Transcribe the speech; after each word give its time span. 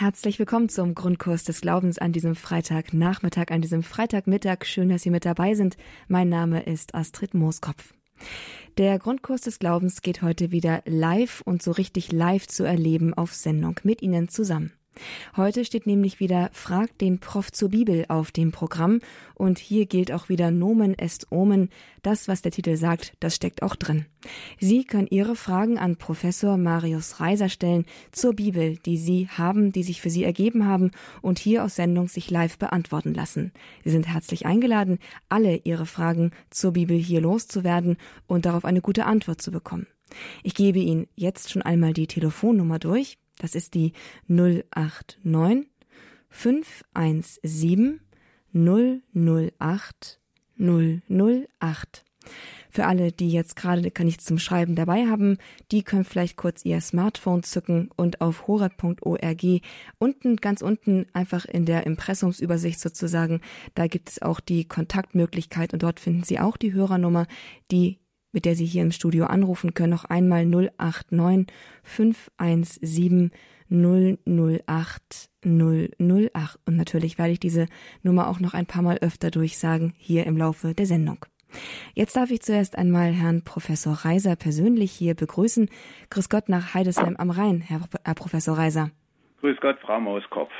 Herzlich 0.00 0.38
willkommen 0.38 0.70
zum 0.70 0.94
Grundkurs 0.94 1.44
des 1.44 1.60
Glaubens 1.60 1.98
an 1.98 2.10
diesem 2.12 2.34
Freitagnachmittag, 2.34 3.50
an 3.50 3.60
diesem 3.60 3.82
Freitagmittag. 3.82 4.64
Schön, 4.64 4.88
dass 4.88 5.02
Sie 5.02 5.10
mit 5.10 5.26
dabei 5.26 5.52
sind. 5.52 5.76
Mein 6.08 6.30
Name 6.30 6.62
ist 6.62 6.94
Astrid 6.94 7.34
Mooskopf. 7.34 7.92
Der 8.78 8.98
Grundkurs 8.98 9.42
des 9.42 9.58
Glaubens 9.58 10.00
geht 10.00 10.22
heute 10.22 10.52
wieder 10.52 10.80
live 10.86 11.42
und 11.42 11.62
so 11.62 11.70
richtig 11.72 12.12
live 12.12 12.46
zu 12.46 12.64
erleben 12.64 13.12
auf 13.12 13.34
Sendung 13.34 13.78
mit 13.82 14.00
Ihnen 14.00 14.30
zusammen. 14.30 14.72
Heute 15.36 15.64
steht 15.64 15.86
nämlich 15.86 16.20
wieder 16.20 16.50
Frag 16.52 16.96
den 16.98 17.18
Prof 17.18 17.52
zur 17.52 17.70
Bibel 17.70 18.04
auf 18.08 18.30
dem 18.30 18.52
Programm 18.52 19.00
und 19.34 19.58
hier 19.58 19.86
gilt 19.86 20.12
auch 20.12 20.28
wieder 20.28 20.50
Nomen 20.50 20.98
est 20.98 21.30
Omen. 21.30 21.70
Das, 22.02 22.28
was 22.28 22.42
der 22.42 22.52
Titel 22.52 22.76
sagt, 22.76 23.14
das 23.20 23.36
steckt 23.36 23.62
auch 23.62 23.76
drin. 23.76 24.06
Sie 24.58 24.84
können 24.84 25.08
Ihre 25.10 25.36
Fragen 25.36 25.78
an 25.78 25.96
Professor 25.96 26.56
Marius 26.56 27.20
Reiser 27.20 27.48
stellen 27.48 27.86
zur 28.12 28.34
Bibel, 28.34 28.76
die 28.78 28.98
Sie 28.98 29.28
haben, 29.28 29.72
die 29.72 29.82
sich 29.82 30.00
für 30.00 30.10
Sie 30.10 30.24
ergeben 30.24 30.66
haben 30.66 30.90
und 31.22 31.38
hier 31.38 31.64
aus 31.64 31.76
Sendung 31.76 32.08
sich 32.08 32.30
live 32.30 32.58
beantworten 32.58 33.14
lassen. 33.14 33.52
Sie 33.84 33.90
sind 33.90 34.08
herzlich 34.08 34.46
eingeladen, 34.46 34.98
alle 35.28 35.56
Ihre 35.64 35.86
Fragen 35.86 36.32
zur 36.50 36.72
Bibel 36.72 36.96
hier 36.96 37.20
loszuwerden 37.20 37.96
und 38.26 38.46
darauf 38.46 38.64
eine 38.64 38.80
gute 38.80 39.06
Antwort 39.06 39.40
zu 39.40 39.50
bekommen. 39.50 39.86
Ich 40.42 40.54
gebe 40.54 40.78
Ihnen 40.78 41.06
jetzt 41.14 41.50
schon 41.50 41.62
einmal 41.62 41.92
die 41.92 42.06
Telefonnummer 42.06 42.78
durch. 42.78 43.19
Das 43.40 43.54
ist 43.54 43.74
die 43.74 43.92
089 44.28 45.66
517 46.28 48.00
008 48.52 50.20
008. 50.58 52.04
Für 52.72 52.86
alle, 52.86 53.10
die 53.10 53.30
jetzt 53.30 53.56
gerade 53.56 53.90
nichts 54.04 54.24
zum 54.24 54.38
Schreiben 54.38 54.76
dabei 54.76 55.06
haben, 55.06 55.38
die 55.72 55.82
können 55.82 56.04
vielleicht 56.04 56.36
kurz 56.36 56.64
ihr 56.64 56.80
Smartphone 56.80 57.42
zücken 57.42 57.90
und 57.96 58.20
auf 58.20 58.46
horeb.org 58.46 59.44
unten, 59.98 60.36
ganz 60.36 60.62
unten, 60.62 61.06
einfach 61.12 61.46
in 61.46 61.64
der 61.64 61.86
Impressumsübersicht 61.86 62.78
sozusagen, 62.78 63.40
da 63.74 63.88
gibt 63.88 64.10
es 64.10 64.22
auch 64.22 64.38
die 64.38 64.66
Kontaktmöglichkeit 64.66 65.72
und 65.72 65.82
dort 65.82 65.98
finden 65.98 66.22
Sie 66.22 66.38
auch 66.38 66.56
die 66.56 66.72
Hörernummer, 66.72 67.26
die 67.72 67.98
mit 68.32 68.44
der 68.44 68.54
Sie 68.54 68.66
hier 68.66 68.82
im 68.82 68.92
Studio 68.92 69.26
anrufen 69.26 69.74
können, 69.74 69.90
noch 69.90 70.04
einmal 70.04 70.46
089 70.46 71.46
517 71.82 73.30
008 73.70 75.30
008. 75.42 76.58
Und 76.66 76.76
natürlich 76.76 77.18
werde 77.18 77.32
ich 77.32 77.40
diese 77.40 77.66
Nummer 78.02 78.28
auch 78.28 78.40
noch 78.40 78.54
ein 78.54 78.66
paar 78.66 78.82
Mal 78.82 78.98
öfter 78.98 79.30
durchsagen 79.30 79.94
hier 79.96 80.26
im 80.26 80.36
Laufe 80.36 80.74
der 80.74 80.86
Sendung. 80.86 81.24
Jetzt 81.94 82.16
darf 82.16 82.30
ich 82.30 82.42
zuerst 82.42 82.78
einmal 82.78 83.12
Herrn 83.12 83.42
Professor 83.42 83.92
Reiser 83.92 84.36
persönlich 84.36 84.92
hier 84.92 85.14
begrüßen. 85.14 85.68
Grüß 86.10 86.28
Gott 86.28 86.48
nach 86.48 86.74
Heidesheim 86.74 87.16
am 87.16 87.30
Rhein, 87.30 87.60
Herr, 87.60 87.80
Herr 88.04 88.14
Professor 88.14 88.56
Reiser. 88.56 88.90
Grüß 89.40 89.56
Gott, 89.60 89.78
Frau 89.80 90.00
Mauskopf. 90.00 90.52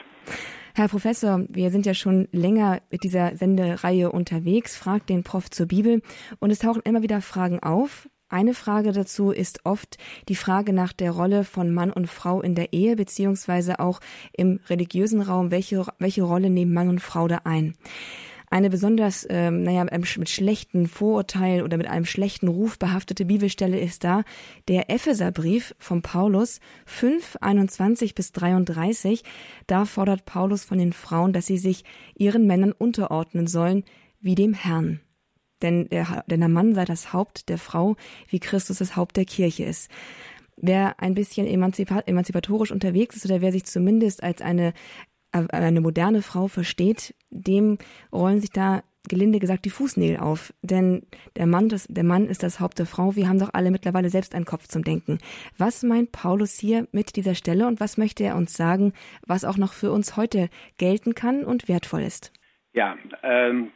Herr 0.74 0.88
Professor, 0.88 1.44
wir 1.48 1.70
sind 1.70 1.84
ja 1.84 1.94
schon 1.94 2.28
länger 2.30 2.80
mit 2.90 3.02
dieser 3.02 3.36
Sendereihe 3.36 4.12
unterwegs, 4.12 4.76
fragt 4.76 5.10
den 5.10 5.24
Prof 5.24 5.50
zur 5.50 5.66
Bibel. 5.66 6.00
Und 6.38 6.50
es 6.50 6.60
tauchen 6.60 6.82
immer 6.84 7.02
wieder 7.02 7.20
Fragen 7.20 7.60
auf. 7.60 8.08
Eine 8.28 8.54
Frage 8.54 8.92
dazu 8.92 9.32
ist 9.32 9.66
oft 9.66 9.98
die 10.28 10.36
Frage 10.36 10.72
nach 10.72 10.92
der 10.92 11.10
Rolle 11.10 11.42
von 11.42 11.74
Mann 11.74 11.92
und 11.92 12.06
Frau 12.06 12.40
in 12.40 12.54
der 12.54 12.72
Ehe, 12.72 12.94
beziehungsweise 12.94 13.80
auch 13.80 13.98
im 14.32 14.60
religiösen 14.68 15.20
Raum, 15.20 15.50
welche, 15.50 15.84
welche 15.98 16.22
Rolle 16.22 16.48
nehmen 16.48 16.72
Mann 16.72 16.88
und 16.88 17.00
Frau 17.00 17.26
da 17.26 17.40
ein 17.42 17.74
eine 18.50 18.68
besonders, 18.68 19.26
ähm, 19.30 19.62
naja, 19.62 19.84
mit 19.84 20.28
schlechten 20.28 20.88
Vorurteilen 20.88 21.62
oder 21.62 21.76
mit 21.76 21.86
einem 21.86 22.04
schlechten 22.04 22.48
Ruf 22.48 22.80
behaftete 22.80 23.24
Bibelstelle 23.24 23.78
ist 23.78 24.02
da 24.02 24.24
der 24.66 24.90
Epheserbrief 24.90 25.74
von 25.78 26.02
Paulus 26.02 26.58
5, 26.84 27.38
21 27.40 28.16
bis 28.16 28.32
33. 28.32 29.22
Da 29.68 29.84
fordert 29.84 30.24
Paulus 30.24 30.64
von 30.64 30.78
den 30.78 30.92
Frauen, 30.92 31.32
dass 31.32 31.46
sie 31.46 31.58
sich 31.58 31.84
ihren 32.16 32.48
Männern 32.48 32.72
unterordnen 32.72 33.46
sollen, 33.46 33.84
wie 34.20 34.34
dem 34.34 34.52
Herrn. 34.52 35.00
Denn 35.62 35.88
der, 35.88 36.24
denn 36.26 36.40
der 36.40 36.48
Mann 36.48 36.74
sei 36.74 36.84
das 36.84 37.12
Haupt 37.12 37.48
der 37.48 37.58
Frau, 37.58 37.94
wie 38.28 38.40
Christus 38.40 38.78
das 38.78 38.96
Haupt 38.96 39.16
der 39.16 39.26
Kirche 39.26 39.64
ist. 39.64 39.90
Wer 40.56 41.00
ein 41.00 41.14
bisschen 41.14 41.46
emanzipatorisch 41.46 42.72
unterwegs 42.72 43.16
ist 43.16 43.24
oder 43.26 43.40
wer 43.40 43.52
sich 43.52 43.64
zumindest 43.64 44.22
als 44.22 44.42
eine 44.42 44.74
eine 45.32 45.80
moderne 45.80 46.22
Frau 46.22 46.48
versteht, 46.48 47.14
dem 47.30 47.78
rollen 48.12 48.40
sich 48.40 48.50
da 48.50 48.82
gelinde 49.08 49.38
gesagt 49.38 49.64
die 49.64 49.70
Fußnägel 49.70 50.18
auf. 50.18 50.52
Denn 50.62 51.02
der 51.36 51.46
Mann, 51.46 51.68
das, 51.68 51.86
der 51.88 52.04
Mann 52.04 52.26
ist 52.26 52.42
das 52.42 52.60
Haupt 52.60 52.78
der 52.78 52.86
Frau. 52.86 53.16
Wir 53.16 53.28
haben 53.28 53.38
doch 53.38 53.50
alle 53.52 53.70
mittlerweile 53.70 54.10
selbst 54.10 54.34
einen 54.34 54.44
Kopf 54.44 54.68
zum 54.68 54.84
Denken. 54.84 55.18
Was 55.58 55.82
meint 55.82 56.12
Paulus 56.12 56.58
hier 56.58 56.86
mit 56.92 57.16
dieser 57.16 57.34
Stelle 57.34 57.66
und 57.66 57.80
was 57.80 57.96
möchte 57.96 58.24
er 58.24 58.36
uns 58.36 58.54
sagen, 58.56 58.92
was 59.26 59.44
auch 59.44 59.56
noch 59.56 59.72
für 59.72 59.90
uns 59.90 60.16
heute 60.16 60.48
gelten 60.78 61.14
kann 61.14 61.44
und 61.44 61.68
wertvoll 61.68 62.02
ist? 62.02 62.32
Ja, 62.72 62.96
ähm, 63.22 63.72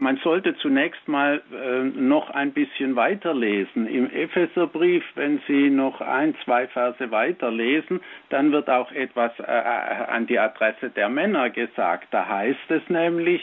man 0.00 0.16
sollte 0.16 0.56
zunächst 0.56 1.06
mal 1.06 1.42
äh, 1.52 1.82
noch 1.82 2.30
ein 2.30 2.52
bisschen 2.52 2.96
weiterlesen. 2.96 3.86
Im 3.86 4.10
Epheserbrief, 4.10 5.04
wenn 5.14 5.40
Sie 5.46 5.68
noch 5.68 6.00
ein, 6.00 6.34
zwei 6.44 6.66
Verse 6.68 7.10
weiterlesen, 7.10 8.00
dann 8.30 8.50
wird 8.50 8.70
auch 8.70 8.90
etwas 8.92 9.32
äh, 9.38 9.42
äh, 9.42 9.46
an 9.46 10.26
die 10.26 10.38
Adresse 10.38 10.88
der 10.88 11.10
Männer 11.10 11.50
gesagt. 11.50 12.08
Da 12.12 12.26
heißt 12.26 12.70
es 12.70 12.82
nämlich, 12.88 13.42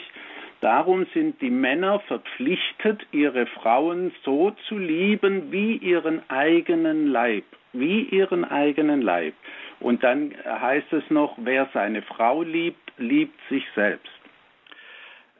darum 0.60 1.06
sind 1.14 1.40
die 1.40 1.50
Männer 1.50 2.00
verpflichtet, 2.00 3.06
ihre 3.12 3.46
Frauen 3.46 4.10
so 4.24 4.50
zu 4.66 4.78
lieben 4.78 5.52
wie 5.52 5.76
ihren 5.76 6.28
eigenen 6.28 7.06
Leib, 7.06 7.44
wie 7.72 8.02
ihren 8.02 8.44
eigenen 8.44 9.00
Leib. 9.00 9.34
Und 9.78 10.02
dann 10.02 10.34
heißt 10.44 10.92
es 10.92 11.08
noch, 11.08 11.38
wer 11.40 11.68
seine 11.72 12.02
Frau 12.02 12.42
liebt, 12.42 12.80
liebt 12.98 13.38
sich 13.48 13.64
selbst. 13.76 14.17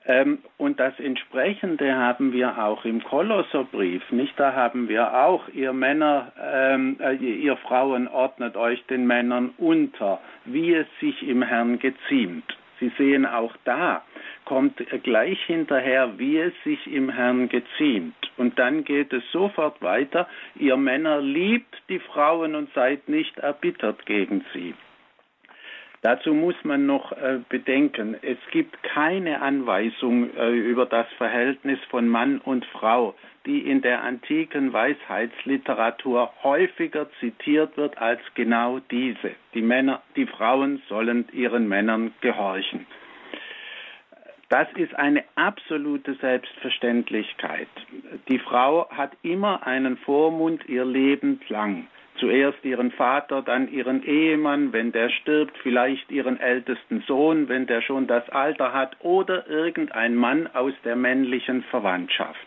Ähm, 0.08 0.38
und 0.56 0.80
das 0.80 0.98
Entsprechende 0.98 1.94
haben 1.94 2.32
wir 2.32 2.58
auch 2.58 2.86
im 2.86 3.04
Kolosserbrief, 3.04 4.10
nicht? 4.10 4.32
Da 4.40 4.54
haben 4.54 4.88
wir 4.88 5.14
auch, 5.14 5.48
ihr 5.50 5.74
Männer, 5.74 6.32
ähm, 6.42 6.96
äh, 6.98 7.14
ihr 7.14 7.58
Frauen 7.58 8.08
ordnet 8.08 8.56
euch 8.56 8.82
den 8.86 9.06
Männern 9.06 9.52
unter, 9.58 10.20
wie 10.46 10.74
es 10.74 10.86
sich 11.00 11.28
im 11.28 11.42
Herrn 11.42 11.78
geziemt. 11.78 12.56
Sie 12.80 12.90
sehen 12.96 13.26
auch 13.26 13.54
da, 13.64 14.02
kommt 14.46 14.82
gleich 15.02 15.42
hinterher, 15.44 16.18
wie 16.18 16.38
es 16.38 16.54
sich 16.64 16.86
im 16.90 17.10
Herrn 17.10 17.50
geziemt. 17.50 18.14
Und 18.38 18.58
dann 18.58 18.84
geht 18.84 19.12
es 19.12 19.22
sofort 19.30 19.82
weiter, 19.82 20.26
ihr 20.56 20.78
Männer 20.78 21.20
liebt 21.20 21.82
die 21.90 21.98
Frauen 21.98 22.54
und 22.54 22.72
seid 22.72 23.10
nicht 23.10 23.36
erbittert 23.38 24.06
gegen 24.06 24.42
sie. 24.54 24.74
Dazu 26.02 26.32
muss 26.32 26.54
man 26.62 26.86
noch 26.86 27.10
äh, 27.12 27.40
bedenken, 27.48 28.16
es 28.22 28.38
gibt 28.52 28.82
keine 28.84 29.42
Anweisung 29.42 30.34
äh, 30.36 30.50
über 30.50 30.86
das 30.86 31.08
Verhältnis 31.16 31.80
von 31.90 32.06
Mann 32.06 32.38
und 32.38 32.64
Frau, 32.66 33.14
die 33.46 33.68
in 33.68 33.82
der 33.82 34.04
antiken 34.04 34.72
Weisheitsliteratur 34.72 36.32
häufiger 36.44 37.08
zitiert 37.18 37.76
wird 37.76 37.98
als 37.98 38.20
genau 38.34 38.78
diese. 38.90 39.32
Die 39.54 39.62
Männer, 39.62 40.02
die 40.14 40.26
Frauen 40.26 40.82
sollen 40.88 41.26
ihren 41.32 41.66
Männern 41.66 42.12
gehorchen. 42.20 42.86
Das 44.50 44.68
ist 44.76 44.94
eine 44.94 45.24
absolute 45.34 46.14
Selbstverständlichkeit. 46.14 47.68
Die 48.28 48.38
Frau 48.38 48.88
hat 48.90 49.12
immer 49.22 49.66
einen 49.66 49.98
Vormund 49.98 50.66
ihr 50.68 50.84
Leben 50.84 51.40
lang 51.48 51.88
zuerst 52.18 52.64
ihren 52.64 52.90
Vater, 52.90 53.42
dann 53.42 53.72
ihren 53.72 54.02
Ehemann, 54.04 54.72
wenn 54.72 54.92
der 54.92 55.08
stirbt, 55.10 55.56
vielleicht 55.62 56.10
ihren 56.10 56.38
ältesten 56.38 57.02
Sohn, 57.06 57.48
wenn 57.48 57.66
der 57.66 57.80
schon 57.80 58.06
das 58.06 58.28
Alter 58.30 58.72
hat, 58.72 58.96
oder 59.00 59.48
irgendein 59.48 60.14
Mann 60.14 60.48
aus 60.54 60.74
der 60.84 60.96
männlichen 60.96 61.62
Verwandtschaft. 61.64 62.46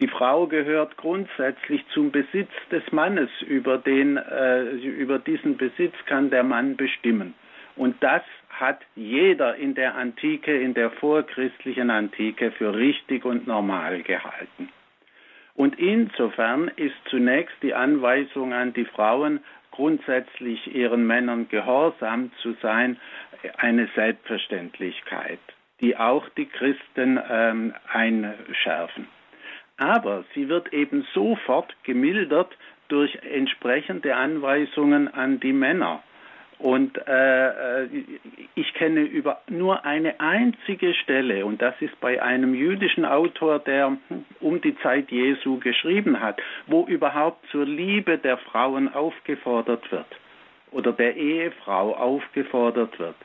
Die 0.00 0.08
Frau 0.08 0.46
gehört 0.46 0.96
grundsätzlich 0.96 1.84
zum 1.92 2.12
Besitz 2.12 2.50
des 2.70 2.82
Mannes, 2.92 3.30
über, 3.42 3.78
den, 3.78 4.16
äh, 4.16 4.70
über 4.70 5.18
diesen 5.18 5.56
Besitz 5.56 5.94
kann 6.06 6.30
der 6.30 6.44
Mann 6.44 6.76
bestimmen. 6.76 7.34
Und 7.74 7.96
das 8.00 8.22
hat 8.48 8.80
jeder 8.94 9.56
in 9.56 9.74
der 9.74 9.96
Antike, 9.96 10.56
in 10.56 10.74
der 10.74 10.90
vorchristlichen 10.90 11.90
Antike 11.90 12.52
für 12.52 12.74
richtig 12.74 13.24
und 13.24 13.46
normal 13.46 14.02
gehalten. 14.02 14.68
Und 15.58 15.76
insofern 15.80 16.68
ist 16.76 16.94
zunächst 17.10 17.56
die 17.62 17.74
Anweisung 17.74 18.52
an 18.52 18.72
die 18.74 18.84
Frauen, 18.84 19.40
grundsätzlich 19.72 20.72
ihren 20.72 21.04
Männern 21.04 21.48
gehorsam 21.48 22.30
zu 22.42 22.54
sein, 22.62 22.96
eine 23.56 23.88
Selbstverständlichkeit, 23.96 25.40
die 25.80 25.96
auch 25.96 26.28
die 26.36 26.46
Christen 26.46 27.18
ähm, 27.28 27.74
einschärfen. 27.92 29.08
Aber 29.78 30.24
sie 30.32 30.48
wird 30.48 30.72
eben 30.72 31.04
sofort 31.12 31.74
gemildert 31.82 32.56
durch 32.86 33.16
entsprechende 33.16 34.14
Anweisungen 34.14 35.12
an 35.12 35.40
die 35.40 35.52
Männer. 35.52 36.04
Und 36.58 36.98
äh, 37.06 37.82
äh, 37.84 37.88
ich 38.56 38.74
kenne 38.74 39.02
über 39.02 39.40
nur 39.48 39.84
eine 39.84 40.18
einzige 40.18 40.92
Stelle, 40.94 41.46
und 41.46 41.62
das 41.62 41.74
ist 41.80 41.98
bei 42.00 42.20
einem 42.20 42.54
jüdischen 42.54 43.04
Autor, 43.04 43.60
der 43.60 43.96
um 44.40 44.60
die 44.60 44.76
Zeit 44.78 45.10
Jesu 45.10 45.60
geschrieben 45.60 46.20
hat, 46.20 46.40
wo 46.66 46.84
überhaupt 46.84 47.46
zur 47.50 47.64
Liebe 47.64 48.18
der 48.18 48.38
Frauen 48.38 48.92
aufgefordert 48.92 49.90
wird. 49.92 50.06
oder 50.70 50.92
der 50.92 51.16
Ehefrau 51.16 51.94
aufgefordert 51.94 52.98
wird. 52.98 53.16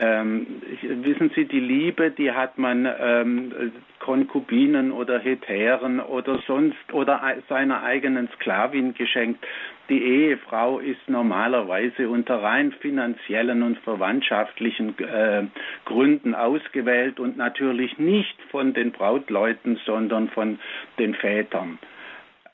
Ähm, 0.00 0.62
wissen 0.82 1.30
Sie, 1.34 1.44
die 1.44 1.60
Liebe, 1.60 2.10
die 2.10 2.32
hat 2.32 2.58
man 2.58 2.88
ähm, 2.98 3.72
Konkubinen 3.98 4.90
oder 4.90 5.18
Hetären 5.18 6.00
oder 6.00 6.38
sonst 6.46 6.92
oder 6.92 7.20
seiner 7.48 7.82
eigenen 7.82 8.28
Sklavin 8.34 8.94
geschenkt. 8.94 9.44
Die 9.88 10.02
Ehefrau 10.02 10.78
ist 10.78 11.08
normalerweise 11.08 12.08
unter 12.08 12.42
rein 12.42 12.72
finanziellen 12.72 13.62
und 13.62 13.78
verwandtschaftlichen 13.80 14.98
äh, 14.98 15.44
Gründen 15.84 16.34
ausgewählt 16.34 17.20
und 17.20 17.36
natürlich 17.36 17.98
nicht 17.98 18.40
von 18.50 18.72
den 18.72 18.92
Brautleuten, 18.92 19.78
sondern 19.84 20.28
von 20.30 20.58
den 20.98 21.14
Vätern. 21.14 21.78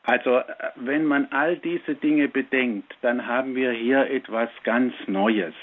Also 0.02 0.40
wenn 0.76 1.04
man 1.04 1.28
all 1.30 1.56
diese 1.56 1.94
Dinge 1.94 2.28
bedenkt, 2.28 2.94
dann 3.02 3.26
haben 3.26 3.54
wir 3.54 3.72
hier 3.72 4.10
etwas 4.10 4.48
ganz 4.64 4.94
Neues. 5.06 5.54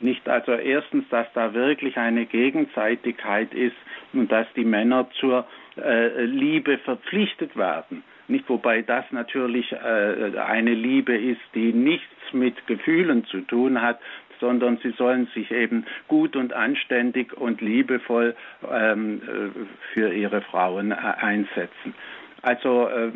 Nicht 0.00 0.28
also 0.28 0.52
erstens, 0.52 1.08
dass 1.10 1.26
da 1.34 1.54
wirklich 1.54 1.96
eine 1.96 2.26
Gegenseitigkeit 2.26 3.52
ist 3.52 3.76
und 4.12 4.30
dass 4.30 4.46
die 4.54 4.64
Männer 4.64 5.08
zur 5.18 5.46
äh, 5.76 6.24
Liebe 6.24 6.78
verpflichtet 6.78 7.56
werden. 7.56 8.02
Nicht, 8.28 8.48
wobei 8.48 8.82
das 8.82 9.04
natürlich 9.10 9.72
äh, 9.72 10.38
eine 10.38 10.74
Liebe 10.74 11.16
ist, 11.16 11.40
die 11.54 11.72
nichts 11.72 12.04
mit 12.32 12.66
Gefühlen 12.66 13.24
zu 13.24 13.40
tun 13.40 13.80
hat, 13.80 13.98
sondern 14.38 14.78
sie 14.82 14.90
sollen 14.90 15.26
sich 15.34 15.50
eben 15.50 15.84
gut 16.06 16.36
und 16.36 16.52
anständig 16.52 17.32
und 17.32 17.60
liebevoll 17.60 18.36
ähm, 18.70 19.22
äh, 19.22 19.94
für 19.94 20.12
ihre 20.12 20.42
Frauen 20.42 20.92
äh, 20.92 20.94
einsetzen. 20.94 21.94
Also 22.42 22.88
äh, 22.88 23.10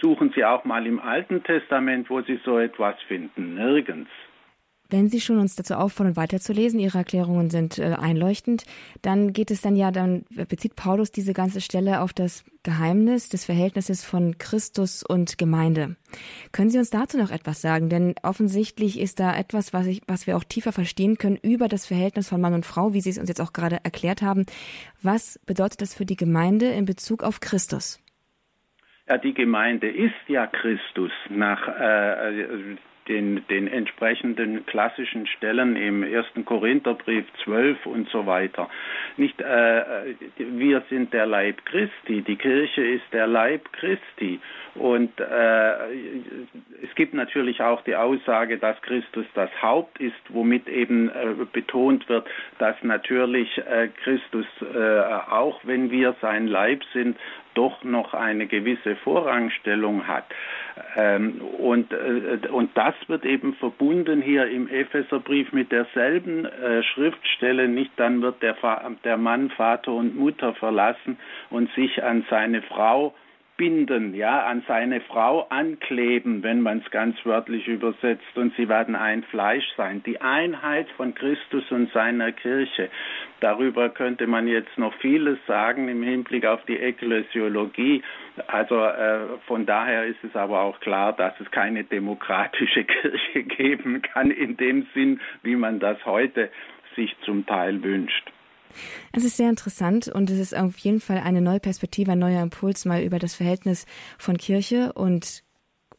suchen 0.00 0.32
Sie 0.34 0.44
auch 0.44 0.64
mal 0.64 0.86
im 0.86 1.00
Alten 1.00 1.42
Testament, 1.42 2.08
wo 2.10 2.20
Sie 2.20 2.38
so 2.44 2.58
etwas 2.58 3.00
finden. 3.08 3.54
Nirgends. 3.54 4.10
Wenn 4.90 5.10
Sie 5.10 5.20
schon 5.20 5.38
uns 5.38 5.54
dazu 5.54 5.74
auffordern, 5.74 6.16
weiterzulesen, 6.16 6.80
Ihre 6.80 6.96
Erklärungen 6.96 7.50
sind 7.50 7.78
äh, 7.78 7.94
einleuchtend, 8.00 8.64
dann 9.02 9.34
geht 9.34 9.50
es 9.50 9.60
dann 9.60 9.76
ja, 9.76 9.90
dann 9.90 10.24
bezieht 10.48 10.76
Paulus 10.76 11.12
diese 11.12 11.34
ganze 11.34 11.60
Stelle 11.60 12.00
auf 12.00 12.14
das 12.14 12.42
Geheimnis 12.62 13.28
des 13.28 13.44
Verhältnisses 13.44 14.02
von 14.02 14.38
Christus 14.38 15.02
und 15.02 15.36
Gemeinde. 15.36 15.96
Können 16.52 16.70
Sie 16.70 16.78
uns 16.78 16.88
dazu 16.88 17.18
noch 17.18 17.30
etwas 17.30 17.60
sagen? 17.60 17.90
Denn 17.90 18.14
offensichtlich 18.22 18.98
ist 18.98 19.20
da 19.20 19.36
etwas, 19.36 19.74
was, 19.74 19.86
ich, 19.86 20.00
was 20.06 20.26
wir 20.26 20.38
auch 20.38 20.44
tiefer 20.44 20.72
verstehen 20.72 21.18
können 21.18 21.36
über 21.36 21.68
das 21.68 21.86
Verhältnis 21.86 22.30
von 22.30 22.40
Mann 22.40 22.54
und 22.54 22.64
Frau, 22.64 22.94
wie 22.94 23.02
Sie 23.02 23.10
es 23.10 23.18
uns 23.18 23.28
jetzt 23.28 23.42
auch 23.42 23.52
gerade 23.52 23.80
erklärt 23.84 24.22
haben. 24.22 24.46
Was 25.02 25.38
bedeutet 25.44 25.82
das 25.82 25.94
für 25.94 26.06
die 26.06 26.16
Gemeinde 26.16 26.66
in 26.66 26.86
Bezug 26.86 27.24
auf 27.24 27.40
Christus? 27.40 28.02
Ja, 29.06 29.18
die 29.18 29.34
Gemeinde 29.34 29.90
ist 29.90 30.14
ja 30.28 30.46
Christus 30.46 31.12
nach 31.28 31.68
äh, 31.68 32.76
den, 33.08 33.46
den 33.48 33.68
entsprechenden 33.68 34.66
klassischen 34.66 35.26
Stellen 35.26 35.76
im 35.76 36.02
ersten 36.02 36.44
Korintherbrief 36.44 37.24
12 37.44 37.86
und 37.86 38.08
so 38.10 38.26
weiter. 38.26 38.68
Nicht, 39.16 39.40
äh, 39.40 40.14
wir 40.36 40.82
sind 40.88 41.12
der 41.12 41.26
Leib 41.26 41.64
Christi, 41.64 42.22
die 42.22 42.36
Kirche 42.36 42.82
ist 42.82 43.04
der 43.12 43.26
Leib 43.26 43.72
Christi. 43.72 44.40
Und 44.74 45.18
äh, 45.18 45.72
es 46.82 46.94
gibt 46.94 47.14
natürlich 47.14 47.60
auch 47.60 47.82
die 47.82 47.96
Aussage, 47.96 48.58
dass 48.58 48.80
Christus 48.82 49.26
das 49.34 49.50
Haupt 49.60 49.98
ist, 50.00 50.14
womit 50.28 50.68
eben 50.68 51.08
äh, 51.08 51.34
betont 51.52 52.08
wird, 52.08 52.26
dass 52.58 52.76
natürlich 52.82 53.58
äh, 53.58 53.88
Christus, 54.02 54.46
äh, 54.62 55.00
auch 55.30 55.60
wenn 55.64 55.90
wir 55.90 56.14
sein 56.20 56.46
Leib 56.46 56.82
sind, 56.92 57.16
doch 57.58 57.82
noch 57.82 58.14
eine 58.14 58.46
gewisse 58.46 58.94
Vorrangstellung 58.94 60.06
hat. 60.06 60.26
Ähm, 60.96 61.40
und, 61.40 61.92
äh, 61.92 62.46
und 62.52 62.70
das 62.76 62.94
wird 63.08 63.24
eben 63.24 63.54
verbunden 63.54 64.22
hier 64.22 64.48
im 64.48 64.68
Epheserbrief 64.68 65.52
mit 65.52 65.72
derselben 65.72 66.44
äh, 66.44 66.84
Schriftstelle, 66.84 67.66
nicht 67.66 67.90
dann 67.96 68.22
wird 68.22 68.40
der, 68.44 68.54
der 69.02 69.16
Mann 69.16 69.50
Vater 69.50 69.90
und 69.92 70.16
Mutter 70.16 70.54
verlassen 70.54 71.18
und 71.50 71.68
sich 71.74 72.00
an 72.04 72.24
seine 72.30 72.62
Frau 72.62 73.12
binden, 73.58 74.14
ja, 74.14 74.46
an 74.46 74.62
seine 74.66 75.02
Frau 75.02 75.42
ankleben, 75.50 76.42
wenn 76.42 76.62
man 76.62 76.78
es 76.78 76.90
ganz 76.90 77.16
wörtlich 77.24 77.68
übersetzt, 77.68 78.36
und 78.36 78.54
sie 78.56 78.68
werden 78.68 78.96
ein 78.96 79.24
Fleisch 79.24 79.66
sein. 79.76 80.02
Die 80.04 80.20
Einheit 80.22 80.88
von 80.96 81.14
Christus 81.14 81.70
und 81.70 81.92
seiner 81.92 82.32
Kirche. 82.32 82.88
Darüber 83.40 83.90
könnte 83.90 84.26
man 84.26 84.48
jetzt 84.48 84.78
noch 84.78 84.94
vieles 84.94 85.38
sagen 85.46 85.88
im 85.88 86.02
Hinblick 86.02 86.46
auf 86.46 86.64
die 86.66 86.78
Ekklesiologie. 86.78 88.02
Also 88.46 88.82
äh, 88.82 89.38
von 89.46 89.66
daher 89.66 90.06
ist 90.06 90.22
es 90.22 90.34
aber 90.34 90.62
auch 90.62 90.80
klar, 90.80 91.12
dass 91.12 91.38
es 91.40 91.50
keine 91.50 91.84
demokratische 91.84 92.84
Kirche 93.02 93.42
geben 93.42 94.00
kann 94.02 94.30
in 94.30 94.56
dem 94.56 94.86
Sinn, 94.94 95.20
wie 95.42 95.56
man 95.56 95.80
das 95.80 96.02
heute 96.06 96.48
sich 96.94 97.14
zum 97.24 97.44
Teil 97.44 97.82
wünscht. 97.82 98.32
Es 99.12 99.24
ist 99.24 99.36
sehr 99.36 99.50
interessant 99.50 100.08
und 100.08 100.30
es 100.30 100.38
ist 100.38 100.56
auf 100.56 100.78
jeden 100.78 101.00
Fall 101.00 101.18
eine 101.18 101.40
neue 101.40 101.60
Perspektive, 101.60 102.12
ein 102.12 102.18
neuer 102.18 102.42
Impuls, 102.42 102.84
mal 102.84 103.02
über 103.02 103.18
das 103.18 103.34
Verhältnis 103.34 103.86
von 104.18 104.36
Kirche 104.36 104.92
und 104.92 105.42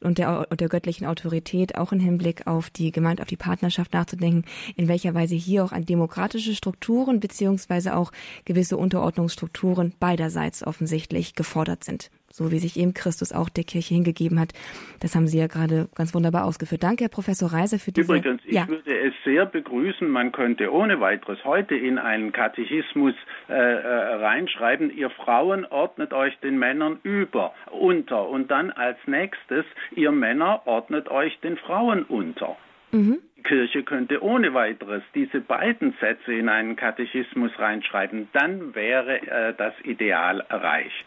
und 0.01 0.17
der, 0.17 0.45
der 0.45 0.69
göttlichen 0.69 1.05
Autorität 1.05 1.75
auch 1.75 1.91
im 1.91 1.99
Hinblick 1.99 2.47
auf 2.47 2.69
die 2.69 2.91
Gemeinde, 2.91 3.21
auf 3.21 3.27
die 3.27 3.35
Partnerschaft 3.35 3.93
nachzudenken, 3.93 4.45
in 4.77 4.87
welcher 4.87 5.13
Weise 5.13 5.35
hier 5.35 5.63
auch 5.65 5.73
an 5.73 5.85
demokratische 5.85 6.55
Strukturen 6.55 7.19
beziehungsweise 7.19 7.95
auch 7.95 8.13
gewisse 8.45 8.77
Unterordnungsstrukturen 8.77 9.93
beiderseits 9.99 10.65
offensichtlich 10.65 11.35
gefordert 11.35 11.83
sind 11.83 12.11
so 12.31 12.51
wie 12.51 12.59
sich 12.59 12.77
eben 12.77 12.93
Christus 12.93 13.31
auch 13.31 13.49
der 13.49 13.63
Kirche 13.63 13.93
hingegeben 13.93 14.39
hat. 14.39 14.53
Das 14.99 15.15
haben 15.15 15.27
Sie 15.27 15.39
ja 15.39 15.47
gerade 15.47 15.89
ganz 15.95 16.13
wunderbar 16.13 16.45
ausgeführt. 16.45 16.83
Danke, 16.83 17.05
Herr 17.05 17.09
Professor 17.09 17.51
Reiser, 17.51 17.79
für 17.79 17.91
diese... 17.91 18.11
Übrigens, 18.11 18.41
ich 18.45 18.53
ja. 18.53 18.67
würde 18.67 18.97
es 18.97 19.13
sehr 19.23 19.45
begrüßen, 19.45 20.07
man 20.09 20.31
könnte 20.31 20.71
ohne 20.71 20.99
weiteres 20.99 21.43
heute 21.43 21.75
in 21.75 21.97
einen 21.97 22.31
Katechismus 22.31 23.13
äh, 23.47 23.53
äh, 23.53 24.13
reinschreiben, 24.15 24.95
ihr 24.95 25.09
Frauen 25.09 25.65
ordnet 25.65 26.13
euch 26.13 26.37
den 26.39 26.57
Männern 26.59 26.99
über, 27.03 27.53
unter 27.71 28.27
und 28.27 28.51
dann 28.51 28.71
als 28.71 28.97
nächstes, 29.05 29.65
ihr 29.95 30.11
Männer 30.11 30.61
ordnet 30.65 31.09
euch 31.09 31.39
den 31.39 31.57
Frauen 31.57 32.03
unter. 32.03 32.57
Mhm. 32.91 33.19
Die 33.37 33.43
Kirche 33.43 33.83
könnte 33.83 34.21
ohne 34.21 34.53
weiteres 34.53 35.01
diese 35.15 35.39
beiden 35.39 35.93
Sätze 36.01 36.33
in 36.33 36.49
einen 36.49 36.75
Katechismus 36.75 37.51
reinschreiben, 37.57 38.27
dann 38.33 38.75
wäre 38.75 39.21
äh, 39.21 39.53
das 39.57 39.73
Ideal 39.83 40.43
erreicht. 40.49 41.05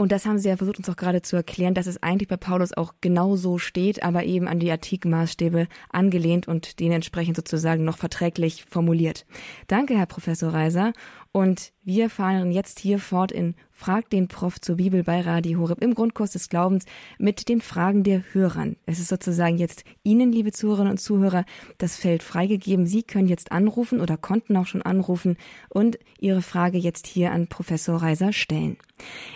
Und 0.00 0.12
das 0.12 0.26
haben 0.26 0.38
Sie 0.38 0.48
ja 0.48 0.56
versucht, 0.56 0.78
uns 0.78 0.88
auch 0.88 0.96
gerade 0.96 1.22
zu 1.22 1.34
erklären, 1.34 1.74
dass 1.74 1.88
es 1.88 2.00
eigentlich 2.04 2.28
bei 2.28 2.36
Paulus 2.36 2.72
auch 2.72 2.94
genau 3.00 3.34
so 3.34 3.58
steht, 3.58 4.04
aber 4.04 4.22
eben 4.22 4.46
an 4.46 4.60
die 4.60 4.70
antiken 4.70 5.10
Maßstäbe 5.10 5.66
angelehnt 5.90 6.46
und 6.46 6.78
dementsprechend 6.78 7.34
sozusagen 7.34 7.82
noch 7.82 7.98
verträglich 7.98 8.64
formuliert. 8.70 9.26
Danke, 9.66 9.98
Herr 9.98 10.06
Professor 10.06 10.54
Reiser. 10.54 10.92
Und 11.30 11.72
wir 11.84 12.08
fahren 12.08 12.50
jetzt 12.50 12.78
hier 12.78 12.98
fort 12.98 13.32
in 13.32 13.54
Frag 13.70 14.08
den 14.10 14.28
Prof 14.28 14.60
zur 14.60 14.76
Bibel 14.76 15.04
bei 15.04 15.20
Radio 15.20 15.60
Horeb 15.60 15.82
im 15.82 15.94
Grundkurs 15.94 16.32
des 16.32 16.48
Glaubens 16.48 16.86
mit 17.18 17.48
den 17.48 17.60
Fragen 17.60 18.02
der 18.02 18.22
Hörern. 18.32 18.76
Es 18.86 18.98
ist 18.98 19.08
sozusagen 19.08 19.58
jetzt 19.58 19.84
Ihnen, 20.02 20.32
liebe 20.32 20.52
Zuhörerinnen 20.52 20.92
und 20.92 20.98
Zuhörer, 20.98 21.44
das 21.76 21.96
Feld 21.96 22.22
freigegeben. 22.22 22.86
Sie 22.86 23.02
können 23.02 23.28
jetzt 23.28 23.52
anrufen 23.52 24.00
oder 24.00 24.16
konnten 24.16 24.56
auch 24.56 24.66
schon 24.66 24.82
anrufen 24.82 25.36
und 25.68 25.98
Ihre 26.18 26.42
Frage 26.42 26.78
jetzt 26.78 27.06
hier 27.06 27.30
an 27.30 27.46
Professor 27.46 28.02
Reiser 28.02 28.32
stellen. 28.32 28.78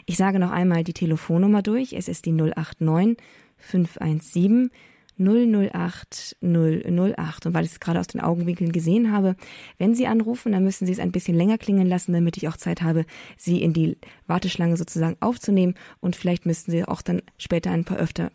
Ich 0.06 0.16
sage 0.16 0.38
noch 0.38 0.50
einmal 0.50 0.84
die 0.84 0.94
Telefonnummer 0.94 1.62
durch. 1.62 1.92
Es 1.92 2.08
ist 2.08 2.24
die 2.24 2.32
089 2.32 3.16
517 3.58 4.70
008 5.24 6.36
008. 6.40 7.46
Und 7.46 7.54
weil 7.54 7.64
ich 7.64 7.72
es 7.72 7.80
gerade 7.80 8.00
aus 8.00 8.06
den 8.06 8.20
Augenwinkeln 8.20 8.72
gesehen 8.72 9.12
habe, 9.12 9.36
wenn 9.78 9.94
Sie 9.94 10.06
anrufen, 10.06 10.52
dann 10.52 10.64
müssen 10.64 10.86
Sie 10.86 10.92
es 10.92 10.98
ein 10.98 11.12
bisschen 11.12 11.36
länger 11.36 11.58
klingen 11.58 11.86
lassen, 11.86 12.12
damit 12.12 12.36
ich 12.36 12.48
auch 12.48 12.56
Zeit 12.56 12.82
habe, 12.82 13.04
Sie 13.36 13.62
in 13.62 13.72
die 13.72 13.96
Warteschlange 14.26 14.76
sozusagen 14.76 15.16
aufzunehmen. 15.20 15.74
Und 16.00 16.16
vielleicht 16.16 16.46
müssten 16.46 16.70
Sie 16.70 16.84
auch 16.84 17.02
dann 17.02 17.22
später 17.38 17.70
ein 17.70 17.84
paar 17.84 17.98
öfter, 17.98 18.30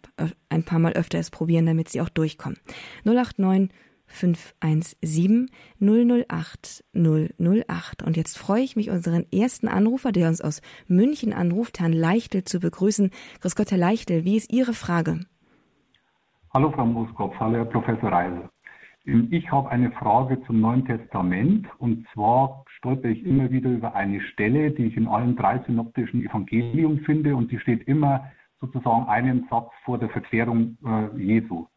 ein 0.49 0.63
paar 0.63 0.79
Mal 0.79 0.93
öfter 0.93 1.19
es 1.19 1.29
probieren, 1.29 1.65
damit 1.65 1.89
Sie 1.89 2.01
auch 2.01 2.09
durchkommen. 2.09 2.57
089 3.03 3.69
517 4.07 5.49
008 5.79 6.83
008. 6.93 8.03
Und 8.03 8.17
jetzt 8.17 8.37
freue 8.37 8.63
ich 8.63 8.75
mich, 8.75 8.89
unseren 8.89 9.25
ersten 9.31 9.67
Anrufer, 9.67 10.11
der 10.11 10.29
uns 10.29 10.41
aus 10.41 10.61
München 10.87 11.33
anruft, 11.33 11.79
Herrn 11.79 11.93
Leichtel, 11.93 12.43
zu 12.43 12.59
begrüßen. 12.59 13.11
Grüß 13.41 13.55
Gott, 13.55 13.71
Herr 13.71 13.77
Leichtel, 13.77 14.23
wie 14.23 14.37
ist 14.37 14.51
Ihre 14.51 14.73
Frage? 14.73 15.19
Hallo 16.57 16.71
Frau 16.71 16.87
Moskopf, 16.87 17.39
hallo 17.39 17.57
Herr 17.57 17.65
Professor 17.65 18.11
Reiser. 18.11 18.49
Ähm, 19.05 19.27
ich 19.29 19.51
habe 19.51 19.69
eine 19.69 19.91
Frage 19.91 20.41
zum 20.47 20.59
Neuen 20.59 20.83
Testament 20.85 21.67
und 21.77 22.07
zwar 22.11 22.65
stolper 22.77 23.09
ich 23.09 23.23
immer 23.23 23.51
wieder 23.51 23.69
über 23.69 23.93
eine 23.93 24.19
Stelle, 24.21 24.71
die 24.71 24.85
ich 24.85 24.97
in 24.97 25.07
allen 25.07 25.35
drei 25.35 25.59
synoptischen 25.67 26.25
Evangelien 26.25 27.01
finde 27.01 27.35
und 27.35 27.51
die 27.51 27.59
steht 27.59 27.87
immer 27.87 28.31
sozusagen 28.59 29.05
einen 29.05 29.45
Satz 29.51 29.69
vor 29.85 29.99
der 29.99 30.09
Verklärung 30.09 30.79
äh, 30.83 31.15
Jesu. 31.21 31.67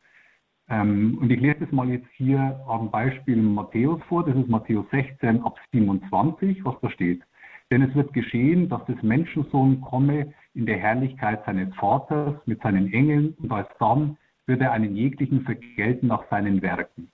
Ähm, 0.70 1.18
und 1.20 1.30
ich 1.30 1.40
lese 1.42 1.60
das 1.60 1.72
mal 1.72 1.90
jetzt 1.90 2.08
hier 2.14 2.58
am 2.66 2.90
Beispiel 2.90 3.36
Matthäus 3.36 4.00
vor, 4.08 4.24
das 4.24 4.34
ist 4.34 4.48
Matthäus 4.48 4.86
16 4.92 5.42
ab 5.42 5.58
27, 5.72 6.64
was 6.64 6.76
da 6.80 6.88
steht. 6.88 7.22
Denn 7.70 7.82
es 7.82 7.94
wird 7.94 8.14
geschehen, 8.14 8.70
dass 8.70 8.82
des 8.86 9.02
Menschensohn 9.02 9.82
komme 9.82 10.32
in 10.54 10.64
der 10.64 10.78
Herrlichkeit 10.78 11.44
seines 11.44 11.68
Vaters 11.74 12.34
mit 12.46 12.62
seinen 12.62 12.90
Engeln 12.94 13.34
und 13.42 13.52
als 13.52 13.68
dann 13.78 14.16
wird 14.50 14.62
er 14.62 14.72
einen 14.72 14.96
jeglichen 14.96 15.42
vergelten 15.42 16.08
nach 16.08 16.28
seinen 16.28 16.60
Werken. 16.60 17.12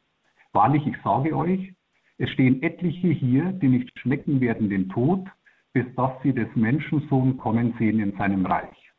Wahrlich, 0.53 0.87
ich 0.87 0.97
sage 1.05 1.37
euch, 1.37 1.75
es 2.17 2.31
stehen 2.31 2.63
etliche 2.63 3.09
hier, 3.09 3.53
die 3.53 3.69
nicht 3.69 3.97
schmecken 4.01 4.41
werden 4.41 4.71
den 4.71 4.89
Tod, 4.89 5.29
bis 5.75 5.85
dass 5.97 6.11
sie 6.23 6.33
des 6.33 6.49
Menschensohn 6.57 7.37
kommen 7.37 7.75
sehen 7.79 8.01
in 8.01 8.17
seinem 8.17 8.47
Reich. 8.47 8.91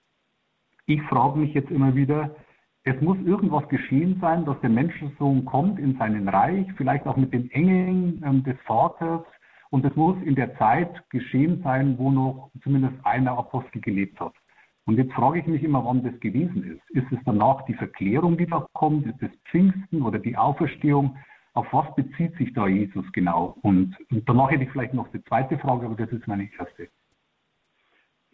Ich 0.85 1.01
frage 1.03 1.39
mich 1.39 1.55
jetzt 1.55 1.71
immer 1.71 1.95
wieder, 1.95 2.35
es 2.83 3.01
muss 3.01 3.17
irgendwas 3.25 3.67
geschehen 3.69 4.19
sein, 4.21 4.45
dass 4.45 4.61
der 4.61 4.69
Menschensohn 4.69 5.43
kommt 5.43 5.79
in 5.79 5.97
seinen 5.97 6.29
Reich, 6.29 6.67
vielleicht 6.77 7.07
auch 7.07 7.17
mit 7.17 7.33
den 7.33 7.49
Engeln 7.49 8.23
ähm, 8.23 8.43
des 8.43 8.55
Vaters. 8.67 9.23
Und 9.71 9.83
es 9.83 9.95
muss 9.95 10.15
in 10.23 10.35
der 10.35 10.55
Zeit 10.59 11.09
geschehen 11.09 11.61
sein, 11.63 11.97
wo 11.97 12.11
noch 12.11 12.51
zumindest 12.61 12.95
einer 13.03 13.37
Apostel 13.37 13.81
gelebt 13.81 14.19
hat. 14.19 14.33
Und 14.87 14.97
jetzt 14.97 15.13
frage 15.13 15.39
ich 15.39 15.47
mich 15.47 15.63
immer, 15.63 15.83
wann 15.83 16.01
das 16.01 16.17
gewesen 16.21 16.63
ist. 16.63 16.89
Ist 16.91 17.11
es 17.11 17.19
danach 17.25 17.65
die 17.65 17.73
Verklärung, 17.73 18.37
die 18.37 18.47
da 18.47 18.65
kommt? 18.71 19.05
Ist 19.05 19.21
es 19.21 19.29
Pfingsten 19.51 20.01
oder 20.01 20.17
die 20.17 20.37
Auferstehung? 20.37 21.17
Auf 21.53 21.67
was 21.73 21.93
bezieht 21.95 22.35
sich 22.37 22.53
da 22.53 22.67
Jesus 22.67 23.05
genau? 23.11 23.57
Und, 23.63 23.97
und 24.11 24.27
danach 24.29 24.49
hätte 24.49 24.63
ich 24.63 24.71
vielleicht 24.71 24.93
noch 24.93 25.09
die 25.09 25.21
zweite 25.25 25.57
Frage, 25.59 25.85
aber 25.85 25.95
das 25.95 26.09
ist 26.11 26.25
meine 26.25 26.49
erste. 26.57 26.87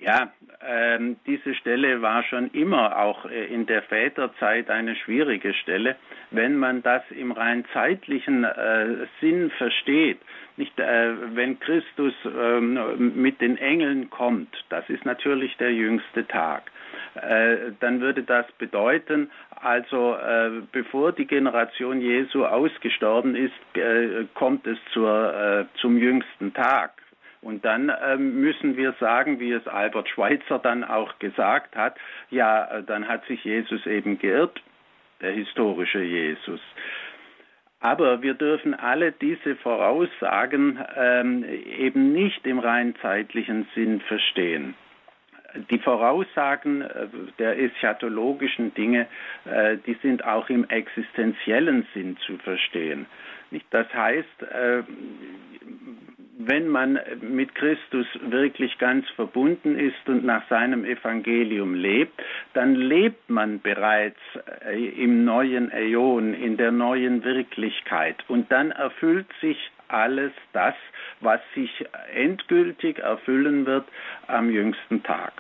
Ja, 0.03 0.33
ähm, 0.60 1.15
diese 1.25 1.55
Stelle 1.55 2.01
war 2.01 2.24
schon 2.24 2.51
immer 2.51 2.98
auch 3.00 3.24
äh, 3.25 3.45
in 3.45 3.65
der 3.67 3.83
Väterzeit 3.83 4.69
eine 4.69 4.98
schwierige 4.98 5.53
Stelle, 5.53 5.95
wenn 6.31 6.57
man 6.57 6.83
das 6.83 7.03
im 7.10 7.31
rein 7.31 7.63
zeitlichen 7.72 8.43
äh, 8.43 9.07
Sinn 9.22 9.50
versteht. 9.51 10.19
Nicht, 10.57 10.77
äh, 10.77 11.36
wenn 11.36 11.57
Christus 11.60 12.13
ähm, 12.25 13.13
mit 13.15 13.39
den 13.39 13.57
Engeln 13.57 14.10
kommt, 14.10 14.53
das 14.67 14.89
ist 14.89 15.05
natürlich 15.05 15.55
der 15.55 15.74
jüngste 15.74 16.27
Tag. 16.27 16.69
Äh, 17.15 17.72
dann 17.79 18.01
würde 18.01 18.24
das 18.24 18.45
bedeuten, 18.57 19.31
also 19.51 20.15
äh, 20.15 20.51
bevor 20.74 21.13
die 21.13 21.27
Generation 21.27 22.01
Jesu 22.01 22.45
ausgestorben 22.45 23.38
ist, 23.38 23.77
äh, 23.77 24.25
kommt 24.33 24.67
es 24.67 24.77
zur, 24.91 25.65
zum 25.79 25.98
jüngsten 25.98 26.53
Tag. 26.53 26.91
Und 27.43 27.65
dann 27.65 27.91
ähm, 28.03 28.39
müssen 28.39 28.77
wir 28.77 28.93
sagen, 29.00 29.39
wie 29.39 29.51
es 29.51 29.67
Albert 29.67 30.07
Schweitzer 30.07 30.59
dann 30.59 30.83
auch 30.83 31.19
gesagt 31.19 31.75
hat, 31.75 31.97
ja, 32.29 32.65
äh, 32.65 32.83
dann 32.83 33.07
hat 33.07 33.25
sich 33.25 33.43
Jesus 33.43 33.85
eben 33.85 34.17
geirrt, 34.17 34.62
der 35.21 35.31
historische 35.31 36.01
Jesus. 36.01 36.62
Aber 37.81 38.21
wir 38.21 38.33
dürfen 38.33 38.73
alle 38.73 39.12
diese 39.12 39.57
Voraussagen 39.57 40.79
ähm, 40.95 41.43
eben 41.43 42.13
nicht 42.13 42.47
im 42.47 42.59
rein 42.59 42.95
zeitlichen 43.01 43.67
Sinn 43.75 44.00
verstehen. 44.00 44.75
Die 45.69 45.79
Voraussagen 45.79 46.81
äh, 46.81 47.07
der 47.39 47.59
eschatologischen 47.59 48.73
Dinge, 48.73 49.05
äh, 49.43 49.75
die 49.85 49.97
sind 50.01 50.23
auch 50.23 50.50
im 50.50 50.63
existenziellen 50.69 51.85
Sinn 51.93 52.15
zu 52.25 52.38
verstehen. 52.38 53.05
Das 53.69 53.93
heißt, 53.93 54.47
wenn 56.38 56.68
man 56.68 57.00
mit 57.22 57.54
Christus 57.56 58.08
wirklich 58.22 58.78
ganz 58.80 59.08
verbunden 59.12 59.78
ist 59.78 60.08
und 60.08 60.25
nach 60.25 60.48
seinem 60.50 60.84
Evangelium 60.84 61.75
lebt, 61.75 62.22
dann 62.54 62.75
lebt 62.75 63.30
man 63.30 63.62
bereits 63.62 64.20
äh, 64.66 65.04
im 65.04 65.25
neuen 65.25 65.72
Äon, 65.72 66.34
in 66.34 66.58
der 66.58 66.72
neuen 66.72 67.24
Wirklichkeit. 67.24 68.18
Und 68.28 68.52
dann 68.52 68.72
erfüllt 68.72 69.28
sich 69.42 69.58
alles 69.88 70.32
das, 70.54 70.75
was 71.20 71.40
sich 71.54 71.86
endgültig 72.13 73.00
erfüllen 73.00 73.66
wird 73.66 73.86
am 74.28 74.50
jüngsten 74.50 75.04
Tag. 75.04 75.34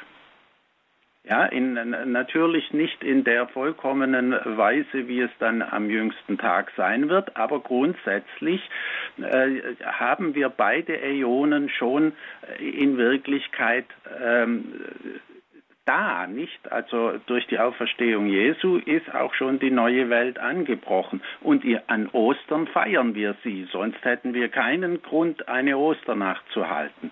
Ja, 1.25 1.45
in, 1.45 1.73
natürlich 2.11 2.73
nicht 2.73 3.01
in 3.01 3.23
der 3.23 3.47
vollkommenen 3.47 4.31
Weise, 4.57 5.07
wie 5.07 5.21
es 5.21 5.31
dann 5.39 5.61
am 5.61 5.89
jüngsten 5.89 6.37
Tag 6.37 6.73
sein 6.75 7.07
wird, 7.07 7.37
aber 7.37 7.61
grundsätzlich 7.61 8.61
äh, 9.21 9.61
haben 9.85 10.35
wir 10.35 10.49
beide 10.49 11.01
Äonen 11.01 11.69
schon 11.69 12.11
in 12.59 12.97
Wirklichkeit 12.97 13.85
ähm, 14.21 14.65
da, 15.85 16.27
nicht? 16.27 16.71
Also 16.71 17.19
durch 17.25 17.47
die 17.47 17.59
Auferstehung 17.59 18.27
Jesu 18.27 18.77
ist 18.77 19.13
auch 19.13 19.33
schon 19.33 19.59
die 19.59 19.71
neue 19.71 20.09
Welt 20.09 20.39
angebrochen. 20.39 21.21
Und 21.41 21.63
an 21.87 22.09
Ostern 22.09 22.67
feiern 22.67 23.15
wir 23.15 23.35
sie, 23.43 23.67
sonst 23.71 24.03
hätten 24.03 24.33
wir 24.33 24.49
keinen 24.49 25.01
Grund, 25.01 25.47
eine 25.47 25.77
Osternacht 25.77 26.43
zu 26.51 26.69
halten. 26.69 27.11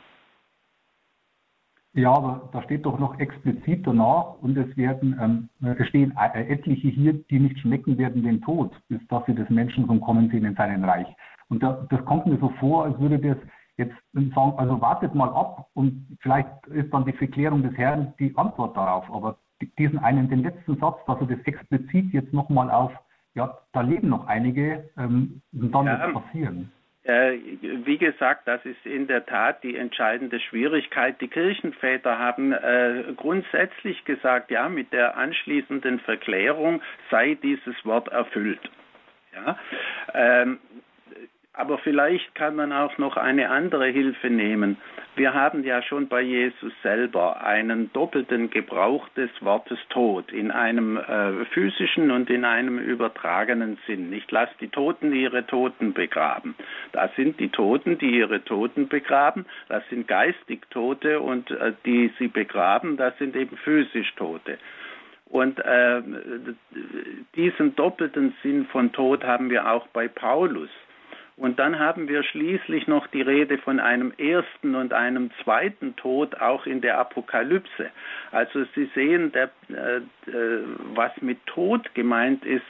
Ja, 1.94 2.14
aber 2.14 2.50
da 2.54 2.64
steht 2.64 2.86
doch 2.86 3.00
noch 3.00 3.20
explizit 3.20 3.86
danach 3.86 4.36
und 4.42 4.58
es 4.58 4.78
werden, 4.78 5.50
ähm, 5.62 5.76
es 5.78 5.88
stehen 5.90 6.14
äh, 6.18 6.48
etliche 6.48 6.88
hier, 6.88 7.14
die 7.14 7.40
nicht 7.40 7.60
schmecken 7.60 7.98
werden 7.98 8.24
den 8.24 8.42
Tod, 8.42 8.72
bis 8.88 9.06
dass 9.10 9.26
sie 9.26 9.36
des 9.36 9.50
Menschen 9.50 9.86
zum 9.88 10.00
Kommen 10.00 10.30
sehen 10.30 10.46
in 10.46 10.56
seinen 10.56 10.86
Reich. 10.86 11.08
Und 11.50 11.62
da, 11.62 11.86
das 11.90 12.04
kommt 12.06 12.28
mir 12.28 12.38
so 12.38 12.48
vor, 12.62 12.86
als 12.86 12.98
würde 13.00 13.20
das 13.20 13.38
jetzt 13.76 13.96
sagen, 14.14 14.54
also 14.58 14.80
wartet 14.80 15.14
mal 15.16 15.30
ab 15.30 15.68
und 15.74 16.18
vielleicht 16.22 16.50
ist 16.68 16.94
dann 16.94 17.04
die 17.04 17.12
Verklärung 17.14 17.62
des 17.62 17.76
Herrn 17.76 18.14
die 18.20 18.36
Antwort 18.38 18.78
darauf. 18.78 19.12
Aber 19.12 19.38
diesen 19.78 20.00
einen, 20.00 20.30
den 20.30 20.44
letzten 20.44 20.78
Satz, 20.78 20.98
dass 21.08 21.20
er 21.20 21.28
das 21.28 21.40
explizit 21.46 22.14
jetzt 22.14 22.32
nochmal 22.32 22.72
auf, 22.72 22.94
ja, 23.34 23.58
da 23.74 23.82
leben 23.82 24.10
noch 24.10 24.28
einige, 24.28 24.90
ähm, 24.98 25.42
und 25.54 25.72
dann 25.74 25.86
ja. 25.86 26.00
wird 26.00 26.14
passieren. 26.14 26.72
Äh, 27.04 27.38
wie 27.62 27.98
gesagt, 27.98 28.48
das 28.48 28.64
ist 28.64 28.86
in 28.86 29.08
der 29.08 29.26
Tat 29.26 29.64
die 29.64 29.76
entscheidende 29.76 30.40
Schwierigkeit. 30.40 31.20
Die 31.20 31.28
Kirchenväter 31.28 32.20
haben 32.20 32.52
äh, 32.52 33.04
grundsätzlich 33.18 34.06
gesagt, 34.06 34.52
ja, 34.52 34.70
mit 34.70 34.94
der 34.94 35.18
anschließenden 35.18 36.00
Verklärung 36.02 36.82
sei 37.10 37.36
dieses 37.42 37.76
Wort 37.86 38.10
erfüllt. 38.10 38.62
Ja, 39.34 39.58
ähm, 40.14 40.60
aber 41.62 41.78
vielleicht 41.78 42.34
kann 42.34 42.56
man 42.56 42.74
auch 42.74 42.98
noch 42.98 43.18
eine 43.18 43.52
andere 43.52 43.86
Hilfe 43.86 44.32
nehmen. 44.32 44.78
Wir 45.16 45.36
haben 45.36 45.64
ja 45.64 45.84
schon 45.84 46.08
bei 46.08 46.22
Jesus 46.22 46.74
selber 46.82 47.44
einen 47.44 47.94
doppelten 47.94 48.50
Gebrauch 48.50 49.08
des 49.10 49.30
Wortes 49.42 49.78
Tod 49.90 50.32
in 50.32 50.50
einem 50.50 50.98
äh, 50.98 51.46
physischen 51.54 52.10
und 52.10 52.32
in 52.32 52.46
einem 52.46 52.80
übertragenen 52.80 53.78
Sinn. 53.86 54.12
Ich 54.12 54.30
lasse 54.32 54.54
die 54.60 54.70
Toten 54.70 55.14
ihre 55.14 55.46
Toten 55.46 55.94
begraben. 55.94 56.56
Das 56.94 57.16
sind 57.16 57.40
die 57.40 57.50
Toten, 57.50 58.00
die 58.00 58.10
ihre 58.10 58.44
Toten 58.44 58.88
begraben. 58.88 59.46
Das 59.70 59.88
sind 59.90 60.08
geistig 60.08 60.68
Tote 60.72 61.20
und 61.20 61.52
äh, 61.52 61.74
die 61.86 62.12
sie 62.18 62.28
begraben, 62.28 62.98
das 62.98 63.16
sind 63.20 63.36
eben 63.36 63.56
physisch 63.58 64.12
Tote. 64.16 64.58
Und 65.26 65.60
äh, 65.60 66.02
diesen 67.36 67.76
doppelten 67.76 68.34
Sinn 68.42 68.66
von 68.66 68.92
Tod 68.92 69.24
haben 69.24 69.52
wir 69.52 69.72
auch 69.72 69.86
bei 69.90 70.08
Paulus. 70.08 70.70
Und 71.38 71.60
dann 71.60 71.80
haben 71.80 72.08
wir 72.08 72.24
schließlich 72.24 72.88
noch 72.88 73.08
die 73.08 73.22
Rede 73.22 73.58
von 73.58 73.80
einem 73.80 74.14
ersten 74.18 74.76
und 74.76 74.94
einem 74.94 75.32
zweiten 75.44 75.96
Tod 75.96 76.40
auch 76.40 76.66
in 76.66 76.82
der 76.82 77.00
Apokalypse. 77.00 77.90
Also 78.32 78.66
Sie 78.76 78.90
sehen, 78.94 79.32
der, 79.32 79.50
äh, 79.70 79.98
äh, 80.30 80.64
was 80.94 81.12
mit 81.22 81.44
Tod 81.48 81.94
gemeint 81.96 82.46
ist, 82.46 82.62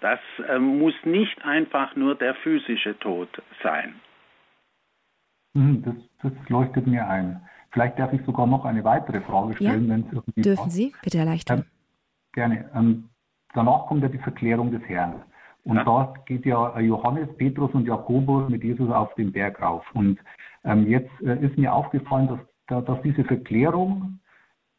das 0.00 0.20
äh, 0.48 0.58
muss 0.58 0.94
nicht 1.04 1.44
einfach 1.44 1.96
nur 1.96 2.14
der 2.16 2.34
physische 2.34 2.98
Tod 2.98 3.28
sein. 3.62 3.94
Hm, 5.54 5.82
das, 5.82 5.94
das, 6.22 6.48
leuchtet 6.48 6.86
mir 6.86 7.08
ein. 7.08 7.40
Vielleicht 7.70 7.98
darf 7.98 8.12
ich 8.12 8.22
sogar 8.22 8.46
noch 8.46 8.64
eine 8.64 8.84
weitere 8.84 9.20
Frage 9.20 9.54
stellen, 9.56 9.88
ja, 9.88 9.94
wenn 9.94 10.00
es 10.00 10.12
irgendwie 10.12 10.42
Dürfen 10.42 10.64
passt. 10.64 10.76
Sie, 10.76 10.94
bitte 11.02 11.18
erleichtern. 11.18 11.60
Äh, 11.60 12.34
gerne. 12.34 12.70
Ähm, 12.74 13.08
danach 13.54 13.86
kommt 13.86 14.02
ja 14.02 14.08
die 14.08 14.18
Verklärung 14.18 14.70
des 14.70 14.82
Herrn. 14.82 15.22
Und 15.68 15.76
ja. 15.76 15.84
da 15.84 16.14
geht 16.24 16.46
ja 16.46 16.80
Johannes, 16.80 17.28
Petrus 17.36 17.70
und 17.74 17.86
Jakobus 17.86 18.48
mit 18.48 18.64
Jesus 18.64 18.90
auf 18.90 19.14
den 19.16 19.32
Berg 19.32 19.60
rauf. 19.60 19.84
Und 19.92 20.18
ähm, 20.64 20.86
jetzt 20.86 21.10
äh, 21.20 21.38
ist 21.44 21.58
mir 21.58 21.74
aufgefallen, 21.74 22.40
dass, 22.66 22.84
dass 22.86 23.02
diese 23.02 23.22
Verklärung 23.24 24.18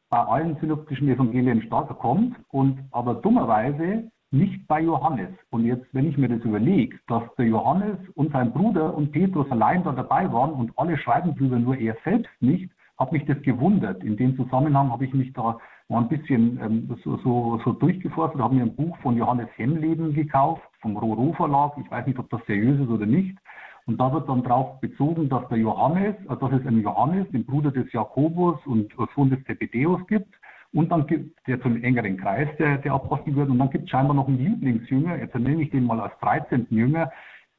bei 0.10 0.18
allen 0.18 0.58
synoptischen 0.60 1.08
Evangelien 1.08 1.62
stark 1.62 1.96
kommt 2.00 2.36
und 2.50 2.80
aber 2.90 3.14
dummerweise 3.14 4.10
nicht 4.32 4.68
bei 4.68 4.82
Johannes. 4.82 5.30
Und 5.52 5.66
jetzt, 5.66 5.86
wenn 5.94 6.10
ich 6.10 6.18
mir 6.18 6.28
das 6.28 6.42
überlege, 6.42 6.98
dass 7.08 7.24
der 7.38 7.46
Johannes 7.46 7.98
und 8.16 8.32
sein 8.32 8.52
Bruder 8.52 8.96
und 8.96 9.12
Petrus 9.12 9.50
allein 9.52 9.84
da 9.84 9.92
dabei 9.92 10.32
waren 10.34 10.54
und 10.54 10.72
alle 10.76 10.98
schreiben 10.98 11.36
drüber, 11.36 11.60
nur 11.60 11.78
er 11.78 11.98
selbst 12.04 12.32
nicht, 12.40 12.72
hat 13.00 13.12
mich 13.14 13.26
das 13.26 13.42
gewundert. 13.42 14.04
In 14.04 14.18
dem 14.18 14.36
Zusammenhang 14.36 14.92
habe 14.92 15.06
ich 15.06 15.14
mich 15.14 15.32
da 15.34 15.58
mal 15.88 16.02
ein 16.02 16.10
bisschen 16.10 16.60
ähm, 16.62 16.98
so, 17.04 17.18
so, 17.18 17.60
so 17.64 17.72
durchgeforstet, 17.72 18.42
habe 18.42 18.56
mir 18.56 18.64
ein 18.64 18.76
Buch 18.76 18.98
von 18.98 19.16
Johannes 19.18 19.48
Hemleben 19.56 20.14
gekauft, 20.14 20.62
vom 20.82 20.98
Roro 20.98 21.34
Verlag. 21.34 21.74
Ich 21.84 21.90
weiß 21.90 22.06
nicht, 22.06 22.20
ob 22.20 22.30
das 22.30 22.42
seriös 22.46 22.80
ist 22.80 22.90
oder 22.90 23.06
nicht. 23.06 23.38
Und 23.86 24.00
da 24.00 24.12
wird 24.14 24.30
dann 24.30 24.44
darauf 24.44 24.80
bezogen, 24.82 25.30
dass 25.30 25.48
der 25.48 25.58
Johannes, 25.58 26.16
also 26.28 26.48
dass 26.48 26.60
es 26.60 26.68
einen 26.68 26.84
Johannes, 26.84 27.28
den 27.32 27.46
Bruder 27.46 27.72
des 27.72 27.92
Jakobus 27.92 28.60
und 28.66 28.94
Sohn 29.16 29.30
des 29.32 29.44
Zebedeus 29.46 30.06
gibt. 30.08 30.36
Und 30.74 30.92
dann 30.92 31.08
gibt 31.08 31.36
der 31.48 31.60
zum 31.62 31.82
engeren 31.82 32.18
Kreis 32.18 32.48
der, 32.60 32.78
der 32.78 32.94
Apostel 32.94 33.36
wird. 33.36 33.50
Und 33.50 33.58
dann 33.58 33.72
gibt 33.72 33.86
es 33.86 33.90
scheinbar 33.90 34.16
noch 34.16 34.28
einen 34.28 34.38
Lieblingsjünger, 34.38 35.18
jetzt 35.18 35.34
nenne 35.34 35.64
ich 35.64 35.72
den 35.72 35.86
mal 35.86 36.00
als 36.00 36.14
13. 36.20 36.68
Jünger, 36.70 37.12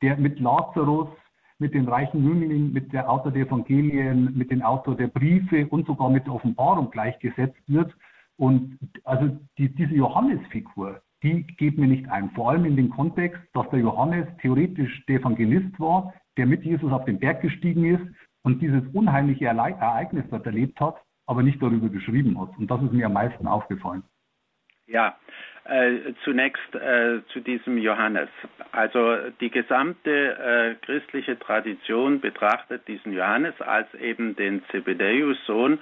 der 0.02 0.16
mit 0.18 0.38
Lazarus 0.38 1.08
mit 1.60 1.74
den 1.74 1.88
reichen 1.88 2.24
Jünglingen, 2.24 2.72
mit 2.72 2.92
der 2.92 3.10
Autor 3.10 3.32
der 3.32 3.46
Evangelien, 3.46 4.36
mit 4.36 4.50
dem 4.50 4.62
Autor 4.62 4.96
der 4.96 5.08
Briefe 5.08 5.66
und 5.66 5.86
sogar 5.86 6.10
mit 6.10 6.26
der 6.26 6.34
Offenbarung 6.34 6.90
gleichgesetzt 6.90 7.62
wird. 7.66 7.94
Und 8.36 8.78
also 9.04 9.38
die, 9.58 9.68
diese 9.74 9.94
Johannesfigur, 9.94 11.02
die 11.22 11.42
geht 11.42 11.76
mir 11.78 11.86
nicht 11.86 12.08
ein. 12.08 12.30
Vor 12.30 12.50
allem 12.50 12.64
in 12.64 12.76
dem 12.76 12.90
Kontext, 12.90 13.40
dass 13.52 13.68
der 13.70 13.80
Johannes 13.80 14.26
theoretisch 14.40 15.04
der 15.06 15.20
Evangelist 15.20 15.78
war, 15.78 16.14
der 16.36 16.46
mit 16.46 16.64
Jesus 16.64 16.90
auf 16.90 17.04
den 17.04 17.18
Berg 17.18 17.42
gestiegen 17.42 17.84
ist 17.84 18.06
und 18.42 18.62
dieses 18.62 18.82
unheimliche 18.94 19.46
Ereignis 19.46 20.24
dort 20.30 20.46
erlebt 20.46 20.80
hat, 20.80 20.96
aber 21.26 21.42
nicht 21.42 21.62
darüber 21.62 21.90
geschrieben 21.90 22.40
hat. 22.40 22.56
Und 22.56 22.70
das 22.70 22.82
ist 22.82 22.92
mir 22.92 23.06
am 23.06 23.12
meisten 23.12 23.46
aufgefallen. 23.46 24.02
Ja, 24.86 25.16
äh, 25.64 26.14
zunächst 26.24 26.74
äh, 26.74 27.20
zu 27.32 27.40
diesem 27.40 27.78
Johannes. 27.78 28.28
Also 28.72 29.16
die 29.40 29.50
gesamte 29.50 30.10
äh, 30.10 30.74
christliche 30.84 31.38
Tradition 31.38 32.20
betrachtet 32.20 32.86
diesen 32.88 33.12
Johannes 33.12 33.60
als 33.60 33.92
eben 33.94 34.36
den 34.36 34.62
Zebedäus-Sohn, 34.70 35.78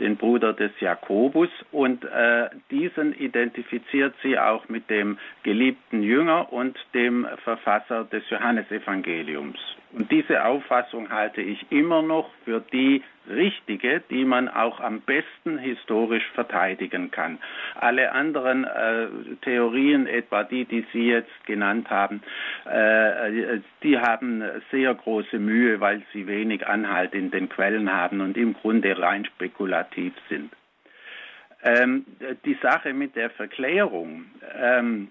den 0.00 0.16
Bruder 0.16 0.52
des 0.52 0.72
Jakobus 0.80 1.48
und 1.70 2.04
äh, 2.04 2.50
diesen 2.70 3.14
identifiziert 3.14 4.14
sie 4.22 4.38
auch 4.38 4.68
mit 4.68 4.90
dem 4.90 5.18
geliebten 5.42 6.02
Jünger 6.02 6.52
und 6.52 6.78
dem 6.94 7.26
Verfasser 7.44 8.04
des 8.04 8.28
Johannesevangeliums. 8.30 9.58
Und 9.92 10.10
diese 10.10 10.44
Auffassung 10.44 11.10
halte 11.10 11.42
ich 11.42 11.70
immer 11.70 12.02
noch 12.02 12.30
für 12.44 12.60
die 12.72 13.02
richtige, 13.28 14.02
die 14.10 14.24
man 14.24 14.48
auch 14.48 14.80
am 14.80 15.00
besten 15.00 15.58
historisch 15.58 16.26
verteidigen 16.34 17.10
kann. 17.10 17.38
Alle 17.74 18.12
anderen 18.12 18.64
äh, 18.64 19.08
Theorien, 19.42 20.06
etwa 20.06 20.44
die, 20.44 20.64
die 20.64 20.84
Sie 20.92 21.08
jetzt 21.08 21.46
genannt 21.46 21.90
haben, 21.90 22.22
äh, 22.64 23.60
die 23.82 23.98
haben 23.98 24.42
sehr 24.70 24.94
große 24.94 25.38
Mühe, 25.38 25.80
weil 25.80 26.02
sie 26.12 26.26
wenig 26.26 26.66
Anhalt 26.66 27.14
in 27.14 27.30
den 27.30 27.48
Quellen 27.48 27.92
haben 27.92 28.20
und 28.20 28.36
im 28.36 28.54
Grunde 28.54 28.98
rein 28.98 29.24
spekulativ 29.24 30.14
sind. 30.28 30.52
Ähm, 31.62 32.04
die 32.44 32.58
Sache 32.60 32.92
mit 32.92 33.14
der 33.14 33.30
Verklärung, 33.30 34.24
ähm, 34.60 35.08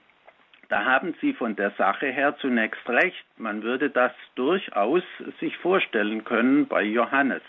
da 0.72 0.86
haben 0.86 1.14
Sie 1.20 1.34
von 1.34 1.58
der 1.58 1.72
Sache 1.72 2.08
her 2.08 2.38
zunächst 2.38 2.88
recht. 2.88 3.26
Man 3.38 3.62
würde 3.62 3.90
das 3.90 4.14
durchaus 4.36 5.04
sich 5.42 5.58
vorstellen 5.58 6.24
können 6.24 6.66
bei 6.66 6.82
Johannes, 6.84 7.42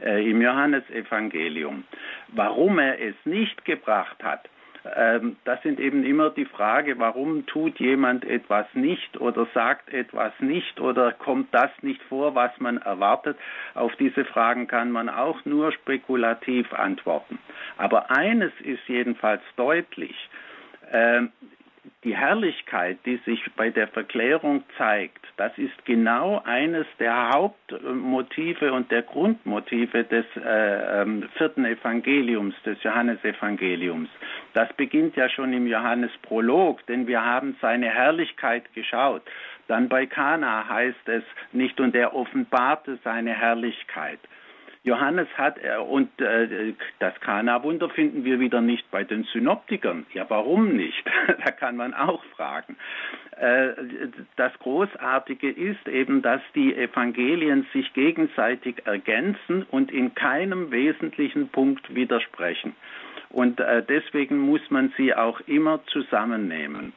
äh, 0.00 0.30
im 0.30 0.40
Johannesevangelium. 0.40 1.82
Warum 2.28 2.78
er 2.78 3.00
es 3.00 3.16
nicht 3.24 3.64
gebracht 3.64 4.22
hat, 4.22 4.48
ähm, 4.96 5.36
das 5.44 5.60
sind 5.62 5.80
eben 5.80 6.04
immer 6.04 6.30
die 6.30 6.44
Frage, 6.44 7.00
warum 7.00 7.46
tut 7.46 7.80
jemand 7.80 8.24
etwas 8.24 8.66
nicht 8.74 9.20
oder 9.20 9.48
sagt 9.54 9.92
etwas 9.92 10.32
nicht 10.38 10.80
oder 10.80 11.10
kommt 11.10 11.52
das 11.52 11.70
nicht 11.82 12.00
vor, 12.04 12.36
was 12.36 12.52
man 12.60 12.78
erwartet. 12.78 13.36
Auf 13.74 13.96
diese 13.96 14.24
Fragen 14.24 14.68
kann 14.68 14.92
man 14.92 15.08
auch 15.08 15.44
nur 15.44 15.72
spekulativ 15.72 16.72
antworten. 16.72 17.40
Aber 17.76 18.12
eines 18.12 18.52
ist 18.60 18.86
jedenfalls 18.86 19.42
deutlich. 19.56 20.14
Die 22.04 22.16
Herrlichkeit, 22.16 22.98
die 23.06 23.16
sich 23.26 23.40
bei 23.56 23.70
der 23.70 23.88
Verklärung 23.88 24.62
zeigt, 24.76 25.26
das 25.36 25.50
ist 25.58 25.84
genau 25.84 26.40
eines 26.44 26.86
der 27.00 27.30
Hauptmotive 27.30 28.72
und 28.72 28.88
der 28.92 29.02
Grundmotive 29.02 30.04
des 30.04 30.24
äh, 30.36 31.02
ähm, 31.02 31.28
vierten 31.36 31.64
Evangeliums, 31.64 32.54
des 32.64 32.80
Johannesevangeliums. 32.84 34.08
Das 34.54 34.72
beginnt 34.74 35.16
ja 35.16 35.28
schon 35.28 35.52
im 35.52 35.66
Johannesprolog, 35.66 36.86
denn 36.86 37.08
wir 37.08 37.24
haben 37.24 37.56
seine 37.60 37.88
Herrlichkeit 37.88 38.72
geschaut. 38.74 39.22
Dann 39.66 39.88
bei 39.88 40.06
Kana 40.06 40.68
heißt 40.68 41.08
es 41.08 41.24
nicht, 41.50 41.80
und 41.80 41.96
er 41.96 42.14
offenbarte 42.14 43.00
seine 43.02 43.34
Herrlichkeit. 43.34 44.20
Johannes 44.84 45.28
hat, 45.36 45.58
äh, 45.62 45.76
und 45.76 46.08
äh, 46.20 46.72
das 46.98 47.14
Kana-Wunder 47.20 47.90
finden 47.90 48.24
wir 48.24 48.40
wieder 48.40 48.60
nicht 48.60 48.90
bei 48.90 49.04
den 49.04 49.24
Synoptikern. 49.24 50.06
Ja, 50.14 50.26
warum 50.28 50.76
nicht? 50.76 51.04
da 51.44 51.50
kann 51.50 51.76
man 51.76 51.94
auch 51.94 52.22
fragen. 52.36 52.76
Äh, 53.36 53.70
das 54.36 54.52
Großartige 54.60 55.50
ist 55.50 55.86
eben, 55.88 56.22
dass 56.22 56.40
die 56.54 56.74
Evangelien 56.74 57.66
sich 57.72 57.92
gegenseitig 57.92 58.86
ergänzen 58.86 59.64
und 59.70 59.90
in 59.90 60.14
keinem 60.14 60.70
wesentlichen 60.70 61.48
Punkt 61.48 61.94
widersprechen. 61.94 62.74
Und 63.30 63.60
deswegen 63.90 64.38
muss 64.38 64.62
man 64.70 64.90
sie 64.96 65.14
auch 65.14 65.40
immer 65.40 65.84
zusammennehmen. 65.88 66.94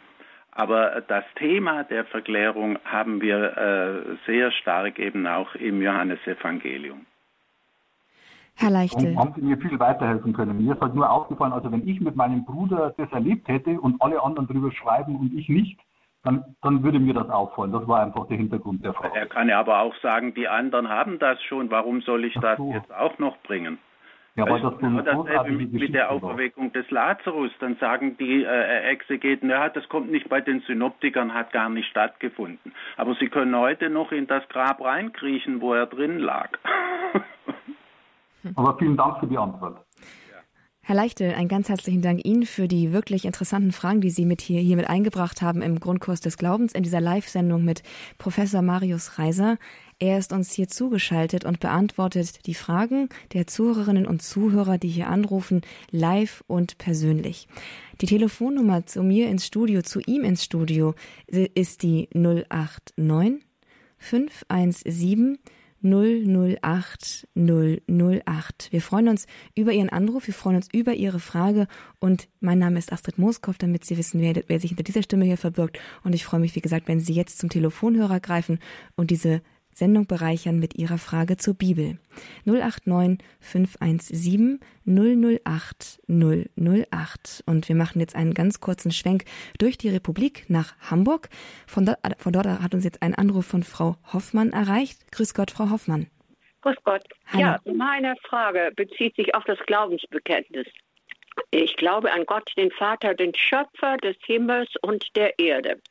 Aber 0.51 1.03
das 1.05 1.25
Thema 1.35 1.83
der 1.83 2.05
Verklärung 2.05 2.79
haben 2.85 3.21
wir 3.21 4.17
sehr 4.25 4.51
stark 4.51 4.97
eben 4.97 5.27
auch 5.27 5.55
im 5.55 5.81
Johannesevangelium. 5.81 7.05
Herr 8.55 8.69
Leichte. 8.69 9.07
Und 9.07 9.17
haben 9.17 9.33
Sie 9.35 9.41
mir 9.41 9.57
viel 9.57 9.79
weiterhelfen 9.79 10.33
können. 10.33 10.63
Mir 10.63 10.73
ist 10.73 10.81
halt 10.81 10.93
nur 10.93 11.09
aufgefallen, 11.09 11.53
also 11.53 11.71
wenn 11.71 11.87
ich 11.87 11.99
mit 12.01 12.15
meinem 12.15 12.45
Bruder 12.45 12.93
das 12.97 13.11
erlebt 13.11 13.47
hätte 13.47 13.79
und 13.79 14.01
alle 14.01 14.21
anderen 14.21 14.47
darüber 14.47 14.71
schreiben 14.71 15.15
und 15.15 15.33
ich 15.33 15.49
nicht, 15.49 15.79
dann, 16.23 16.43
dann 16.61 16.83
würde 16.83 16.99
mir 16.99 17.13
das 17.13 17.29
auffallen. 17.29 17.71
Das 17.71 17.87
war 17.87 18.03
einfach 18.03 18.27
der 18.27 18.37
Hintergrund 18.37 18.85
der 18.85 18.93
Frage. 18.93 19.15
Er 19.15 19.25
kann 19.25 19.49
ja 19.49 19.59
aber 19.59 19.79
auch 19.79 19.95
sagen, 20.01 20.33
die 20.33 20.47
anderen 20.47 20.89
haben 20.89 21.17
das 21.17 21.41
schon. 21.43 21.71
Warum 21.71 22.01
soll 22.01 22.25
ich 22.25 22.33
so. 22.35 22.41
das 22.41 22.59
jetzt 22.59 22.93
auch 22.93 23.17
noch 23.17 23.37
bringen? 23.41 23.79
Ja, 24.35 24.45
aber 24.45 24.59
das 24.59 24.77
genau 24.77 25.01
dasselbe 25.01 25.51
mit, 25.51 25.73
mit 25.73 25.93
der 25.93 26.09
Auferweckung 26.09 26.71
des 26.71 26.89
Lazarus. 26.89 27.51
Dann 27.59 27.75
sagen 27.77 28.15
die 28.17 28.43
äh, 28.43 28.89
Exegeten, 28.89 29.49
ja, 29.49 29.67
das 29.67 29.89
kommt 29.89 30.09
nicht 30.09 30.29
bei 30.29 30.39
den 30.39 30.61
Synoptikern, 30.61 31.33
hat 31.33 31.51
gar 31.51 31.69
nicht 31.69 31.89
stattgefunden. 31.89 32.73
Aber 32.95 33.13
sie 33.15 33.27
können 33.27 33.55
heute 33.57 33.89
noch 33.89 34.13
in 34.13 34.27
das 34.27 34.47
Grab 34.47 34.79
reinkriechen, 34.81 35.59
wo 35.59 35.73
er 35.73 35.85
drin 35.85 36.17
lag. 36.17 36.49
Aber 38.55 38.77
vielen 38.77 38.97
Dank 38.97 39.19
für 39.19 39.27
die 39.27 39.37
Antwort. 39.37 39.85
Herr 40.83 40.95
Leichtel, 40.95 41.35
einen 41.35 41.47
ganz 41.47 41.69
herzlichen 41.69 42.01
Dank 42.01 42.25
Ihnen 42.25 42.45
für 42.47 42.67
die 42.67 42.91
wirklich 42.91 43.25
interessanten 43.25 43.71
Fragen, 43.71 44.01
die 44.01 44.09
Sie 44.09 44.25
mit 44.25 44.41
hier, 44.41 44.59
hier 44.61 44.75
mit 44.75 44.89
eingebracht 44.89 45.43
haben 45.43 45.61
im 45.61 45.79
Grundkurs 45.79 46.21
des 46.21 46.37
Glaubens 46.37 46.73
in 46.73 46.81
dieser 46.81 46.99
Live-Sendung 46.99 47.63
mit 47.63 47.83
Professor 48.17 48.63
Marius 48.63 49.19
Reiser. 49.19 49.59
Er 49.99 50.17
ist 50.17 50.33
uns 50.33 50.51
hier 50.51 50.67
zugeschaltet 50.67 51.45
und 51.45 51.59
beantwortet 51.59 52.47
die 52.47 52.55
Fragen 52.55 53.09
der 53.33 53.45
Zuhörerinnen 53.45 54.07
und 54.07 54.23
Zuhörer, 54.23 54.79
die 54.79 54.87
hier 54.87 55.07
anrufen, 55.07 55.61
live 55.91 56.43
und 56.47 56.79
persönlich. 56.79 57.47
Die 58.01 58.07
Telefonnummer 58.07 58.87
zu 58.87 59.03
mir 59.03 59.29
ins 59.29 59.45
Studio, 59.45 59.83
zu 59.83 59.99
ihm 59.99 60.23
ins 60.23 60.43
Studio 60.43 60.95
ist 61.27 61.83
die 61.83 62.09
089 62.15 63.45
517 63.99 65.37
008 65.83 67.27
008. 67.35 68.67
Wir 68.71 68.81
freuen 68.81 69.07
uns 69.07 69.27
über 69.55 69.71
Ihren 69.71 69.89
Anruf, 69.89 70.27
wir 70.27 70.33
freuen 70.33 70.55
uns 70.57 70.67
über 70.71 70.93
Ihre 70.93 71.19
Frage 71.19 71.67
und 71.99 72.27
mein 72.39 72.59
Name 72.59 72.79
ist 72.79 72.91
Astrid 72.91 73.17
Moskow, 73.17 73.57
damit 73.57 73.85
Sie 73.85 73.97
wissen, 73.97 74.21
wer, 74.21 74.43
wer 74.47 74.59
sich 74.59 74.69
hinter 74.71 74.83
dieser 74.83 75.03
Stimme 75.03 75.25
hier 75.25 75.37
verbirgt 75.37 75.79
und 76.03 76.13
ich 76.13 76.25
freue 76.25 76.39
mich, 76.39 76.55
wie 76.55 76.61
gesagt, 76.61 76.87
wenn 76.87 76.99
Sie 76.99 77.13
jetzt 77.13 77.39
zum 77.39 77.49
Telefonhörer 77.49 78.19
greifen 78.19 78.59
und 78.95 79.11
diese 79.11 79.41
Sendung 79.73 80.07
bereichern 80.07 80.59
mit 80.59 80.75
Ihrer 80.75 80.97
Frage 80.97 81.37
zur 81.37 81.53
Bibel. 81.53 81.97
089 82.45 83.19
517 83.39 84.59
008 84.85 86.01
008. 86.07 87.43
Und 87.45 87.69
wir 87.69 87.75
machen 87.75 87.99
jetzt 87.99 88.15
einen 88.15 88.33
ganz 88.33 88.59
kurzen 88.59 88.91
Schwenk 88.91 89.25
durch 89.59 89.77
die 89.77 89.89
Republik 89.89 90.45
nach 90.49 90.75
Hamburg. 90.89 91.29
Von 91.67 91.85
dort, 91.85 91.99
von 92.17 92.33
dort 92.33 92.47
hat 92.47 92.73
uns 92.73 92.83
jetzt 92.83 93.01
ein 93.01 93.15
Anruf 93.15 93.45
von 93.45 93.63
Frau 93.63 93.97
Hoffmann 94.13 94.51
erreicht. 94.51 95.11
Grüß 95.11 95.33
Gott, 95.33 95.51
Frau 95.51 95.69
Hoffmann. 95.69 96.07
Grüß 96.61 96.77
Gott. 96.83 97.03
Hallo. 97.27 97.41
Ja, 97.41 97.59
meine 97.65 98.15
Frage 98.27 98.71
bezieht 98.75 99.15
sich 99.15 99.33
auf 99.33 99.43
das 99.45 99.57
Glaubensbekenntnis. 99.65 100.67
Ich 101.51 101.75
glaube 101.75 102.11
an 102.11 102.25
Gott, 102.25 102.51
den 102.57 102.71
Vater, 102.71 103.13
den 103.13 103.33
Schöpfer 103.35 103.97
des 103.97 104.15
Himmels 104.25 104.69
und 104.81 105.15
der 105.15 105.37
Erde. 105.39 105.81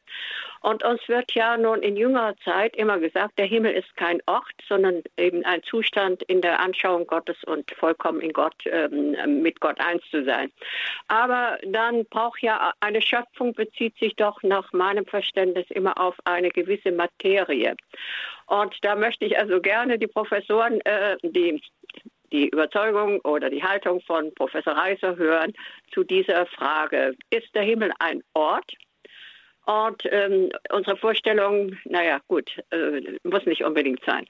Und 0.62 0.84
uns 0.84 1.00
wird 1.08 1.32
ja 1.32 1.56
nun 1.56 1.82
in 1.82 1.96
jüngerer 1.96 2.36
Zeit 2.44 2.76
immer 2.76 2.98
gesagt, 2.98 3.38
der 3.38 3.46
Himmel 3.46 3.72
ist 3.72 3.96
kein 3.96 4.20
Ort, 4.26 4.52
sondern 4.68 5.02
eben 5.16 5.44
ein 5.46 5.62
Zustand 5.62 6.22
in 6.24 6.42
der 6.42 6.60
Anschauung 6.60 7.06
Gottes 7.06 7.36
und 7.44 7.70
vollkommen 7.72 8.20
in 8.20 8.32
Gott, 8.32 8.54
ähm, 8.66 9.42
mit 9.42 9.60
Gott 9.60 9.80
eins 9.80 10.02
zu 10.10 10.22
sein. 10.24 10.52
Aber 11.08 11.58
dann 11.64 12.04
braucht 12.06 12.42
ja 12.42 12.72
eine 12.80 13.00
Schöpfung, 13.00 13.54
bezieht 13.54 13.96
sich 13.98 14.14
doch 14.16 14.42
nach 14.42 14.70
meinem 14.74 15.06
Verständnis 15.06 15.66
immer 15.70 15.98
auf 15.98 16.16
eine 16.24 16.50
gewisse 16.50 16.92
Materie. 16.92 17.74
Und 18.46 18.76
da 18.82 18.96
möchte 18.96 19.24
ich 19.24 19.38
also 19.38 19.60
gerne 19.60 19.98
die 19.98 20.08
Professoren, 20.08 20.80
äh, 20.82 21.16
die 21.22 21.62
die 22.32 22.48
Überzeugung 22.48 23.20
oder 23.20 23.50
die 23.50 23.62
Haltung 23.62 24.00
von 24.02 24.32
Professor 24.34 24.74
Reiser 24.74 25.16
hören 25.16 25.52
zu 25.92 26.04
dieser 26.04 26.46
Frage. 26.46 27.14
Ist 27.30 27.54
der 27.54 27.62
Himmel 27.62 27.92
ein 27.98 28.22
Ort? 28.34 28.72
Und 29.66 30.02
ähm, 30.10 30.50
unsere 30.70 30.96
Vorstellung, 30.96 31.76
naja, 31.84 32.20
gut, 32.28 32.50
äh, 32.70 33.18
muss 33.24 33.46
nicht 33.46 33.62
unbedingt 33.64 34.02
sein. 34.04 34.26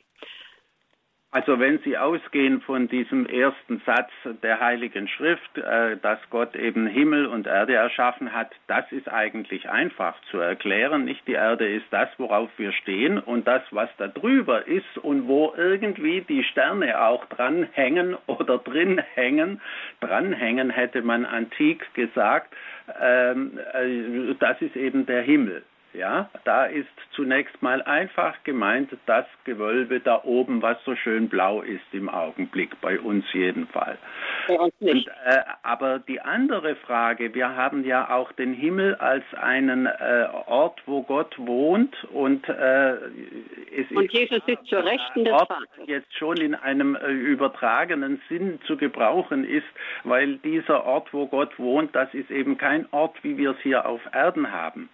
Also 1.33 1.61
wenn 1.61 1.79
Sie 1.85 1.97
ausgehen 1.97 2.61
von 2.61 2.89
diesem 2.89 3.25
ersten 3.25 3.81
Satz 3.87 4.11
der 4.43 4.59
Heiligen 4.59 5.07
Schrift, 5.07 5.59
äh, 5.59 5.97
dass 5.97 6.19
Gott 6.31 6.57
eben 6.57 6.89
Himmel 6.89 7.27
und 7.27 7.47
Erde 7.47 7.75
erschaffen 7.75 8.33
hat, 8.33 8.51
das 8.67 8.91
ist 8.91 9.09
eigentlich 9.09 9.71
einfach 9.71 10.21
zu 10.33 10.39
erklären. 10.39 11.05
Nicht 11.05 11.25
die 11.29 11.35
Erde 11.35 11.69
ist 11.69 11.87
das, 11.93 12.09
worauf 12.19 12.51
wir 12.57 12.73
stehen 12.73 13.21
und 13.21 13.47
das, 13.47 13.63
was 13.71 13.89
da 13.99 14.09
drüber 14.09 14.67
ist 14.67 14.99
und 14.99 15.29
wo 15.29 15.55
irgendwie 15.57 16.23
die 16.23 16.43
Sterne 16.43 17.01
auch 17.01 17.25
dranhängen 17.27 18.17
oder 18.27 18.59
drin 18.59 19.01
hängen, 19.15 19.61
dranhängen 20.01 20.71
hätte 20.71 21.01
man 21.03 21.25
antik 21.25 21.95
gesagt, 21.95 22.53
ähm, 23.01 23.57
äh, 23.73 24.35
das 24.41 24.61
ist 24.61 24.75
eben 24.75 25.07
der 25.07 25.23
Himmel. 25.23 25.63
Ja, 25.93 26.31
da 26.45 26.67
ist 26.67 26.89
zunächst 27.13 27.61
mal 27.63 27.83
einfach 27.83 28.37
gemeint 28.45 28.91
das 29.07 29.27
Gewölbe 29.45 29.99
da 29.99 30.23
oben, 30.23 30.63
was 30.63 30.77
so 30.85 30.95
schön 30.95 31.29
blau 31.29 31.63
ist 31.63 31.83
im 31.91 32.09
Augenblick, 32.09 32.81
bei 32.81 33.01
uns 33.01 33.25
jedenfalls. 33.33 33.99
Bei 34.47 34.55
uns 34.55 34.75
nicht. 34.79 35.09
Und, 35.09 35.15
äh, 35.25 35.41
aber 35.65 35.99
die 35.99 36.21
andere 36.21 36.77
Frage, 36.77 37.35
wir 37.35 37.57
haben 37.57 37.85
ja 37.85 38.09
auch 38.09 38.31
den 38.33 38.55
Himmel 38.55 38.95
als 38.97 39.25
einen 39.35 39.87
äh, 39.87 40.29
Ort, 40.47 40.81
wo 40.87 41.03
Gott 41.03 41.35
wohnt 41.39 42.05
und 42.13 42.49
äh, 42.49 42.93
es 42.93 43.91
und 43.93 44.13
Jesus 44.13 44.41
sitzt 44.47 44.67
zur 44.67 44.85
Rechten 44.85 45.25
des 45.25 45.33
Vaters. 45.33 45.65
Jetzt 45.87 46.15
schon 46.17 46.37
in 46.37 46.55
einem 46.55 46.95
äh, 46.95 47.11
übertragenen 47.11 48.21
Sinn 48.29 48.61
zu 48.65 48.77
gebrauchen 48.77 49.45
ist, 49.45 49.67
weil 50.05 50.37
dieser 50.39 50.85
Ort, 50.85 51.13
wo 51.13 51.27
Gott 51.27 51.59
wohnt, 51.59 51.97
das 51.97 52.15
ist 52.15 52.31
eben 52.31 52.59
kein 52.59 52.87
Ort, 52.93 53.17
wie 53.25 53.37
wir 53.37 53.51
es 53.51 53.59
hier 53.63 53.87
auf 53.87 54.01
Erden 54.13 54.53
haben. 54.53 54.89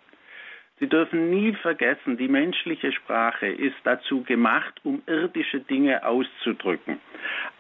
Sie 0.79 0.89
dürfen 0.89 1.31
nie 1.31 1.55
vergessen, 1.55 2.19
die 2.19 2.29
menschliche 2.29 2.93
Sprache 2.93 3.47
ist 3.47 3.77
dazu 3.85 4.23
gemacht, 4.25 4.75
um 4.85 5.03
irdische 5.07 5.61
Dinge 5.61 6.05
auszudrücken. 6.05 7.01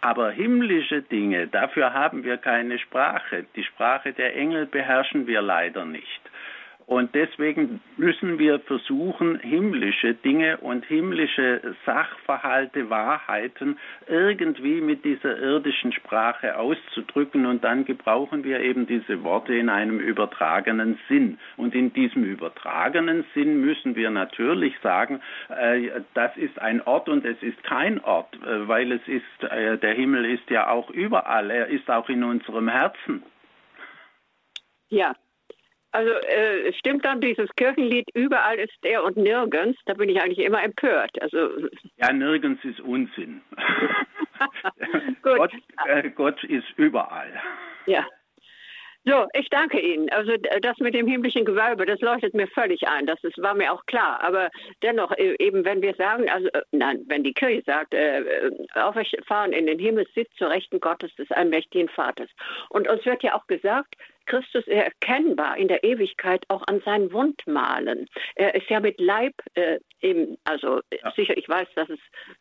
Aber 0.02 0.30
himmlische 0.30 1.00
Dinge, 1.00 1.46
dafür 1.46 1.94
haben 1.94 2.24
wir 2.24 2.36
keine 2.36 2.78
Sprache. 2.78 3.46
Die 3.56 3.64
Sprache 3.64 4.12
der 4.12 4.36
Engel 4.36 4.66
beherrschen 4.66 5.26
wir 5.26 5.40
leider 5.40 5.86
nicht. 5.86 6.20
Und 6.86 7.16
deswegen 7.16 7.80
müssen 7.96 8.38
wir 8.38 8.60
versuchen, 8.60 9.40
himmlische 9.40 10.14
Dinge 10.14 10.58
und 10.58 10.84
himmlische 10.84 11.74
Sachverhalte, 11.84 12.88
Wahrheiten 12.88 13.76
irgendwie 14.06 14.80
mit 14.80 15.04
dieser 15.04 15.36
irdischen 15.36 15.92
Sprache 15.92 16.56
auszudrücken. 16.56 17.44
Und 17.44 17.64
dann 17.64 17.86
gebrauchen 17.86 18.44
wir 18.44 18.60
eben 18.60 18.86
diese 18.86 19.24
Worte 19.24 19.52
in 19.52 19.68
einem 19.68 19.98
übertragenen 19.98 20.96
Sinn. 21.08 21.38
Und 21.56 21.74
in 21.74 21.92
diesem 21.92 22.22
übertragenen 22.22 23.24
Sinn 23.34 23.60
müssen 23.60 23.96
wir 23.96 24.10
natürlich 24.10 24.78
sagen, 24.80 25.20
äh, 25.48 25.90
das 26.14 26.36
ist 26.36 26.56
ein 26.60 26.80
Ort 26.82 27.08
und 27.08 27.24
es 27.24 27.42
ist 27.42 27.60
kein 27.64 27.98
Ort, 28.04 28.32
äh, 28.36 28.68
weil 28.68 28.92
es 28.92 29.02
ist, 29.08 29.50
äh, 29.50 29.76
der 29.76 29.94
Himmel 29.94 30.24
ist 30.24 30.48
ja 30.50 30.68
auch 30.68 30.88
überall. 30.90 31.50
Er 31.50 31.66
ist 31.66 31.90
auch 31.90 32.08
in 32.08 32.22
unserem 32.22 32.68
Herzen. 32.68 33.24
Ja, 34.88 35.16
also 35.92 36.10
äh, 36.10 36.72
stimmt 36.74 37.04
dann 37.04 37.20
dieses 37.20 37.48
Kirchenlied, 37.56 38.08
überall 38.14 38.58
ist 38.58 38.76
er 38.82 39.04
und 39.04 39.16
nirgends, 39.16 39.78
da 39.86 39.94
bin 39.94 40.08
ich 40.08 40.20
eigentlich 40.20 40.44
immer 40.44 40.62
empört. 40.62 41.10
Also, 41.20 41.50
ja, 41.96 42.12
nirgends 42.12 42.64
ist 42.64 42.80
Unsinn. 42.80 43.40
Gott, 45.22 45.52
äh, 45.86 46.10
Gott 46.10 46.42
ist 46.44 46.66
überall. 46.76 47.32
Ja. 47.86 48.06
So, 49.08 49.24
ich 49.38 49.48
danke 49.50 49.78
Ihnen. 49.78 50.10
Also 50.10 50.32
das 50.62 50.76
mit 50.78 50.92
dem 50.92 51.06
himmlischen 51.06 51.44
Gewölbe, 51.44 51.86
das 51.86 52.00
leuchtet 52.00 52.34
mir 52.34 52.48
völlig 52.48 52.88
ein. 52.88 53.06
Das 53.06 53.22
ist, 53.22 53.40
war 53.40 53.54
mir 53.54 53.72
auch 53.72 53.86
klar. 53.86 54.20
Aber 54.20 54.50
dennoch, 54.82 55.12
äh, 55.12 55.36
eben 55.38 55.64
wenn 55.64 55.80
wir 55.80 55.94
sagen, 55.94 56.28
also 56.28 56.48
äh, 56.48 56.62
nein, 56.72 57.04
wenn 57.06 57.22
die 57.22 57.32
Kirche 57.32 57.62
sagt, 57.64 57.94
äh, 57.94 58.18
äh 58.18 58.50
auferfahren 58.74 59.52
in 59.52 59.66
den 59.66 59.78
Himmel 59.78 60.06
sitzt 60.12 60.36
zur 60.36 60.50
Rechten 60.50 60.80
Gottes 60.80 61.14
des 61.14 61.30
allmächtigen 61.30 61.88
Vaters. 61.88 62.28
Und 62.68 62.88
uns 62.88 63.06
wird 63.06 63.22
ja 63.22 63.36
auch 63.36 63.46
gesagt, 63.46 63.94
Christus 64.26 64.66
erkennbar 64.66 65.56
in 65.56 65.68
der 65.68 65.82
Ewigkeit 65.84 66.44
auch 66.48 66.62
an 66.66 66.80
seinen 66.84 67.12
Wundmalen. 67.12 68.08
Er 68.34 68.54
ist 68.54 68.68
ja 68.68 68.80
mit 68.80 69.00
Leib, 69.00 69.34
äh, 69.54 69.78
eben, 70.00 70.36
also 70.44 70.80
ja. 70.92 71.12
sicher, 71.12 71.36
ich 71.36 71.48
weiß, 71.48 71.68
dass 71.74 71.88
es 71.88 72.00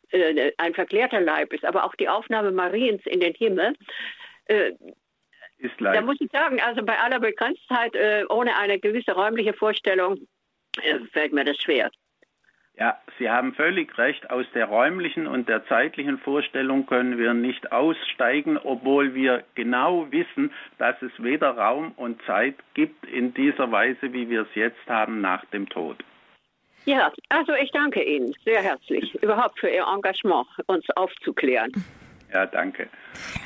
äh, 0.09 0.51
ein 0.57 0.73
verklärter 0.73 1.21
Leib 1.21 1.53
ist, 1.53 1.65
aber 1.65 1.85
auch 1.85 1.95
die 1.95 2.09
Aufnahme 2.09 2.51
Mariens 2.51 3.01
in 3.05 3.19
den 3.19 3.33
Himmel. 3.33 3.75
Äh, 4.45 4.73
ist 5.57 5.73
Da 5.79 6.01
muss 6.01 6.17
ich 6.19 6.29
sagen, 6.31 6.59
also 6.59 6.83
bei 6.83 6.97
aller 6.99 7.19
Begrenztheit, 7.19 7.95
äh, 7.95 8.25
ohne 8.29 8.57
eine 8.57 8.79
gewisse 8.79 9.13
räumliche 9.13 9.53
Vorstellung, 9.53 10.27
äh, 10.81 10.99
fällt 11.13 11.33
mir 11.33 11.45
das 11.45 11.57
schwer. 11.57 11.89
Ja, 12.77 12.99
Sie 13.17 13.29
haben 13.29 13.53
völlig 13.53 13.97
recht. 13.97 14.29
Aus 14.29 14.45
der 14.53 14.65
räumlichen 14.65 15.27
und 15.27 15.47
der 15.47 15.65
zeitlichen 15.67 16.17
Vorstellung 16.17 16.85
können 16.85 17.17
wir 17.17 17.33
nicht 17.33 17.71
aussteigen, 17.71 18.57
obwohl 18.57 19.13
wir 19.15 19.45
genau 19.55 20.11
wissen, 20.11 20.51
dass 20.77 21.01
es 21.01 21.11
weder 21.17 21.51
Raum 21.51 21.93
und 21.95 22.21
Zeit 22.23 22.55
gibt 22.73 23.05
in 23.05 23.33
dieser 23.33 23.71
Weise, 23.71 24.11
wie 24.11 24.29
wir 24.29 24.41
es 24.41 24.55
jetzt 24.55 24.87
haben 24.87 25.21
nach 25.21 25.45
dem 25.45 25.69
Tod. 25.69 26.03
Ja, 26.83 27.11
also 27.29 27.53
ich 27.53 27.71
danke 27.71 28.03
Ihnen 28.03 28.33
sehr 28.43 28.61
herzlich 28.61 29.15
überhaupt 29.23 29.57
für 29.59 29.69
Ihr 29.69 29.85
Engagement, 29.87 30.45
uns 30.67 30.85
aufzuklären. 30.97 31.71
Ja, 32.33 32.45
danke. 32.45 32.89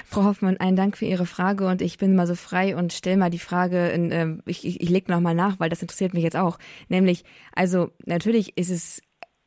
Frau 0.07 0.23
Hoffmann, 0.23 0.57
einen 0.57 0.75
Dank 0.75 0.97
für 0.97 1.05
Ihre 1.05 1.27
Frage 1.27 1.67
und 1.67 1.83
ich 1.83 1.99
bin 1.99 2.15
mal 2.15 2.25
so 2.25 2.33
frei 2.33 2.75
und 2.75 2.91
stelle 2.91 3.17
mal 3.17 3.29
die 3.29 3.37
Frage, 3.37 3.89
in, 3.89 4.11
äh, 4.11 4.27
ich, 4.47 4.65
ich, 4.65 4.81
ich 4.81 4.89
lege 4.89 5.11
nochmal 5.11 5.35
nach, 5.35 5.59
weil 5.59 5.69
das 5.69 5.83
interessiert 5.83 6.15
mich 6.15 6.23
jetzt 6.23 6.35
auch. 6.35 6.57
Nämlich, 6.87 7.23
also 7.53 7.91
natürlich 8.05 8.57
ist 8.57 8.71
es 8.71 9.01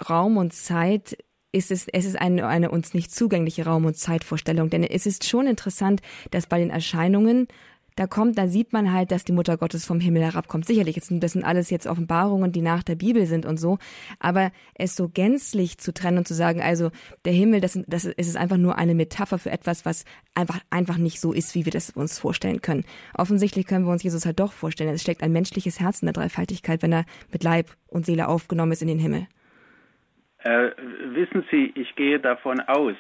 Raum 0.09 0.37
und 0.37 0.53
Zeit 0.53 1.17
ist 1.53 1.71
es, 1.71 1.87
es 1.89 2.07
ist 2.07 2.19
eine, 2.19 2.47
eine 2.47 2.71
uns 2.71 2.95
nicht 2.95 3.15
zugängliche 3.15 3.67
Raum- 3.67 3.85
und 3.85 3.97
Zeitvorstellung. 3.97 4.71
Denn 4.71 4.85
es 4.85 5.07
ist 5.07 5.29
schon 5.29 5.47
interessant, 5.47 6.01
dass 6.31 6.47
bei 6.47 6.59
den 6.59 6.71
Erscheinungen 6.71 7.47
da 7.97 8.07
kommt, 8.07 8.39
da 8.39 8.49
sieht 8.49 8.73
man 8.73 8.93
halt, 8.93 9.11
dass 9.11 9.25
die 9.25 9.33
Mutter 9.33 9.59
Gottes 9.59 9.85
vom 9.85 10.01
Himmel 10.01 10.23
herabkommt. 10.23 10.65
Sicherlich, 10.65 10.95
das 10.97 11.33
sind 11.33 11.45
alles 11.45 11.69
jetzt 11.71 11.87
Offenbarungen, 11.87 12.53
die 12.53 12.63
nach 12.63 12.83
der 12.83 12.95
Bibel 12.95 13.27
sind 13.27 13.45
und 13.45 13.59
so. 13.59 13.79
Aber 14.19 14.51
es 14.75 14.97
so 14.97 15.09
gänzlich 15.09 15.79
zu 15.79 15.93
trennen 15.93 16.19
und 16.19 16.29
zu 16.29 16.35
sagen, 16.35 16.63
also 16.63 16.91
der 17.25 17.35
Himmel, 17.35 17.61
das, 17.61 17.79
das 17.87 18.05
ist 18.05 18.37
einfach 18.37 18.57
nur 18.57 18.79
eine 18.79 18.95
Metapher 18.95 19.39
für 19.39 19.51
etwas, 19.51 19.85
was 19.85 20.05
einfach, 20.35 20.61
einfach 20.71 20.97
nicht 20.97 21.21
so 21.21 21.33
ist, 21.33 21.55
wie 21.55 21.67
wir 21.67 21.73
das 21.73 21.91
uns 21.91 22.19
vorstellen 22.19 22.63
können. 22.63 22.85
Offensichtlich 23.15 23.67
können 23.67 23.85
wir 23.85 23.93
uns 23.93 24.03
Jesus 24.03 24.25
halt 24.25 24.41
doch 24.41 24.53
vorstellen. 24.53 24.95
Es 24.95 25.03
steckt 25.03 25.23
ein 25.23 25.33
menschliches 25.33 25.81
Herz 25.81 26.01
in 26.01 26.07
der 26.07 26.15
Dreifaltigkeit, 26.15 26.83
wenn 26.83 26.93
er 26.93 27.05
mit 27.31 27.45
Leib 27.45 27.77
und 27.89 28.07
Seele 28.07 28.29
aufgenommen 28.29 28.73
ist 28.73 28.83
in 28.83 28.89
den 28.89 28.99
Himmel. 28.99 29.27
Äh, 30.45 30.71
wissen 31.15 31.45
Sie, 31.51 31.73
ich 31.77 31.95
gehe 31.95 32.19
davon 32.19 32.61
aus, 32.61 32.97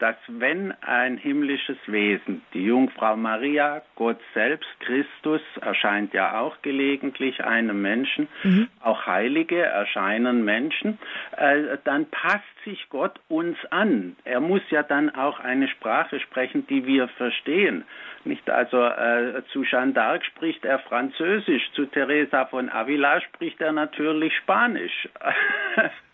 dass 0.00 0.16
wenn 0.26 0.72
ein 0.80 1.16
himmlisches 1.16 1.78
Wesen, 1.86 2.42
die 2.52 2.64
Jungfrau 2.64 3.16
Maria, 3.16 3.82
Gott 3.94 4.18
selbst, 4.34 4.68
Christus 4.80 5.40
erscheint 5.60 6.12
ja 6.14 6.40
auch 6.40 6.56
gelegentlich 6.62 7.44
einem 7.44 7.80
Menschen, 7.80 8.26
mhm. 8.42 8.68
auch 8.80 9.06
Heilige 9.06 9.62
erscheinen 9.62 10.44
Menschen, 10.44 10.98
äh, 11.36 11.78
dann 11.84 12.06
passt 12.06 12.44
sich 12.64 12.88
Gott 12.88 13.20
uns 13.28 13.56
an. 13.70 14.16
Er 14.24 14.40
muss 14.40 14.62
ja 14.70 14.82
dann 14.82 15.14
auch 15.14 15.38
eine 15.38 15.68
Sprache 15.68 16.18
sprechen, 16.18 16.66
die 16.66 16.86
wir 16.86 17.06
verstehen. 17.08 17.84
Nicht 18.24 18.50
also 18.50 18.82
äh, 18.84 19.42
zu 19.52 19.62
Jeanne 19.62 19.92
d'Arc 19.92 20.24
spricht 20.24 20.64
er 20.64 20.80
Französisch, 20.80 21.70
zu 21.72 21.86
Teresa 21.86 22.46
von 22.46 22.68
Avila 22.68 23.20
spricht 23.20 23.60
er 23.60 23.72
natürlich 23.72 24.36
Spanisch. 24.36 25.08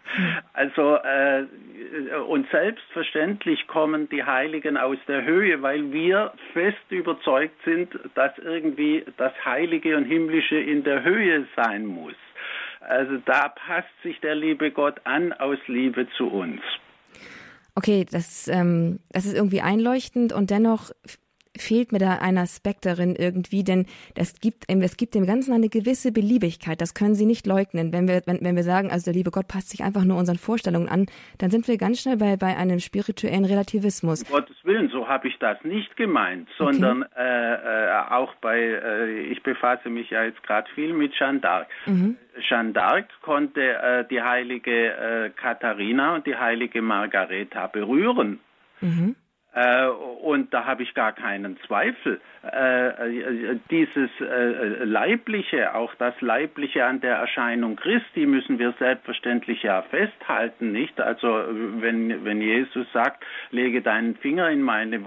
Also 0.53 0.97
äh, 0.97 1.45
und 2.29 2.49
selbstverständlich 2.51 3.67
kommen 3.67 4.09
die 4.09 4.25
Heiligen 4.25 4.77
aus 4.77 4.99
der 5.07 5.25
Höhe, 5.25 5.61
weil 5.63 5.93
wir 5.93 6.33
fest 6.53 6.77
überzeugt 6.91 7.57
sind, 7.65 7.89
dass 8.15 8.37
irgendwie 8.39 9.05
das 9.17 9.33
Heilige 9.45 9.97
und 9.97 10.05
Himmlische 10.05 10.57
in 10.57 10.85
der 10.85 11.05
Höhe 11.05 11.47
sein 11.57 11.87
muss. 11.87 12.15
Also 12.81 13.17
da 13.25 13.49
passt 13.49 14.03
sich 14.03 14.21
der 14.21 14.35
liebe 14.35 14.71
Gott 14.71 15.01
an 15.05 15.33
aus 15.33 15.59
Liebe 15.67 16.07
zu 16.17 16.29
uns. 16.29 16.61
Okay, 17.75 18.07
das, 18.11 18.49
ähm, 18.49 19.01
das 19.11 19.27
ist 19.27 19.35
irgendwie 19.35 19.61
einleuchtend 19.61 20.33
und 20.33 20.51
dennoch 20.51 20.93
fehlt 21.61 21.93
mir 21.93 21.99
da 21.99 22.19
ein 22.19 22.39
Aspekt 22.39 22.87
darin 22.87 23.17
irgendwie, 23.17 23.65
denn 23.65 23.87
das 24.15 24.41
gibt, 24.41 24.65
es 24.69 24.97
gibt 24.97 25.15
dem 25.15 25.27
Ganzen 25.27 25.53
eine 25.53 25.69
gewisse 25.69 26.13
Beliebigkeit. 26.13 26.81
Das 26.81 26.95
können 26.95 27.15
Sie 27.15 27.27
nicht 27.27 27.47
leugnen. 27.47 27.93
Wenn 27.93 28.09
wir, 28.09 28.23
wenn, 28.27 28.39
wenn 28.43 28.57
wir 28.57 28.63
sagen, 28.63 28.91
also 28.91 29.07
der 29.07 29.15
liebe 29.15 29.31
Gott 29.31 29.49
passt 29.49 29.71
sich 29.71 29.83
einfach 29.83 30.05
nur 30.05 30.19
unseren 30.19 30.39
Vorstellungen 30.39 30.89
an, 30.89 31.07
dann 31.39 31.51
sind 31.51 31.69
wir 31.69 31.77
ganz 31.79 32.01
schnell 32.01 32.17
bei, 32.17 32.37
bei 32.37 32.57
einem 32.57 32.81
spirituellen 32.81 33.45
Relativismus. 33.45 34.23
Um 34.23 34.31
Gottes 34.31 34.57
Willen, 34.65 34.89
so 34.91 35.09
habe 35.09 35.29
ich 35.29 35.39
das 35.39 35.63
nicht 35.65 35.97
gemeint, 35.97 36.49
sondern 36.59 37.03
okay. 37.03 37.13
äh, 37.19 37.87
äh, 37.87 38.11
auch 38.11 38.35
bei, 38.37 38.59
äh, 38.59 39.21
ich 39.31 39.43
befasse 39.43 39.89
mich 39.89 40.11
ja 40.11 40.25
jetzt 40.25 40.43
gerade 40.43 40.69
viel 40.75 40.93
mit 40.93 41.13
Jeanne 41.13 41.41
d'Arc. 41.41 41.67
Mhm. 41.87 42.17
Jeanne 42.41 42.73
d'Arc 42.73 43.07
konnte 43.23 43.61
äh, 43.61 44.05
die 44.09 44.23
heilige 44.23 44.71
äh, 44.71 45.31
Katharina 45.31 46.17
und 46.17 46.27
die 46.27 46.37
heilige 46.37 46.83
Margareta 46.83 47.67
berühren. 47.67 48.41
Mhm. 48.81 49.17
Äh, 49.57 49.87
und 49.87 50.53
da 50.53 50.67
habe 50.67 50.83
ich 50.83 50.93
gar 50.93 51.13
keinen 51.13 51.57
Zweifel. 51.67 52.21
Äh, 52.45 52.89
äh, 52.89 53.59
dieses 53.71 54.11
Leibliche, 54.85 55.75
auch 55.75 55.95
das 55.95 56.15
Leibliche 56.21 56.85
an 56.85 57.01
der 57.01 57.17
Erscheinung 57.17 57.77
Christi 57.77 58.27
müssen 58.27 58.59
wir 58.59 58.75
selbstverständlich 58.79 59.63
ja 59.63 59.81
festhalten, 59.83 60.73
nicht? 60.73 61.01
Also 61.01 61.29
wenn, 61.79 62.23
wenn 62.25 62.43
Jesus 62.43 62.87
sagt, 62.93 63.25
lege 63.51 63.81
deinen 63.81 64.17
Finger 64.17 64.51
in 64.51 64.61
meine 64.61 65.01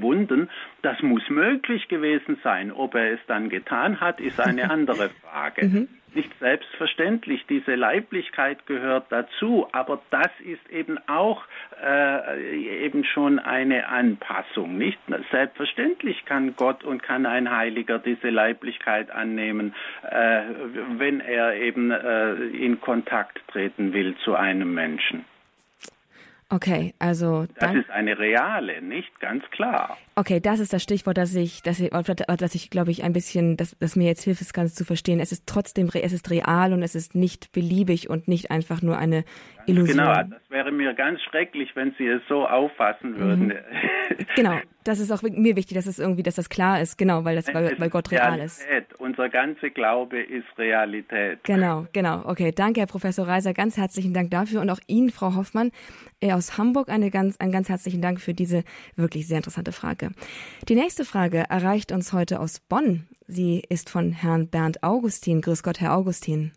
Wunden, 0.00 0.50
das 0.82 1.00
muss 1.00 1.22
möglich 1.30 1.88
gewesen 1.88 2.38
sein. 2.44 2.72
Ob 2.72 2.94
er 2.94 3.14
es 3.14 3.20
dann 3.26 3.48
getan 3.48 4.00
hat, 4.00 4.20
ist 4.20 4.38
eine 4.40 4.70
andere 4.70 5.08
Frage. 5.08 5.66
Mhm 5.66 5.88
nicht 6.16 6.36
selbstverständlich. 6.40 7.46
Diese 7.48 7.76
Leiblichkeit 7.76 8.66
gehört 8.66 9.06
dazu, 9.10 9.68
aber 9.70 10.00
das 10.10 10.30
ist 10.40 10.68
eben 10.70 10.98
auch 11.06 11.44
äh, 11.82 12.84
eben 12.84 13.04
schon 13.04 13.38
eine 13.38 13.88
Anpassung. 13.88 14.76
Nicht 14.76 14.98
selbstverständlich 15.30 16.24
kann 16.24 16.56
Gott 16.56 16.82
und 16.82 17.02
kann 17.02 17.26
ein 17.26 17.54
Heiliger 17.54 18.00
diese 18.00 18.30
Leiblichkeit 18.30 19.10
annehmen, 19.10 19.74
äh, 20.02 20.42
wenn 20.96 21.20
er 21.20 21.54
eben 21.54 21.92
äh, 21.92 22.34
in 22.34 22.80
Kontakt 22.80 23.40
treten 23.48 23.92
will 23.92 24.16
zu 24.24 24.34
einem 24.34 24.74
Menschen. 24.74 25.24
Okay, 26.48 26.94
also. 26.98 27.46
Das 27.58 27.74
ist 27.74 27.90
eine 27.90 28.18
reale, 28.18 28.80
nicht 28.80 29.20
ganz 29.20 29.44
klar. 29.50 29.98
Okay, 30.18 30.40
das 30.40 30.60
ist 30.60 30.72
das 30.72 30.82
Stichwort, 30.82 31.18
dass 31.18 31.34
ich, 31.34 31.62
dass 31.62 31.78
ich, 31.78 31.90
dass 31.90 32.54
ich 32.54 32.70
glaube 32.70 32.90
ich, 32.90 33.04
ein 33.04 33.12
bisschen, 33.12 33.58
dass, 33.58 33.78
dass 33.78 33.96
mir 33.96 34.06
jetzt 34.06 34.22
hilft, 34.22 34.40
das 34.40 34.54
Ganze 34.54 34.74
zu 34.74 34.86
verstehen. 34.86 35.20
Es 35.20 35.30
ist 35.30 35.46
trotzdem, 35.46 35.90
es 35.92 36.14
ist 36.14 36.30
real 36.30 36.72
und 36.72 36.82
es 36.82 36.94
ist 36.94 37.14
nicht 37.14 37.52
beliebig 37.52 38.08
und 38.08 38.26
nicht 38.26 38.50
einfach 38.50 38.80
nur 38.80 38.96
eine 38.96 39.24
Illusion. 39.66 39.98
Genau, 39.98 40.14
das 40.14 40.50
wäre 40.50 40.72
mir 40.72 40.94
ganz 40.94 41.20
schrecklich, 41.20 41.76
wenn 41.76 41.94
Sie 41.98 42.06
es 42.06 42.22
so 42.28 42.46
auffassen 42.46 43.18
würden. 43.18 43.48
Mhm. 43.48 44.26
Genau, 44.36 44.58
das 44.84 45.00
ist 45.00 45.10
auch 45.12 45.22
mir 45.22 45.56
wichtig, 45.56 45.76
dass 45.76 45.86
es 45.86 45.98
irgendwie, 45.98 46.22
dass 46.22 46.36
das 46.36 46.48
klar 46.48 46.80
ist, 46.80 46.96
genau, 46.96 47.24
weil 47.24 47.36
das, 47.36 47.52
weil, 47.52 47.78
weil 47.78 47.90
Gott 47.90 48.10
real 48.10 48.38
ist. 48.40 48.64
Unser 48.98 49.28
ganzer 49.28 49.70
Glaube 49.70 50.20
ist 50.20 50.46
Realität. 50.56 51.44
Genau, 51.44 51.86
genau. 51.92 52.22
Okay, 52.24 52.52
danke, 52.52 52.80
Herr 52.80 52.86
Professor 52.86 53.26
Reiser, 53.26 53.52
ganz 53.52 53.76
herzlichen 53.76 54.14
Dank 54.14 54.30
dafür 54.30 54.60
und 54.60 54.70
auch 54.70 54.80
Ihnen, 54.86 55.10
Frau 55.10 55.34
Hoffmann, 55.34 55.72
äh, 56.20 56.32
aus 56.32 56.56
Hamburg, 56.56 56.88
eine 56.88 57.10
ganz, 57.10 57.36
einen 57.38 57.52
ganz 57.52 57.68
herzlichen 57.68 58.00
Dank 58.00 58.20
für 58.20 58.32
diese 58.32 58.64
wirklich 58.94 59.26
sehr 59.26 59.38
interessante 59.38 59.72
Frage. 59.72 60.05
Die 60.68 60.74
nächste 60.74 61.04
Frage 61.04 61.44
erreicht 61.48 61.92
uns 61.92 62.12
heute 62.12 62.40
aus 62.40 62.60
Bonn. 62.60 63.06
Sie 63.26 63.62
ist 63.68 63.90
von 63.90 64.12
Herrn 64.12 64.48
Bernd 64.48 64.82
Augustin. 64.82 65.40
Grüß 65.40 65.62
Gott, 65.62 65.80
Herr 65.80 65.96
Augustin. 65.96 66.52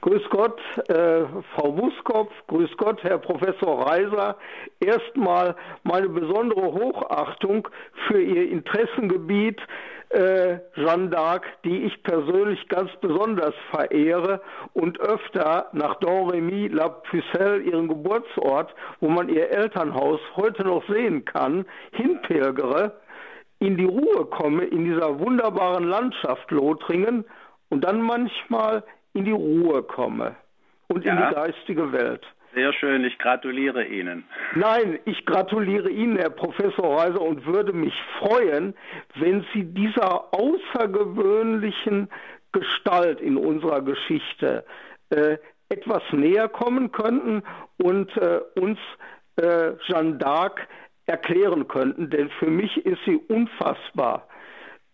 Grüß 0.00 0.22
Gott, 0.30 0.60
äh, 0.88 1.24
Frau 1.54 1.72
Buskopf, 1.72 2.32
grüß 2.46 2.70
Gott, 2.76 3.02
Herr 3.02 3.18
Professor 3.18 3.86
Reiser. 3.86 4.36
Erstmal 4.78 5.56
meine 5.82 6.08
besondere 6.08 6.72
Hochachtung 6.72 7.68
für 8.06 8.22
Ihr 8.22 8.48
Interessengebiet, 8.48 9.60
äh, 10.10 10.58
Jeanne 10.74 11.10
d'Arc, 11.10 11.42
die 11.64 11.84
ich 11.84 12.02
persönlich 12.02 12.68
ganz 12.68 12.90
besonders 13.00 13.54
verehre 13.70 14.40
und 14.72 14.98
öfter 15.00 15.68
nach 15.72 15.96
Don-Remy 15.96 16.68
La 16.68 16.88
Pucelle, 16.88 17.58
ihren 17.58 17.88
Geburtsort, 17.88 18.74
wo 19.00 19.08
man 19.08 19.28
ihr 19.28 19.50
Elternhaus 19.50 20.20
heute 20.36 20.64
noch 20.64 20.86
sehen 20.88 21.24
kann, 21.24 21.66
hinpilgere, 21.92 22.92
in 23.58 23.76
die 23.76 23.84
Ruhe 23.84 24.24
komme 24.26 24.64
in 24.64 24.84
dieser 24.84 25.18
wunderbaren 25.18 25.84
Landschaft 25.84 26.50
Lothringen 26.50 27.24
und 27.70 27.82
dann 27.82 28.00
manchmal 28.00 28.84
in 29.14 29.24
die 29.24 29.32
Ruhe 29.32 29.82
komme 29.82 30.36
und 30.88 31.04
ja. 31.04 31.12
in 31.12 31.28
die 31.28 31.34
geistige 31.34 31.92
Welt. 31.92 32.24
Sehr 32.58 32.72
schön, 32.72 33.04
ich 33.04 33.16
gratuliere 33.18 33.84
Ihnen. 33.84 34.24
Nein, 34.56 34.98
ich 35.04 35.24
gratuliere 35.24 35.90
Ihnen, 35.90 36.16
Herr 36.16 36.30
Professor 36.30 36.98
Reiser, 36.98 37.20
und 37.20 37.46
würde 37.46 37.72
mich 37.72 37.94
freuen, 38.18 38.74
wenn 39.14 39.46
Sie 39.54 39.62
dieser 39.62 40.34
außergewöhnlichen 40.34 42.08
Gestalt 42.50 43.20
in 43.20 43.36
unserer 43.36 43.80
Geschichte 43.82 44.64
äh, 45.10 45.36
etwas 45.68 46.02
näher 46.10 46.48
kommen 46.48 46.90
könnten 46.90 47.44
und 47.76 48.10
äh, 48.16 48.40
uns 48.56 48.80
äh, 49.36 49.74
Jeanne 49.86 50.18
d'Arc 50.18 50.58
erklären 51.06 51.68
könnten, 51.68 52.10
denn 52.10 52.28
für 52.40 52.50
mich 52.50 52.76
ist 52.84 52.98
sie 53.06 53.18
unfassbar. 53.28 54.26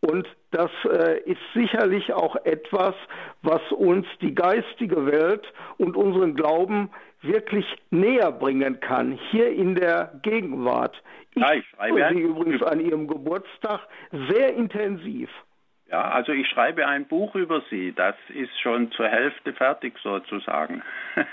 Und 0.03 0.29
das 0.55 0.71
äh, 0.85 1.19
ist 1.25 1.41
sicherlich 1.53 2.13
auch 2.13 2.37
etwas, 2.45 2.95
was 3.43 3.61
uns 3.73 4.07
die 4.21 4.35
geistige 4.35 5.07
Welt 5.07 5.45
und 5.79 5.97
unseren 5.97 6.35
Glauben 6.35 6.91
wirklich 7.23 7.67
näher 7.91 8.31
bringen 8.31 8.79
kann, 8.81 9.19
hier 9.31 9.51
in 9.51 9.75
der 9.75 10.13
Gegenwart. 10.23 11.03
Ich, 11.33 11.43
ja, 11.43 11.55
ich 11.55 11.67
schreibe 11.67 12.09
Sie 12.13 12.21
übrigens 12.21 12.63
an 12.63 12.81
Ihrem 12.81 13.09
Geburtstag 13.09 13.81
sehr 14.31 14.55
intensiv. 14.55 15.29
Ja, 15.91 16.03
also 16.11 16.33
ich 16.33 16.49
schreibe 16.49 16.87
ein 16.87 17.07
Buch 17.07 17.35
über 17.35 17.63
Sie. 17.71 17.93
Das 17.93 18.15
ist 18.29 18.59
schon 18.61 18.93
zur 18.93 19.09
Hälfte 19.09 19.53
fertig 19.53 19.95
sozusagen. 20.03 20.83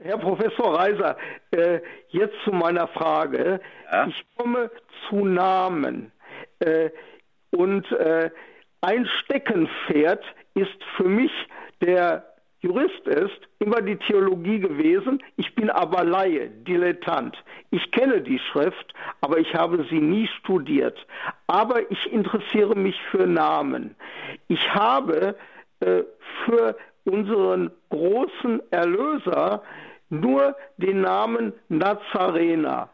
Herr 0.00 0.18
Professor 0.18 0.78
Reiser, 0.78 1.16
äh, 1.50 1.80
jetzt 2.10 2.36
zu 2.44 2.52
meiner 2.52 2.86
Frage. 2.86 3.60
Ja? 3.90 4.06
Ich 4.06 4.24
komme 4.36 4.70
zu 5.08 5.24
Namen. 5.24 6.12
Äh, 6.60 6.90
und 7.50 7.90
äh, 7.92 8.30
ein 8.80 9.06
Steckenpferd 9.06 10.24
ist 10.54 10.84
für 10.96 11.08
mich, 11.08 11.32
der 11.80 12.24
Jurist 12.60 13.06
ist, 13.06 13.40
immer 13.60 13.80
die 13.80 13.96
Theologie 13.96 14.58
gewesen. 14.58 15.22
Ich 15.36 15.54
bin 15.54 15.70
aber 15.70 16.04
Laie, 16.04 16.48
Dilettant. 16.48 17.36
Ich 17.70 17.90
kenne 17.92 18.20
die 18.20 18.38
Schrift, 18.38 18.94
aber 19.20 19.38
ich 19.38 19.54
habe 19.54 19.86
sie 19.88 20.00
nie 20.00 20.26
studiert. 20.38 20.98
Aber 21.46 21.90
ich 21.90 22.12
interessiere 22.12 22.74
mich 22.74 23.00
für 23.10 23.26
Namen. 23.26 23.94
Ich 24.48 24.74
habe 24.74 25.36
äh, 25.80 26.02
für 26.44 26.76
unseren 27.04 27.70
großen 27.90 28.60
Erlöser 28.72 29.62
nur 30.10 30.56
den 30.78 31.02
Namen 31.02 31.52
Nazarener. 31.68 32.90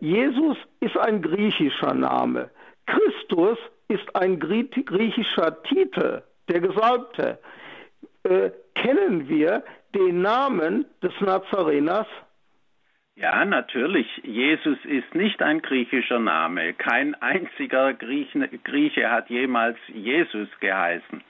Jesus 0.00 0.56
ist 0.80 0.96
ein 0.96 1.20
griechischer 1.22 1.92
Name. 1.92 2.50
Christus 2.92 3.58
ist 3.88 4.14
ein 4.14 4.38
griechischer 4.38 5.62
Titel, 5.62 6.22
der 6.48 6.60
Gesalbte. 6.60 7.38
Äh, 8.24 8.50
kennen 8.74 9.28
wir 9.28 9.64
den 9.94 10.20
Namen 10.20 10.84
des 11.02 11.12
Nazareners? 11.20 12.06
Ja, 13.14 13.44
natürlich. 13.44 14.06
Jesus 14.24 14.78
ist 14.84 15.14
nicht 15.14 15.42
ein 15.42 15.62
griechischer 15.62 16.18
Name. 16.18 16.74
Kein 16.74 17.14
einziger 17.14 17.94
Grieche, 17.94 18.48
Grieche 18.64 19.10
hat 19.10 19.28
jemals 19.30 19.78
Jesus 19.88 20.48
geheißen. 20.60 21.22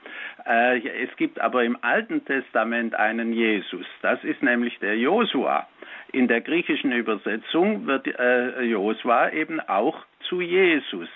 Äh, 0.47 1.05
es 1.05 1.15
gibt 1.17 1.41
aber 1.41 1.65
im 1.65 1.77
Alten 1.83 2.25
Testament 2.25 2.95
einen 2.95 3.33
Jesus. 3.33 3.87
Das 4.01 4.23
ist 4.25 4.43
nämlich 4.43 4.79
der 4.81 4.97
Josua. 4.97 5.69
In 6.13 6.29
der 6.29 6.41
griechischen 6.41 6.93
Übersetzung 6.93 7.87
wird 7.87 8.07
äh, 8.07 8.63
Josua 8.63 9.31
eben 9.31 9.61
auch 9.61 10.05
zu 10.29 10.41
Jesus. 10.41 11.09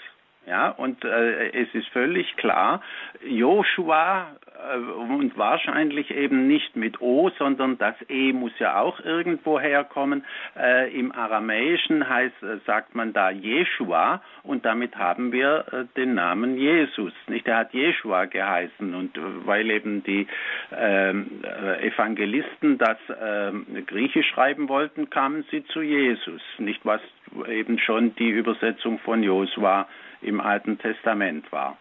Ja, 0.47 0.69
und 0.71 1.05
äh, 1.05 1.51
es 1.51 1.75
ist 1.75 1.89
völlig 1.89 2.37
klar, 2.37 2.81
Joshua 3.29 4.29
äh, 4.73 4.79
und 4.79 5.37
wahrscheinlich 5.37 6.13
eben 6.13 6.47
nicht 6.47 6.77
mit 6.77 7.01
O, 7.01 7.31
sondern 7.37 7.79
das 7.79 7.97
E 8.09 8.33
muss 8.33 8.57
ja 8.61 8.81
auch 8.81 9.01
irgendwo 9.01 9.59
herkommen. 9.59 10.25
Äh, 10.57 10.97
Im 10.97 11.11
Aramäischen 11.11 12.09
heißt, 12.09 12.43
äh, 12.45 12.59
sagt 12.65 12.95
man 12.95 13.13
da 13.13 13.31
Jeshua 13.31 14.23
und 14.45 14.65
damit 14.65 14.97
haben 14.97 15.33
wir 15.33 15.65
äh, 15.73 15.85
den 15.97 16.15
Namen 16.15 16.57
Jesus. 16.57 17.13
Nicht, 17.27 17.49
er 17.49 17.59
hat 17.59 17.75
Jeshua 17.75 18.27
geheißen 18.27 18.95
und 18.95 19.19
äh, 19.19 19.21
weil 19.47 19.69
eben 19.69 20.05
die 20.05 20.29
ähm, 20.73 21.43
Evangelisten 21.81 22.79
das 22.79 22.99
ähm, 23.21 23.67
Griechisch 23.87 24.29
schreiben 24.29 24.69
wollten, 24.69 25.11
kamen 25.11 25.45
sie 25.51 25.65
zu 25.67 25.83
Jesus. 25.83 26.43
Nicht 26.59 26.85
was 26.85 27.01
eben 27.49 27.81
schon 27.81 28.15
die 28.15 28.31
Übersetzung 28.31 29.01
von 29.01 29.25
Josua 29.25 29.89
im 30.27 30.41
Alten 30.41 30.79
Testament 30.79 31.51
war. 31.53 31.79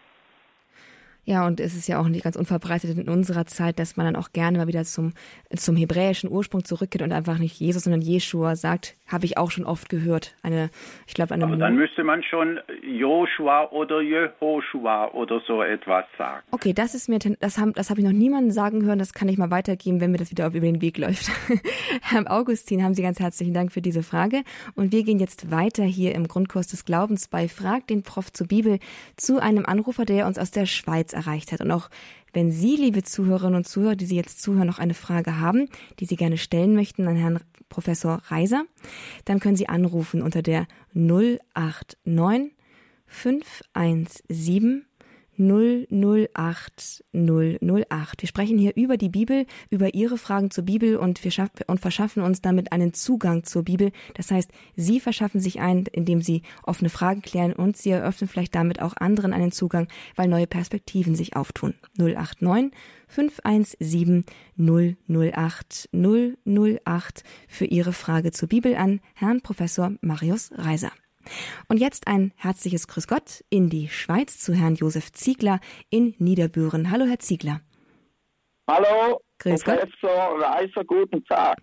Ja, 1.28 1.44
und 1.44 1.58
es 1.58 1.74
ist 1.74 1.88
ja 1.88 1.98
auch 1.98 2.06
nicht 2.06 2.22
ganz 2.22 2.36
unverbreitet 2.36 2.96
in 2.96 3.08
unserer 3.08 3.46
Zeit, 3.46 3.80
dass 3.80 3.96
man 3.96 4.06
dann 4.06 4.14
auch 4.14 4.30
gerne 4.32 4.58
mal 4.58 4.68
wieder 4.68 4.84
zum, 4.84 5.12
zum 5.56 5.74
hebräischen 5.74 6.30
Ursprung 6.30 6.64
zurückgeht 6.64 7.02
und 7.02 7.10
einfach 7.10 7.38
nicht 7.38 7.58
Jesus, 7.58 7.82
sondern 7.82 8.00
Jeshua 8.00 8.54
sagt, 8.54 8.94
habe 9.08 9.24
ich 9.24 9.36
auch 9.36 9.50
schon 9.50 9.64
oft 9.64 9.88
gehört. 9.88 10.36
Eine, 10.44 10.70
ich 11.08 11.14
glaube, 11.14 11.34
eine. 11.34 11.42
Aber 11.44 11.56
dann 11.56 11.74
müsste 11.74 12.04
man 12.04 12.22
schon 12.22 12.60
Joshua 12.80 13.68
oder 13.72 14.00
Jehoshua 14.00 15.08
oder 15.14 15.40
so 15.48 15.62
etwas 15.62 16.04
sagen. 16.16 16.42
Okay, 16.52 16.72
das 16.72 16.94
ist 16.94 17.08
mir, 17.08 17.18
das 17.18 17.58
habe 17.58 17.72
das 17.72 17.90
hab 17.90 17.98
ich 17.98 18.04
noch 18.04 18.12
niemanden 18.12 18.52
sagen 18.52 18.84
hören. 18.84 19.00
Das 19.00 19.12
kann 19.12 19.28
ich 19.28 19.36
mal 19.36 19.50
weitergeben, 19.50 20.00
wenn 20.00 20.12
mir 20.12 20.18
das 20.18 20.30
wieder 20.30 20.46
über 20.46 20.60
den 20.60 20.80
Weg 20.80 20.96
läuft. 20.96 21.28
Herr 22.02 22.30
Augustin, 22.30 22.84
haben 22.84 22.94
Sie 22.94 23.02
ganz 23.02 23.18
herzlichen 23.18 23.52
Dank 23.52 23.72
für 23.72 23.82
diese 23.82 24.04
Frage. 24.04 24.44
Und 24.76 24.92
wir 24.92 25.02
gehen 25.02 25.18
jetzt 25.18 25.50
weiter 25.50 25.82
hier 25.82 26.14
im 26.14 26.28
Grundkurs 26.28 26.68
des 26.68 26.84
Glaubens 26.84 27.26
bei 27.26 27.48
Frag 27.48 27.88
den 27.88 28.04
Prof 28.04 28.32
zur 28.32 28.46
Bibel 28.46 28.78
zu 29.16 29.42
einem 29.42 29.66
Anrufer, 29.66 30.04
der 30.04 30.28
uns 30.28 30.38
aus 30.38 30.52
der 30.52 30.66
Schweiz 30.66 31.15
erreicht 31.16 31.52
hat. 31.52 31.60
Und 31.60 31.70
auch 31.70 31.90
wenn 32.32 32.52
Sie, 32.52 32.76
liebe 32.76 33.02
Zuhörerinnen 33.02 33.56
und 33.56 33.66
Zuhörer, 33.66 33.96
die 33.96 34.06
Sie 34.06 34.16
jetzt 34.16 34.42
zuhören, 34.42 34.66
noch 34.66 34.78
eine 34.78 34.94
Frage 34.94 35.40
haben, 35.40 35.68
die 35.98 36.06
Sie 36.06 36.16
gerne 36.16 36.38
stellen 36.38 36.74
möchten 36.74 37.08
an 37.08 37.16
Herrn 37.16 37.40
Professor 37.68 38.20
Reiser, 38.28 38.64
dann 39.24 39.40
können 39.40 39.56
Sie 39.56 39.68
anrufen 39.68 40.22
unter 40.22 40.42
der 40.42 40.66
089 40.94 42.52
517 43.06 44.84
008 45.38 47.04
008. 47.12 48.22
Wir 48.22 48.28
sprechen 48.28 48.58
hier 48.58 48.76
über 48.76 48.96
die 48.96 49.08
Bibel, 49.08 49.46
über 49.70 49.94
Ihre 49.94 50.18
Fragen 50.18 50.50
zur 50.50 50.64
Bibel 50.64 50.96
und 50.96 51.22
wir 51.24 51.32
und 51.66 51.80
verschaffen 51.80 52.22
uns 52.22 52.40
damit 52.40 52.72
einen 52.72 52.94
Zugang 52.94 53.44
zur 53.44 53.64
Bibel. 53.64 53.92
Das 54.14 54.30
heißt, 54.30 54.50
Sie 54.74 55.00
verschaffen 55.00 55.40
sich 55.40 55.60
einen, 55.60 55.86
indem 55.86 56.22
Sie 56.22 56.42
offene 56.62 56.90
Fragen 56.90 57.22
klären 57.22 57.52
und 57.52 57.76
Sie 57.76 57.90
eröffnen 57.90 58.28
vielleicht 58.28 58.54
damit 58.54 58.80
auch 58.80 58.96
anderen 58.96 59.32
einen 59.32 59.52
Zugang, 59.52 59.88
weil 60.14 60.28
neue 60.28 60.46
Perspektiven 60.46 61.14
sich 61.14 61.36
auftun. 61.36 61.74
089 61.98 62.72
517 63.08 64.24
008 64.56 65.88
008 65.92 67.24
für 67.48 67.64
Ihre 67.64 67.92
Frage 67.92 68.32
zur 68.32 68.48
Bibel 68.48 68.74
an 68.74 69.00
Herrn 69.14 69.40
Professor 69.40 69.92
Marius 70.00 70.50
Reiser. 70.54 70.92
Und 71.68 71.78
jetzt 71.78 72.06
ein 72.06 72.32
herzliches 72.36 72.88
Grüß 72.88 73.06
Gott 73.06 73.44
in 73.50 73.68
die 73.70 73.88
Schweiz 73.88 74.38
zu 74.38 74.54
Herrn 74.54 74.74
Josef 74.74 75.12
Ziegler 75.12 75.60
in 75.90 76.14
Niederbüren. 76.18 76.90
Hallo, 76.90 77.06
Herr 77.06 77.18
Ziegler. 77.18 77.60
Hallo, 78.68 79.20
Grüß 79.38 79.62
Professor 79.62 80.38
Gott. 80.38 80.42
Reiser, 80.42 80.84
guten 80.84 81.24
Tag. 81.24 81.58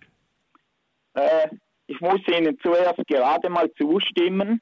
Äh, 1.14 1.48
ich 1.86 2.00
muss 2.00 2.20
Ihnen 2.28 2.58
zuerst 2.62 3.06
gerade 3.06 3.48
mal 3.50 3.70
zustimmen. 3.74 4.60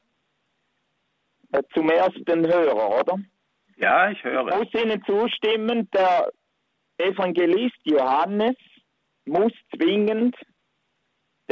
Äh, 1.52 1.62
zum 1.74 1.90
ersten 1.90 2.46
Hörer, 2.46 3.00
oder? 3.00 3.18
Ja, 3.76 4.10
ich 4.10 4.22
höre. 4.24 4.48
Ich 4.48 4.54
muss 4.56 4.82
Ihnen 4.82 5.02
zustimmen, 5.04 5.88
der 5.92 6.32
Evangelist 6.98 7.78
Johannes 7.84 8.56
muss 9.24 9.52
zwingend 9.74 10.36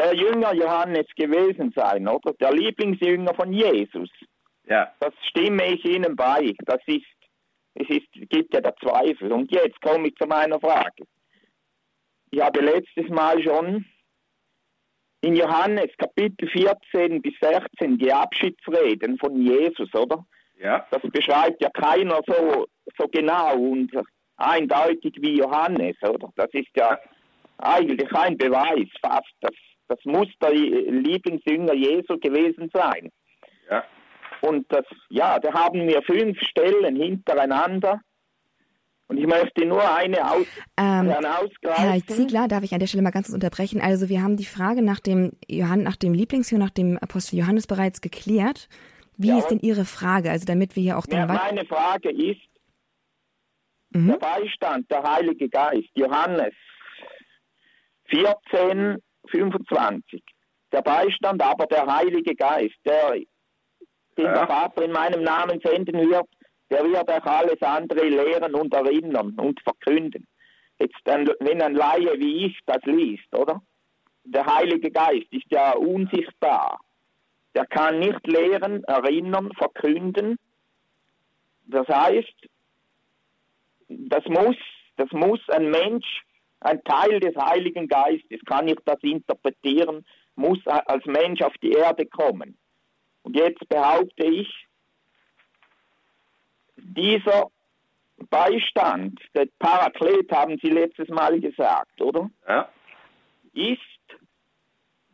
der 0.00 0.14
Jünger 0.14 0.54
Johannes 0.54 1.06
gewesen 1.14 1.72
sein, 1.76 2.08
oder? 2.08 2.32
Der 2.40 2.52
Lieblingsjünger 2.52 3.34
von 3.34 3.52
Jesus. 3.52 4.08
Ja. 4.66 4.92
Das 5.00 5.12
stimme 5.28 5.66
ich 5.66 5.84
Ihnen 5.84 6.16
bei. 6.16 6.54
Das 6.64 6.80
ist, 6.86 7.04
es 7.74 7.88
ist, 7.88 8.30
gibt 8.30 8.54
ja 8.54 8.60
der 8.60 8.74
Zweifel. 8.76 9.32
Und 9.32 9.52
jetzt 9.52 9.80
komme 9.82 10.08
ich 10.08 10.14
zu 10.16 10.26
meiner 10.26 10.58
Frage. 10.58 11.04
Ich 12.30 12.40
habe 12.40 12.60
letztes 12.60 13.08
Mal 13.08 13.42
schon 13.42 13.84
in 15.22 15.36
Johannes 15.36 15.90
Kapitel 15.98 16.48
14 16.48 17.20
bis 17.20 17.34
16 17.42 17.98
die 17.98 18.12
Abschiedsreden 18.12 19.18
von 19.18 19.42
Jesus, 19.42 19.92
oder? 19.94 20.24
Ja. 20.58 20.86
Das 20.90 21.02
beschreibt 21.02 21.62
ja 21.62 21.68
keiner 21.70 22.20
so, 22.26 22.66
so 22.98 23.06
genau 23.08 23.54
und 23.54 23.90
eindeutig 24.36 25.14
wie 25.20 25.38
Johannes, 25.38 25.96
oder? 26.02 26.30
Das 26.36 26.48
ist 26.52 26.74
ja 26.74 26.98
eigentlich 27.58 28.10
ein 28.14 28.38
Beweis 28.38 28.88
fast, 29.02 29.34
dass 29.40 29.54
das 29.90 29.98
muss 30.05 30.29
der 30.40 30.53
Lieblingsjünger 30.53 31.74
Jesu 31.74 32.16
gewesen 32.18 32.70
sein. 32.72 33.11
Ja. 33.68 33.85
Und 34.40 34.64
das, 34.72 34.85
ja, 35.09 35.38
da 35.40 35.53
haben 35.53 35.87
wir 35.87 36.00
fünf 36.03 36.38
Stellen 36.48 36.94
hintereinander. 36.94 38.00
Und 39.09 39.18
ich 39.18 39.26
möchte 39.26 39.66
nur 39.66 39.83
eine 39.92 40.31
aus, 40.31 40.46
ähm, 40.79 41.09
Herr 41.09 42.07
Ziegler, 42.07 42.46
darf 42.46 42.62
ich 42.62 42.72
an 42.72 42.79
der 42.79 42.87
Stelle 42.87 43.03
mal 43.03 43.11
ganz 43.11 43.26
kurz 43.26 43.35
unterbrechen? 43.35 43.81
Also 43.81 44.09
wir 44.09 44.22
haben 44.22 44.37
die 44.37 44.44
Frage 44.44 44.83
nach 44.83 45.00
dem 45.00 45.33
Johann, 45.48 45.83
nach 45.83 45.96
dem 45.96 46.14
Lieblingsjünger, 46.14 46.66
nach 46.66 46.70
dem 46.70 46.96
Apostel 46.98 47.40
Johannes 47.40 47.66
bereits 47.66 48.00
geklärt. 48.00 48.68
Wie 49.16 49.31
ja. 49.31 49.38
ist 49.38 49.48
denn 49.48 49.59
Ihre 49.59 49.85
Frage? 49.85 50.31
Also 50.31 50.46
damit 50.46 50.76
wir 50.76 50.85
hier 50.85 50.98
auch 50.98 51.07
ja, 51.09 51.26
Meine 51.26 51.66
Frage 51.66 52.11
ist 52.11 52.40
mhm. 53.90 54.07
der 54.07 54.18
Beistand, 54.18 54.88
der 54.88 55.03
Heilige 55.03 55.48
Geist, 55.48 55.90
Johannes 55.94 56.55
14, 58.11 59.03
25. 59.28 60.22
Der 60.72 60.83
Beistand 60.83 61.42
aber 61.42 61.66
der 61.66 61.87
Heilige 61.87 62.35
Geist, 62.35 62.76
der, 62.85 63.14
den 63.14 64.24
ja. 64.24 64.35
der 64.35 64.46
Vater 64.46 64.85
in 64.85 64.92
meinem 64.92 65.22
Namen 65.22 65.61
senden 65.62 66.09
wird, 66.09 66.28
der 66.70 66.85
wird 66.85 67.11
euch 67.11 67.24
alles 67.24 67.61
andere 67.62 68.09
lehren 68.09 68.54
und 68.54 68.72
erinnern 68.72 69.35
und 69.38 69.61
verkünden. 69.62 70.26
Jetzt, 70.78 70.98
wenn 71.04 71.62
ein 71.62 71.74
Laie 71.74 72.18
wie 72.18 72.46
ich 72.46 72.59
das 72.64 72.83
liest, 72.85 73.35
oder? 73.35 73.61
Der 74.24 74.46
Heilige 74.46 74.90
Geist 74.90 75.26
ist 75.33 75.50
ja 75.50 75.72
unsichtbar. 75.72 76.80
Der 77.54 77.66
kann 77.66 77.98
nicht 77.98 78.24
lehren, 78.26 78.85
erinnern, 78.85 79.50
verkünden. 79.59 80.38
Das 81.66 81.87
heißt, 81.88 82.48
das 83.88 84.24
muss, 84.26 84.56
das 84.96 85.11
muss 85.11 85.40
ein 85.48 85.70
Mensch 85.70 86.22
ein 86.61 86.83
Teil 86.85 87.20
des 87.20 87.35
Heiligen 87.37 87.88
Geistes, 87.88 88.40
kann 88.44 88.68
ich 88.68 88.79
das 88.85 88.99
interpretieren, 89.03 90.05
muss 90.37 90.59
als 90.66 91.05
Mensch 91.07 91.42
auf 91.42 91.57
die 91.62 91.73
Erde 91.73 92.07
kommen. 92.07 92.57
Und 93.23 93.37
jetzt 93.37 93.66
behaupte 93.68 94.25
ich, 94.25 94.49
dieser 96.77 97.51
Beistand, 98.29 99.20
der 99.35 99.46
Paraklet 99.59 100.31
haben 100.33 100.59
Sie 100.62 100.70
letztes 100.70 101.09
Mal 101.09 101.40
gesagt, 101.40 102.01
oder? 102.01 102.31
Ja. 102.46 102.68
Ist 103.53 103.81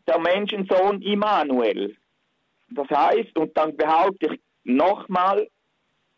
der 0.07 0.19
Menschensohn 0.19 1.03
Immanuel. 1.03 1.97
Das 2.71 2.89
heißt, 2.89 3.37
und 3.39 3.57
dann 3.57 3.77
behaupte 3.77 4.35
ich 4.35 4.41
nochmal, 4.65 5.49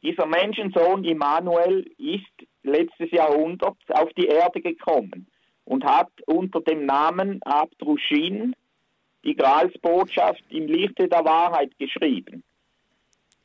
dieser 0.02 0.26
Menschensohn 0.26 1.04
Immanuel 1.04 1.90
ist 1.98 2.47
letztes 2.62 3.10
Jahrhundert 3.10 3.76
auf 3.88 4.12
die 4.14 4.26
Erde 4.26 4.60
gekommen 4.60 5.26
und 5.64 5.84
hat 5.84 6.10
unter 6.26 6.60
dem 6.60 6.86
Namen 6.86 7.42
Abdrushin 7.42 8.54
die 9.24 9.36
Gralsbotschaft 9.36 10.42
im 10.50 10.66
Lichte 10.66 11.08
der 11.08 11.24
Wahrheit 11.24 11.76
geschrieben. 11.78 12.42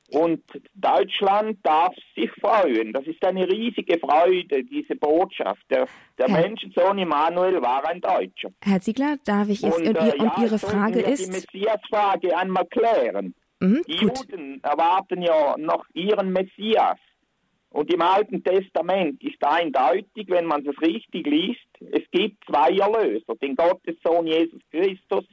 Und 0.09 0.43
Deutschland 0.75 1.57
darf 1.63 1.95
sich 2.15 2.29
freuen. 2.39 2.93
Das 2.93 3.05
ist 3.07 3.25
eine 3.25 3.47
riesige 3.47 3.97
Freude, 3.97 4.63
diese 4.63 4.95
Botschaft. 4.95 5.63
Der, 5.71 5.87
der 6.19 6.27
Herr, 6.27 6.41
Menschensohn 6.41 6.99
Immanuel 6.99 7.61
war 7.61 7.87
ein 7.89 7.99
Deutscher. 7.99 8.49
Herr 8.63 8.79
Ziegler, 8.79 9.17
darf 9.25 9.49
ich 9.49 9.63
es 9.63 9.75
und, 9.75 9.87
und, 9.87 9.95
äh, 9.95 10.13
und 10.19 10.37
Ihre 10.37 10.59
Frage 10.59 10.99
ist... 10.99 11.25
die 11.25 11.31
Messias-Frage 11.31 12.37
einmal 12.37 12.65
klären. 12.67 13.33
Mhm, 13.59 13.81
die 13.87 14.05
gut. 14.05 14.19
Juden 14.29 14.61
erwarten 14.63 15.21
ja 15.21 15.55
noch 15.57 15.85
ihren 15.93 16.31
Messias. 16.31 16.99
Und 17.73 17.91
im 17.91 18.03
Alten 18.03 18.43
Testament 18.43 19.21
ist 19.23 19.43
eindeutig, 19.43 20.27
wenn 20.27 20.45
man 20.45 20.63
es 20.65 20.79
richtig 20.79 21.25
liest, 21.25 21.67
es 21.91 22.03
gibt 22.11 22.45
zwei 22.45 22.69
Erlöser, 22.69 23.35
den 23.41 23.55
Gottessohn 23.55 24.27
Jesus 24.27 24.61
Christus 24.69 25.25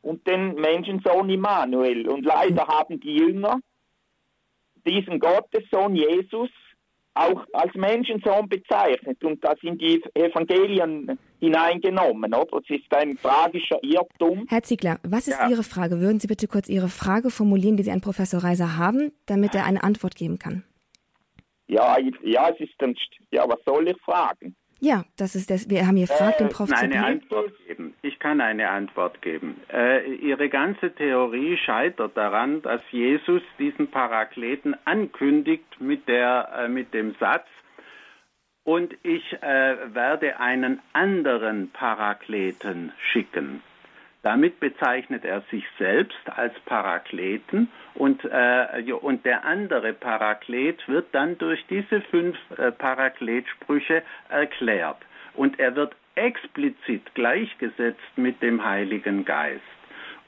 und 0.00 0.26
den 0.26 0.54
Menschensohn 0.54 1.28
Immanuel. 1.28 2.08
Und 2.08 2.24
leider 2.24 2.66
haben 2.66 2.98
die 3.00 3.16
Jünger 3.16 3.60
diesen 4.86 5.20
Gottessohn 5.20 5.94
Jesus 5.94 6.48
auch 7.12 7.44
als 7.52 7.74
Menschensohn 7.74 8.48
bezeichnet 8.48 9.22
und 9.22 9.44
das 9.44 9.56
in 9.60 9.76
die 9.76 10.02
Evangelien 10.14 11.18
hineingenommen. 11.38 12.32
Oder? 12.32 12.60
Das 12.60 12.70
ist 12.70 12.94
ein 12.94 13.18
tragischer 13.18 13.78
Irrtum. 13.82 14.46
Herr 14.48 14.62
Ziegler, 14.62 15.00
was 15.02 15.28
ist 15.28 15.38
ja. 15.38 15.50
Ihre 15.50 15.62
Frage? 15.62 16.00
Würden 16.00 16.18
Sie 16.18 16.28
bitte 16.28 16.48
kurz 16.48 16.70
Ihre 16.70 16.88
Frage 16.88 17.28
formulieren, 17.28 17.76
die 17.76 17.82
Sie 17.82 17.92
an 17.92 18.00
Professor 18.00 18.42
Reiser 18.42 18.78
haben, 18.78 19.12
damit 19.26 19.54
er 19.54 19.66
eine 19.66 19.84
Antwort 19.84 20.16
geben 20.16 20.38
kann? 20.38 20.64
Ja, 21.66 21.96
ja, 22.22 22.50
es 22.50 22.60
ist 22.60 22.74
dann, 22.78 22.94
ja, 23.30 23.48
was 23.48 23.62
soll 23.64 23.88
ich 23.88 24.00
fragen? 24.02 24.54
Ja, 24.80 25.04
das 25.16 25.34
ist 25.34 25.50
das. 25.50 25.70
Wir 25.70 25.86
haben 25.86 25.96
hier 25.96 26.06
gefragt, 26.06 26.40
äh, 26.40 26.44
den 26.44 26.52
Prof. 26.52 26.70
Eine 26.70 27.04
Antwort 27.04 27.52
geben. 27.66 27.94
Ich 28.02 28.18
kann 28.18 28.40
eine 28.40 28.68
Antwort 28.68 29.22
geben. 29.22 29.60
Äh, 29.72 30.14
Ihre 30.16 30.50
ganze 30.50 30.94
Theorie 30.94 31.56
scheitert 31.56 32.16
daran, 32.16 32.60
dass 32.60 32.82
Jesus 32.90 33.40
diesen 33.58 33.90
Parakleten 33.90 34.76
ankündigt 34.84 35.80
mit 35.80 36.06
der, 36.06 36.50
äh, 36.56 36.68
mit 36.68 36.92
dem 36.92 37.14
Satz, 37.18 37.46
und 38.64 38.94
ich 39.02 39.32
äh, 39.42 39.94
werde 39.94 40.40
einen 40.40 40.80
anderen 40.94 41.70
Parakleten 41.70 42.92
schicken. 43.12 43.62
Damit 44.24 44.58
bezeichnet 44.58 45.22
er 45.26 45.42
sich 45.50 45.64
selbst 45.78 46.18
als 46.34 46.58
Parakleten 46.60 47.70
und, 47.94 48.24
äh, 48.24 48.90
und 48.90 49.22
der 49.26 49.44
andere 49.44 49.92
Paraklet 49.92 50.88
wird 50.88 51.08
dann 51.12 51.36
durch 51.36 51.62
diese 51.68 52.00
fünf 52.00 52.38
äh, 52.56 52.72
Parakletsprüche 52.72 54.02
erklärt. 54.30 54.96
Und 55.34 55.58
er 55.58 55.76
wird 55.76 55.94
explizit 56.14 57.14
gleichgesetzt 57.14 58.16
mit 58.16 58.40
dem 58.40 58.64
Heiligen 58.64 59.26
Geist. 59.26 59.60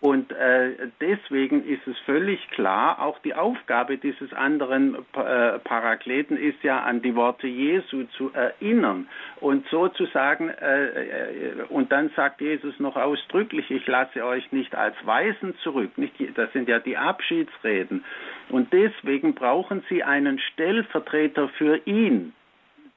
Und 0.01 0.31
äh, 0.31 0.89
deswegen 1.01 1.65
ist 1.65 1.87
es 1.87 1.99
völlig 2.01 2.51
klar, 2.51 3.01
auch 3.01 3.19
die 3.21 3.35
Aufgabe 3.35 3.97
dieses 3.97 4.31
anderen 4.35 4.95
äh, 5.15 5.59
Parakleten 5.61 6.37
ist 6.37 6.63
ja 6.63 6.81
an 6.83 7.01
die 7.01 7.15
Worte 7.15 7.47
Jesu 7.47 8.05
zu 8.17 8.31
erinnern 8.35 9.09
und 9.41 9.67
sozusagen, 9.69 10.51
äh, 10.51 10.85
äh, 10.85 11.63
und 11.71 11.93
dann 11.93 12.11
sagt 12.15 12.43
Jesus 12.43 12.79
noch 12.79 12.97
ausdrücklich, 12.97 13.71
ich 13.71 13.87
lasse 13.87 14.23
euch 14.23 14.53
nicht 14.53 14.75
als 14.75 14.95
Weisen 15.07 15.57
zurück, 15.63 15.97
nicht, 15.97 16.15
das 16.35 16.53
sind 16.53 16.69
ja 16.69 16.79
die 16.79 16.99
Abschiedsreden. 16.99 18.05
Und 18.51 18.75
deswegen 18.75 19.35
brauchen 19.35 19.83
sie 19.89 20.03
einen 20.03 20.39
Stellvertreter 20.39 21.49
für 21.57 21.81
ihn, 21.87 22.35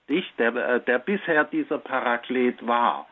nicht, 0.10 0.38
der, 0.38 0.54
äh, 0.54 0.82
der 0.82 1.00
bisher 1.00 1.46
dieser 1.46 1.78
Paraklet 1.78 2.68
war 2.68 3.08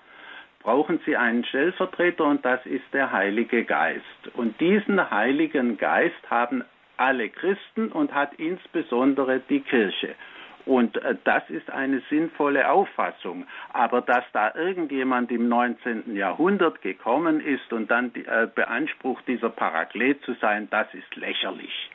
brauchen 0.59 0.99
sie 1.05 1.15
einen 1.15 1.45
Stellvertreter 1.45 2.25
und 2.25 2.43
das 2.45 2.65
ist 2.65 2.85
der 2.93 3.11
Heilige 3.11 3.63
Geist. 3.63 4.03
Und 4.33 4.59
diesen 4.59 5.09
Heiligen 5.09 5.77
Geist 5.77 6.29
haben 6.29 6.63
alle 6.97 7.29
Christen 7.29 7.89
und 7.89 8.13
hat 8.13 8.33
insbesondere 8.35 9.39
die 9.39 9.61
Kirche. 9.61 10.15
Und 10.65 10.97
äh, 10.97 11.15
das 11.23 11.49
ist 11.49 11.69
eine 11.69 12.01
sinnvolle 12.09 12.69
Auffassung. 12.69 13.47
Aber 13.71 14.01
dass 14.01 14.25
da 14.33 14.53
irgendjemand 14.53 15.31
im 15.31 15.47
19. 15.47 16.15
Jahrhundert 16.15 16.81
gekommen 16.81 17.39
ist 17.39 17.71
und 17.71 17.89
dann 17.89 18.11
äh, 18.13 18.47
beansprucht, 18.53 19.25
dieser 19.27 19.49
Paraklet 19.49 20.21
zu 20.23 20.33
sein, 20.33 20.67
das 20.69 20.93
ist 20.93 21.15
lächerlich. 21.15 21.89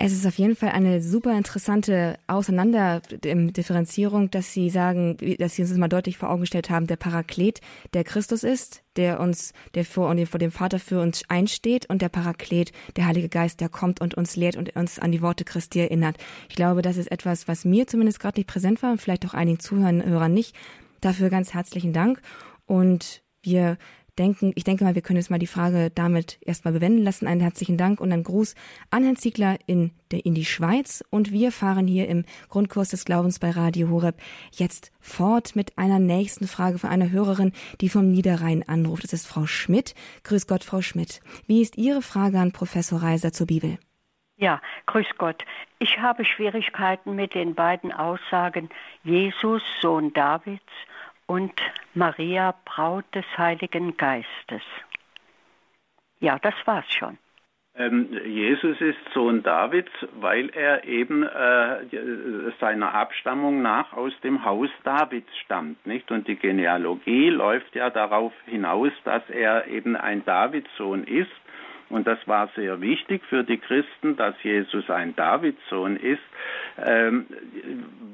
Es 0.00 0.12
ist 0.12 0.26
auf 0.26 0.38
jeden 0.38 0.54
Fall 0.54 0.68
eine 0.68 1.02
super 1.02 1.36
interessante 1.36 2.20
Auseinanderdifferenzierung, 2.28 4.30
dass 4.30 4.52
Sie 4.52 4.70
sagen, 4.70 5.16
dass 5.40 5.56
Sie 5.56 5.62
uns 5.62 5.72
das 5.72 5.78
mal 5.78 5.88
deutlich 5.88 6.16
vor 6.16 6.30
Augen 6.30 6.42
gestellt 6.42 6.70
haben, 6.70 6.86
der 6.86 6.94
Paraklet, 6.94 7.60
der 7.94 8.04
Christus 8.04 8.44
ist, 8.44 8.84
der 8.94 9.18
uns, 9.18 9.52
der 9.74 9.84
vor, 9.84 10.14
vor 10.26 10.38
dem 10.38 10.52
Vater 10.52 10.78
für 10.78 11.00
uns 11.00 11.24
einsteht 11.28 11.90
und 11.90 12.00
der 12.00 12.10
Paraklet, 12.10 12.70
der 12.94 13.06
Heilige 13.06 13.28
Geist, 13.28 13.60
der 13.60 13.68
kommt 13.68 14.00
und 14.00 14.14
uns 14.14 14.36
lehrt 14.36 14.56
und 14.56 14.76
uns 14.76 15.00
an 15.00 15.10
die 15.10 15.20
Worte 15.20 15.44
Christi 15.44 15.80
erinnert. 15.80 16.16
Ich 16.48 16.54
glaube, 16.54 16.80
das 16.80 16.96
ist 16.96 17.10
etwas, 17.10 17.48
was 17.48 17.64
mir 17.64 17.88
zumindest 17.88 18.20
gerade 18.20 18.38
nicht 18.38 18.48
präsent 18.48 18.84
war 18.84 18.92
und 18.92 19.02
vielleicht 19.02 19.26
auch 19.26 19.34
einigen 19.34 19.58
Zuhörern 19.58 20.32
nicht. 20.32 20.54
Dafür 21.00 21.28
ganz 21.28 21.54
herzlichen 21.54 21.92
Dank 21.92 22.22
und 22.66 23.24
wir 23.42 23.78
denken, 24.18 24.52
ich 24.56 24.64
denke 24.64 24.84
mal, 24.84 24.94
wir 24.94 25.02
können 25.02 25.18
jetzt 25.18 25.30
mal 25.30 25.38
die 25.38 25.46
Frage 25.46 25.90
damit 25.94 26.38
erstmal 26.42 26.72
bewenden 26.72 27.04
lassen. 27.04 27.26
Einen 27.26 27.40
herzlichen 27.40 27.76
Dank 27.76 28.00
und 28.00 28.12
einen 28.12 28.24
Gruß 28.24 28.54
an 28.90 29.04
Herrn 29.04 29.16
Ziegler 29.16 29.58
in, 29.66 29.92
der, 30.10 30.26
in 30.26 30.34
die 30.34 30.44
Schweiz. 30.44 31.04
Und 31.10 31.32
wir 31.32 31.52
fahren 31.52 31.86
hier 31.86 32.08
im 32.08 32.24
Grundkurs 32.48 32.88
des 32.90 33.04
Glaubens 33.04 33.38
bei 33.38 33.50
Radio 33.50 33.88
Horeb 33.88 34.16
jetzt 34.52 34.92
fort 35.00 35.56
mit 35.56 35.78
einer 35.78 35.98
nächsten 35.98 36.46
Frage 36.46 36.78
von 36.78 36.90
einer 36.90 37.10
Hörerin, 37.10 37.52
die 37.80 37.88
vom 37.88 38.10
Niederrhein 38.10 38.62
anruft. 38.68 39.04
Das 39.04 39.12
ist 39.12 39.26
Frau 39.26 39.46
Schmidt. 39.46 39.94
Grüß 40.24 40.46
Gott, 40.46 40.64
Frau 40.64 40.82
Schmidt. 40.82 41.20
Wie 41.46 41.62
ist 41.62 41.78
Ihre 41.78 42.02
Frage 42.02 42.38
an 42.38 42.52
Professor 42.52 43.02
Reiser 43.02 43.32
zur 43.32 43.46
Bibel? 43.46 43.78
Ja, 44.36 44.60
grüß 44.86 45.06
Gott. 45.18 45.44
Ich 45.80 45.98
habe 45.98 46.24
Schwierigkeiten 46.24 47.16
mit 47.16 47.34
den 47.34 47.54
beiden 47.54 47.92
Aussagen 47.92 48.68
Jesus, 49.02 49.62
Sohn 49.80 50.12
Davids 50.12 50.62
und 51.28 51.52
Maria, 51.94 52.54
Braut 52.64 53.04
des 53.14 53.24
Heiligen 53.36 53.96
Geistes. 53.96 54.62
Ja, 56.20 56.38
das 56.40 56.54
war's 56.64 56.92
schon. 56.92 57.18
Ähm, 57.76 58.08
Jesus 58.24 58.80
ist 58.80 58.98
Sohn 59.14 59.44
Davids, 59.44 59.92
weil 60.18 60.48
er 60.48 60.84
eben 60.84 61.22
äh, 61.22 62.50
seiner 62.58 62.92
Abstammung 62.92 63.62
nach 63.62 63.92
aus 63.92 64.12
dem 64.24 64.44
Haus 64.44 64.70
Davids 64.82 65.30
stammt, 65.44 65.86
nicht? 65.86 66.10
Und 66.10 66.26
die 66.26 66.34
Genealogie 66.34 67.28
läuft 67.28 67.76
ja 67.76 67.90
darauf 67.90 68.32
hinaus, 68.46 68.90
dass 69.04 69.22
er 69.30 69.68
eben 69.68 69.94
ein 69.94 70.24
Davidssohn 70.24 71.04
ist. 71.04 71.30
Und 71.90 72.06
das 72.06 72.18
war 72.26 72.48
sehr 72.54 72.80
wichtig 72.80 73.22
für 73.28 73.44
die 73.44 73.58
Christen, 73.58 74.16
dass 74.16 74.34
Jesus 74.42 74.90
ein 74.90 75.16
Davidssohn 75.16 75.96
ist, 75.96 76.20
ähm, 76.86 77.26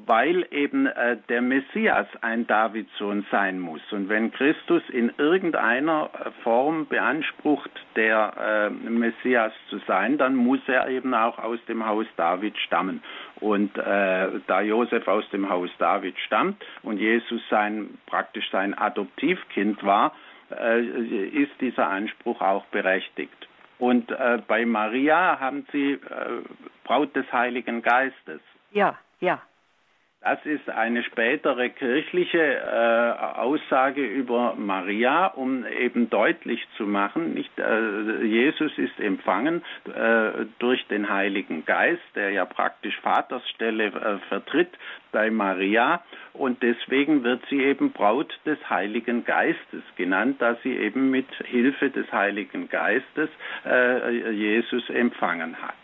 weil 0.05 0.47
eben 0.51 0.85
äh, 0.85 1.17
der 1.29 1.41
Messias 1.41 2.07
ein 2.21 2.47
Davidssohn 2.47 3.25
sein 3.31 3.59
muss. 3.59 3.81
Und 3.91 4.07
wenn 4.07 4.31
Christus 4.31 4.81
in 4.89 5.11
irgendeiner 5.17 6.09
Form 6.43 6.87
beansprucht, 6.87 7.71
der 7.95 8.69
äh, 8.85 8.89
Messias 8.89 9.51
zu 9.69 9.79
sein, 9.87 10.17
dann 10.17 10.35
muss 10.35 10.61
er 10.67 10.87
eben 10.87 11.13
auch 11.13 11.37
aus 11.39 11.59
dem 11.67 11.85
Haus 11.85 12.07
David 12.15 12.57
stammen. 12.59 13.03
Und 13.41 13.77
äh, 13.77 14.29
da 14.47 14.61
Josef 14.61 15.07
aus 15.07 15.29
dem 15.31 15.49
Haus 15.49 15.69
David 15.79 16.17
stammt 16.19 16.63
und 16.83 16.97
Jesus 16.97 17.41
sein 17.49 17.89
praktisch 18.05 18.49
sein 18.51 18.73
Adoptivkind 18.73 19.83
war, 19.83 20.13
äh, 20.51 20.81
ist 20.81 21.51
dieser 21.59 21.89
Anspruch 21.89 22.41
auch 22.41 22.65
berechtigt. 22.67 23.47
Und 23.77 24.09
äh, 24.11 24.41
bei 24.47 24.65
Maria 24.65 25.39
haben 25.39 25.65
Sie 25.71 25.93
äh, 25.93 25.99
Braut 26.83 27.15
des 27.15 27.31
Heiligen 27.31 27.81
Geistes. 27.81 28.41
Ja, 28.71 28.97
ja. 29.19 29.41
Das 30.25 30.43
ist 30.43 30.67
eine 30.71 31.03
spätere 31.03 31.69
kirchliche 31.69 32.39
äh, 32.39 33.37
Aussage 33.37 34.03
über 34.03 34.55
Maria, 34.55 35.27
um 35.27 35.67
eben 35.67 36.09
deutlich 36.09 36.67
zu 36.77 36.87
machen, 36.87 37.35
nicht 37.35 37.51
äh, 37.59 38.23
Jesus 38.23 38.75
ist 38.79 38.99
empfangen 38.99 39.63
äh, 39.85 40.45
durch 40.57 40.83
den 40.87 41.09
Heiligen 41.09 41.63
Geist, 41.65 42.01
der 42.15 42.31
ja 42.31 42.43
praktisch 42.45 42.99
Vatersstelle 43.01 43.85
äh, 43.85 44.17
vertritt 44.27 44.71
bei 45.11 45.29
Maria 45.29 46.01
und 46.33 46.63
deswegen 46.63 47.23
wird 47.23 47.43
sie 47.51 47.61
eben 47.61 47.91
Braut 47.91 48.33
des 48.47 48.57
Heiligen 48.67 49.25
Geistes 49.25 49.83
genannt, 49.95 50.37
da 50.39 50.55
sie 50.63 50.75
eben 50.75 51.11
mit 51.11 51.27
Hilfe 51.45 51.91
des 51.91 52.11
Heiligen 52.11 52.67
Geistes 52.67 53.29
äh, 53.63 54.31
Jesus 54.31 54.89
empfangen 54.89 55.61
hat. 55.61 55.77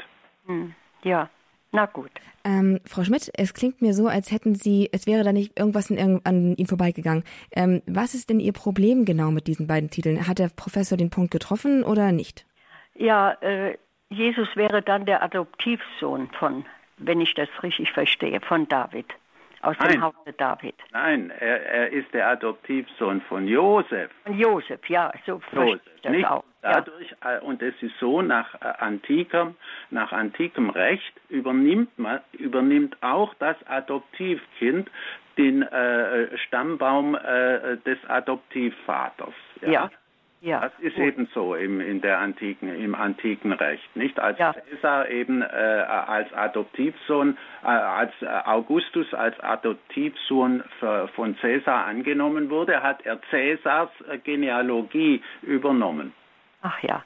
Hm, 0.48 0.74
ja. 1.04 1.30
Na 1.72 1.86
gut. 1.86 2.12
Ähm, 2.44 2.80
Frau 2.86 3.04
Schmidt, 3.04 3.32
es 3.36 3.54
klingt 3.54 3.82
mir 3.82 3.94
so, 3.94 4.08
als 4.08 4.32
hätten 4.32 4.56
Sie, 4.56 4.90
es 4.92 5.08
wäre 5.08 5.24
da 5.24 5.32
nicht 5.32 5.58
irgendwas 5.58 5.90
in, 5.90 6.22
an 6.26 6.56
Ihnen 6.56 6.68
vorbeigegangen. 6.68 7.24
Ähm, 7.56 7.82
was 7.86 8.14
ist 8.14 8.30
denn 8.30 8.40
Ihr 8.40 8.54
Problem 8.54 9.06
genau 9.06 9.32
mit 9.32 9.48
diesen 9.48 9.68
beiden 9.68 9.90
Titeln? 9.90 10.28
Hat 10.28 10.40
der 10.40 10.50
Professor 10.56 10.98
den 10.98 11.10
Punkt 11.10 11.32
getroffen 11.32 11.84
oder 11.84 12.12
nicht? 12.12 12.46
Ja, 12.96 13.32
äh, 13.42 13.78
Jesus 14.10 14.50
wäre 14.56 14.82
dann 14.82 15.06
der 15.06 15.24
Adoptivsohn 15.24 16.30
von, 16.38 16.66
wenn 16.98 17.22
ich 17.22 17.34
das 17.36 17.48
richtig 17.64 17.92
verstehe, 17.92 18.42
von 18.42 18.68
David. 18.68 19.06
Aus 19.62 19.78
Nein. 19.80 19.92
dem 19.92 20.02
Hause 20.02 20.34
David. 20.38 20.76
Nein, 20.92 21.32
er, 21.40 21.66
er, 21.66 21.90
ist 21.92 22.12
der 22.14 22.28
Adoptivsohn 22.30 23.22
von 23.22 23.48
Josef. 23.48 24.10
Von 24.26 24.38
Josef, 24.38 24.90
ja, 24.90 25.14
so 25.26 25.40
Josef, 25.54 25.82
das 26.02 26.12
nicht? 26.12 26.26
auch. 26.28 26.44
Dadurch. 26.62 27.16
Äh, 27.24 27.40
und 27.40 27.62
es 27.62 27.74
ist 27.82 27.98
so, 28.00 28.22
nach 28.22 28.56
äh, 28.56 28.66
antikem, 28.80 29.56
nach 29.90 30.12
antikem 30.12 30.70
Recht 30.70 31.14
übernimmt, 31.30 31.98
man, 31.98 32.20
übernimmt 32.34 32.98
auch 33.02 33.34
das 33.36 33.56
Adoptivkind 33.68 34.90
den 35.38 35.64
äh, 35.64 36.38
Stammbaum 36.38 37.16
äh, 37.16 37.78
des 37.78 37.98
Adoptivvaters. 38.08 39.34
Ja. 39.62 39.70
ja. 39.72 39.92
Ja, 40.44 40.62
das 40.62 40.72
ist 40.80 40.96
gut. 40.96 41.06
eben 41.06 41.28
so 41.36 41.54
im, 41.54 41.80
in 41.80 42.02
der 42.02 42.18
antiken, 42.18 42.74
im 42.74 42.96
antiken 42.96 43.54
Recht, 43.54 43.96
nicht? 43.96 44.20
Als 44.20 44.40
ja. 44.40 44.54
Caesar 44.54 45.08
eben 45.08 45.44
äh, 45.44 45.46
als 45.46 46.34
Adoptivsohn, 46.34 47.38
äh, 47.64 47.68
als 47.68 48.12
Augustus 48.46 49.14
als 49.14 49.40
Adoptivsohn 49.40 50.64
für, 50.80 51.10
von 51.10 51.38
Caesar 51.38 51.86
angenommen 51.86 52.50
wurde, 52.50 52.82
hat 52.82 53.06
er 53.06 53.18
Caesars 53.18 53.92
Genealogie 54.24 55.22
übernommen. 55.44 56.12
Ach 56.62 56.82
ja. 56.82 57.04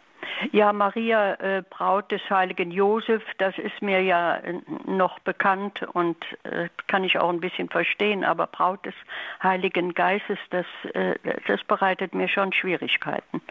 Ja, 0.52 0.74
Maria, 0.74 1.34
äh, 1.36 1.64
Braut 1.70 2.12
des 2.12 2.22
heiligen 2.30 2.72
Josef, 2.72 3.24
das 3.38 3.58
ist 3.58 3.82
mir 3.82 4.02
ja 4.02 4.38
äh, 4.38 4.60
noch 4.86 5.20
bekannt 5.20 5.82
und 5.94 6.18
äh, 6.44 6.68
kann 6.88 7.04
ich 7.04 7.18
auch 7.18 7.30
ein 7.30 7.40
bisschen 7.40 7.70
verstehen, 7.70 8.24
aber 8.24 8.48
Braut 8.48 8.86
des 8.86 8.96
heiligen 9.42 9.94
Geistes, 9.94 10.40
das, 10.50 10.66
das 11.48 11.64
bereitet 11.64 12.14
mir 12.14 12.28
schon 12.28 12.52
Schwierigkeiten. 12.54 13.42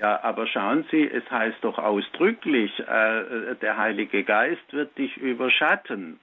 Ja, 0.00 0.22
aber 0.22 0.46
schauen 0.46 0.84
Sie, 0.90 1.08
es 1.08 1.28
heißt 1.30 1.58
doch 1.62 1.78
ausdrücklich, 1.78 2.72
der 2.76 3.76
Heilige 3.76 4.24
Geist 4.24 4.72
wird 4.72 4.96
dich 4.98 5.16
überschatten. 5.16 6.18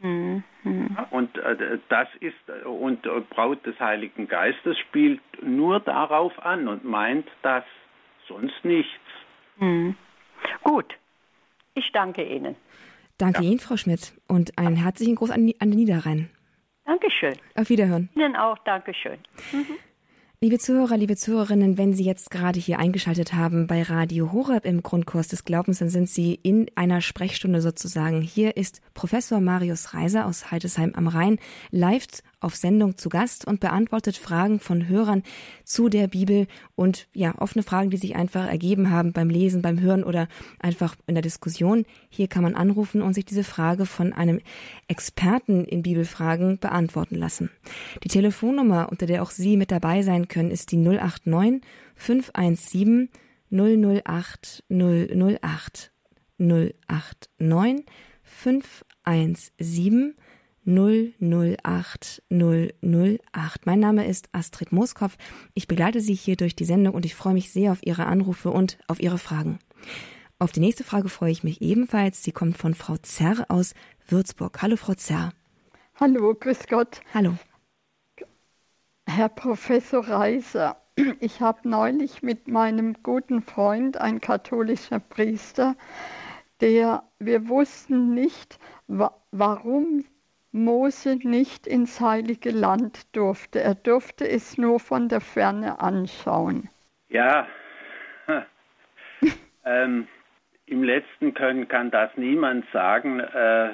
Mhm. 0.00 0.42
Und 1.10 1.30
das 1.88 2.08
ist 2.20 2.36
und 2.64 3.02
Braut 3.30 3.64
des 3.66 3.78
Heiligen 3.80 4.28
Geistes 4.28 4.78
spielt 4.78 5.20
nur 5.42 5.80
darauf 5.80 6.44
an 6.44 6.68
und 6.68 6.84
meint 6.84 7.26
das, 7.42 7.64
sonst 8.28 8.64
nichts. 8.64 8.90
Hm. 9.58 9.96
Gut, 10.62 10.94
ich 11.74 11.90
danke 11.92 12.22
Ihnen. 12.24 12.56
Danke 13.18 13.42
ja. 13.42 13.50
Ihnen, 13.50 13.60
Frau 13.60 13.76
Schmidt, 13.76 14.12
und 14.26 14.58
einen 14.58 14.76
herzlichen 14.76 15.14
Gruß 15.14 15.30
an, 15.30 15.52
an 15.58 15.70
den 15.70 15.78
Niederrhein. 15.78 16.30
Dankeschön. 16.84 17.34
Auf 17.54 17.70
Wiederhören. 17.70 18.10
Ihnen 18.14 18.36
auch, 18.36 18.58
Dankeschön. 18.64 19.18
Mhm. 19.52 19.78
Liebe 20.40 20.58
Zuhörer, 20.58 20.98
liebe 20.98 21.16
Zuhörerinnen, 21.16 21.78
wenn 21.78 21.94
Sie 21.94 22.04
jetzt 22.04 22.30
gerade 22.30 22.60
hier 22.60 22.78
eingeschaltet 22.78 23.32
haben 23.32 23.66
bei 23.66 23.82
Radio 23.82 24.30
Horeb 24.30 24.66
im 24.66 24.82
Grundkurs 24.82 25.28
des 25.28 25.46
Glaubens, 25.46 25.78
dann 25.78 25.88
sind 25.88 26.06
Sie 26.06 26.34
in 26.34 26.66
einer 26.74 27.00
Sprechstunde 27.00 27.62
sozusagen. 27.62 28.20
Hier 28.20 28.58
ist 28.58 28.82
Professor 28.92 29.40
Marius 29.40 29.94
Reiser 29.94 30.26
aus 30.26 30.50
Heidesheim 30.50 30.92
am 30.96 31.08
Rhein 31.08 31.38
live 31.70 32.06
auf 32.44 32.54
Sendung 32.54 32.96
zu 32.96 33.08
Gast 33.08 33.46
und 33.46 33.60
beantwortet 33.60 34.16
Fragen 34.16 34.60
von 34.60 34.86
Hörern 34.88 35.22
zu 35.64 35.88
der 35.88 36.08
Bibel 36.08 36.46
und 36.76 37.08
ja, 37.14 37.34
offene 37.38 37.62
Fragen, 37.62 37.90
die 37.90 37.96
sich 37.96 38.14
einfach 38.14 38.46
ergeben 38.46 38.90
haben 38.90 39.12
beim 39.12 39.30
Lesen, 39.30 39.62
beim 39.62 39.80
Hören 39.80 40.04
oder 40.04 40.28
einfach 40.60 40.94
in 41.06 41.14
der 41.14 41.22
Diskussion. 41.22 41.84
Hier 42.10 42.28
kann 42.28 42.42
man 42.42 42.54
anrufen 42.54 43.02
und 43.02 43.14
sich 43.14 43.24
diese 43.24 43.44
Frage 43.44 43.86
von 43.86 44.12
einem 44.12 44.40
Experten 44.86 45.64
in 45.64 45.82
Bibelfragen 45.82 46.58
beantworten 46.58 47.16
lassen. 47.16 47.50
Die 48.04 48.08
Telefonnummer, 48.08 48.88
unter 48.90 49.06
der 49.06 49.22
auch 49.22 49.30
Sie 49.30 49.56
mit 49.56 49.70
dabei 49.70 50.02
sein 50.02 50.28
können, 50.28 50.50
ist 50.50 50.70
die 50.70 50.76
089 50.76 51.62
517 51.96 53.08
008 53.50 54.64
008 54.68 55.92
089 56.38 57.86
517 58.22 60.14
008 60.66 62.22
008. 62.30 63.66
Mein 63.66 63.80
Name 63.80 64.06
ist 64.06 64.28
Astrid 64.32 64.72
Mooskopf. 64.72 65.16
Ich 65.54 65.68
begleite 65.68 66.00
Sie 66.00 66.14
hier 66.14 66.36
durch 66.36 66.56
die 66.56 66.64
Sendung 66.64 66.94
und 66.94 67.04
ich 67.04 67.14
freue 67.14 67.34
mich 67.34 67.50
sehr 67.50 67.72
auf 67.72 67.84
Ihre 67.84 68.06
Anrufe 68.06 68.50
und 68.50 68.78
auf 68.88 69.00
Ihre 69.00 69.18
Fragen. 69.18 69.58
Auf 70.38 70.52
die 70.52 70.60
nächste 70.60 70.84
Frage 70.84 71.08
freue 71.08 71.30
ich 71.30 71.44
mich 71.44 71.62
ebenfalls. 71.62 72.22
Sie 72.22 72.32
kommt 72.32 72.58
von 72.58 72.74
Frau 72.74 72.96
Zerr 72.96 73.46
aus 73.48 73.74
Würzburg. 74.08 74.60
Hallo, 74.62 74.76
Frau 74.76 74.94
Zerr. 74.94 75.32
Hallo, 76.00 76.34
grüß 76.34 76.66
Gott. 76.66 77.00
Hallo. 77.12 77.34
Herr 79.06 79.28
Professor 79.28 80.06
Reiser, 80.06 80.76
ich 81.20 81.40
habe 81.40 81.68
neulich 81.68 82.22
mit 82.22 82.48
meinem 82.48 82.94
guten 83.02 83.42
Freund, 83.42 83.96
ein 83.96 84.20
katholischer 84.20 84.98
Priester, 84.98 85.76
der 86.60 87.04
wir 87.18 87.48
wussten 87.48 88.14
nicht, 88.14 88.58
wa 88.86 89.14
warum 89.30 90.04
Mose 90.54 91.16
nicht 91.16 91.66
ins 91.66 92.00
heilige 92.00 92.52
Land 92.52 93.14
durfte. 93.16 93.60
Er 93.60 93.74
durfte 93.74 94.28
es 94.28 94.56
nur 94.56 94.78
von 94.78 95.08
der 95.08 95.20
Ferne 95.20 95.80
anschauen. 95.80 96.68
Ja, 97.08 97.48
ähm, 99.64 100.06
im 100.66 100.84
letzten 100.84 101.34
können 101.34 101.66
kann 101.66 101.90
das 101.90 102.16
niemand 102.16 102.64
sagen. 102.72 103.18
Äh, 103.18 103.70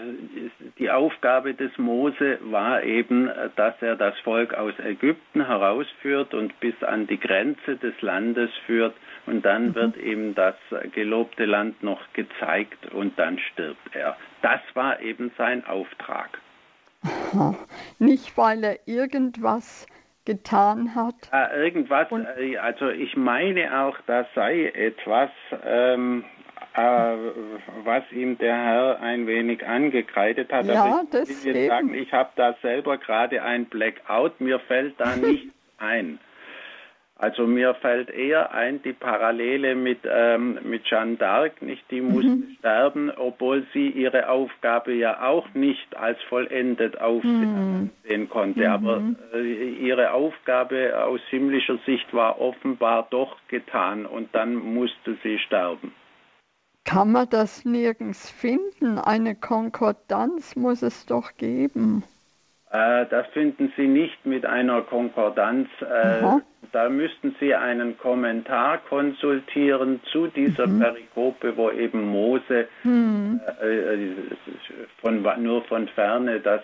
die 0.78 0.90
Aufgabe 0.90 1.52
des 1.52 1.76
Mose 1.76 2.38
war 2.44 2.82
eben, 2.82 3.30
dass 3.56 3.74
er 3.82 3.96
das 3.96 4.18
Volk 4.20 4.54
aus 4.54 4.72
Ägypten 4.78 5.46
herausführt 5.46 6.32
und 6.32 6.58
bis 6.60 6.82
an 6.82 7.06
die 7.06 7.20
Grenze 7.20 7.76
des 7.76 8.00
Landes 8.00 8.50
führt 8.64 8.94
und 9.26 9.44
dann 9.44 9.68
mhm. 9.68 9.74
wird 9.74 9.96
ihm 9.98 10.34
das 10.34 10.56
gelobte 10.92 11.44
Land 11.44 11.82
noch 11.82 12.00
gezeigt 12.14 12.90
und 12.92 13.18
dann 13.18 13.38
stirbt 13.38 13.94
er. 13.94 14.16
Das 14.40 14.60
war 14.72 15.00
eben 15.00 15.30
sein 15.36 15.66
Auftrag. 15.66 16.40
Nicht, 17.98 18.36
weil 18.36 18.64
er 18.64 18.78
irgendwas 18.86 19.86
getan 20.24 20.94
hat. 20.94 21.14
Ja, 21.32 21.52
irgendwas, 21.54 22.10
und 22.10 22.26
äh, 22.36 22.56
also 22.58 22.88
ich 22.88 23.16
meine 23.16 23.80
auch, 23.80 23.96
das 24.06 24.26
sei 24.34 24.66
etwas, 24.66 25.30
ähm, 25.64 26.24
äh, 26.74 26.80
was 27.84 28.04
ihm 28.12 28.38
der 28.38 28.54
Herr 28.54 29.00
ein 29.00 29.26
wenig 29.26 29.66
angekreidet 29.66 30.52
hat. 30.52 30.66
Ja, 30.66 30.84
Aber 30.84 31.02
ich 31.02 31.10
das 31.10 31.44
will 31.44 31.56
jetzt 31.56 31.68
sagen, 31.68 31.94
ich 31.94 32.12
habe 32.12 32.30
da 32.36 32.54
selber 32.62 32.98
gerade 32.98 33.42
ein 33.42 33.64
Blackout, 33.66 34.40
mir 34.40 34.60
fällt 34.60 35.00
da 35.00 35.16
nichts 35.16 35.52
ein. 35.78 36.18
Also 37.20 37.46
mir 37.46 37.74
fällt 37.74 38.08
eher 38.08 38.54
ein 38.54 38.82
die 38.82 38.94
Parallele 38.94 39.74
mit, 39.74 39.98
ähm, 40.10 40.58
mit 40.62 40.84
Jeanne 40.84 41.16
d'Arc, 41.16 41.52
nicht? 41.60 41.84
Die 41.90 42.00
musste 42.00 42.30
mhm. 42.30 42.56
sterben, 42.58 43.10
obwohl 43.14 43.66
sie 43.74 43.88
ihre 43.88 44.30
Aufgabe 44.30 44.94
ja 44.94 45.22
auch 45.22 45.46
nicht 45.52 45.94
als 45.98 46.18
vollendet 46.30 46.98
aufsehen 46.98 47.90
mhm. 48.08 48.28
konnte. 48.30 48.60
Mhm. 48.60 48.66
Aber 48.66 49.02
äh, 49.34 49.68
ihre 49.68 50.12
Aufgabe 50.12 50.98
aus 51.04 51.20
himmlischer 51.28 51.76
Sicht 51.84 52.14
war 52.14 52.40
offenbar 52.40 53.06
doch 53.10 53.36
getan 53.48 54.06
und 54.06 54.34
dann 54.34 54.54
musste 54.54 55.18
sie 55.22 55.38
sterben. 55.40 55.92
Kann 56.86 57.12
man 57.12 57.28
das 57.28 57.66
nirgends 57.66 58.30
finden? 58.30 58.98
Eine 58.98 59.34
Konkordanz 59.34 60.56
muss 60.56 60.80
es 60.80 61.04
doch 61.04 61.36
geben. 61.36 62.02
Äh, 62.72 63.06
das 63.06 63.26
finden 63.28 63.72
Sie 63.76 63.88
nicht 63.88 64.24
mit 64.24 64.46
einer 64.46 64.82
Konkordanz. 64.82 65.68
Äh, 65.80 66.40
da 66.72 66.88
müssten 66.88 67.34
Sie 67.40 67.52
einen 67.52 67.98
Kommentar 67.98 68.78
konsultieren 68.78 70.00
zu 70.12 70.28
dieser 70.28 70.68
mhm. 70.68 70.78
Perikope, 70.78 71.56
wo 71.56 71.70
eben 71.70 72.06
Mose 72.06 72.68
mhm. 72.84 73.40
äh, 73.60 73.98
von, 75.00 75.26
nur 75.42 75.64
von 75.64 75.88
ferne 75.88 76.38
das 76.38 76.62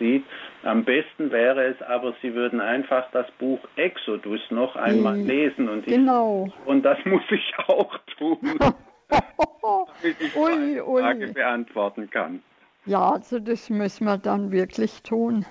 sieht. 0.00 0.24
Am 0.64 0.84
besten 0.84 1.30
wäre 1.30 1.64
es 1.66 1.80
aber, 1.82 2.14
Sie 2.20 2.34
würden 2.34 2.60
einfach 2.60 3.08
das 3.12 3.30
Buch 3.38 3.60
Exodus 3.76 4.40
noch 4.50 4.74
einmal 4.74 5.16
mhm. 5.16 5.26
lesen. 5.28 5.68
Und, 5.68 5.86
ich, 5.86 5.94
genau. 5.94 6.48
und 6.64 6.82
das 6.84 6.98
muss 7.04 7.22
ich 7.30 7.54
auch 7.68 7.96
tun, 8.18 8.38
damit 8.58 10.16
ich 10.18 10.36
ui, 10.36 10.74
die 10.74 10.80
Frage 10.80 11.28
beantworten 11.28 12.10
kann. 12.10 12.42
Ja, 12.86 13.12
also 13.12 13.38
das 13.38 13.70
müssen 13.70 14.04
wir 14.04 14.18
dann 14.18 14.52
wirklich 14.52 15.02
tun. 15.02 15.46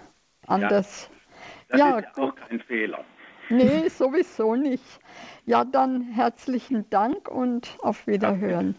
Anders. 0.48 1.10
Ja, 1.10 1.18
das 1.70 1.80
ja, 1.80 2.00
ist 2.00 2.06
ja 2.18 2.24
auch 2.24 2.36
kein 2.36 2.60
Fehler. 2.62 3.04
Nee, 3.50 3.88
sowieso 3.90 4.56
nicht. 4.56 5.00
Ja, 5.46 5.66
dann 5.66 6.02
herzlichen 6.02 6.90
Dank 6.90 7.28
und 7.30 7.78
auf 7.82 8.08
Wiederhören. 8.08 8.76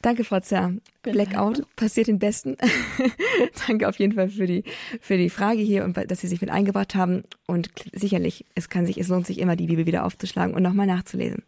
Danke, 0.00 0.22
Frau 0.22 0.38
Zerr. 0.40 0.74
Blackout 1.02 1.64
passiert 1.74 2.06
den 2.06 2.18
Besten. 2.18 2.56
Danke 3.66 3.88
auf 3.88 3.98
jeden 3.98 4.14
Fall 4.14 4.28
für 4.28 4.46
die, 4.46 4.62
für 5.00 5.16
die 5.16 5.30
Frage 5.30 5.60
hier 5.60 5.84
und 5.84 5.96
dass 6.10 6.20
Sie 6.20 6.28
sich 6.28 6.40
mit 6.40 6.50
eingebracht 6.50 6.94
haben. 6.94 7.24
Und 7.46 7.70
sicherlich, 7.92 8.44
es 8.54 8.68
kann 8.68 8.86
sich, 8.86 8.98
es 8.98 9.08
lohnt 9.08 9.26
sich 9.26 9.38
immer, 9.38 9.56
die 9.56 9.66
Bibel 9.66 9.86
wieder 9.86 10.04
aufzuschlagen 10.04 10.54
und 10.54 10.62
nochmal 10.62 10.86
nachzulesen. 10.86 11.42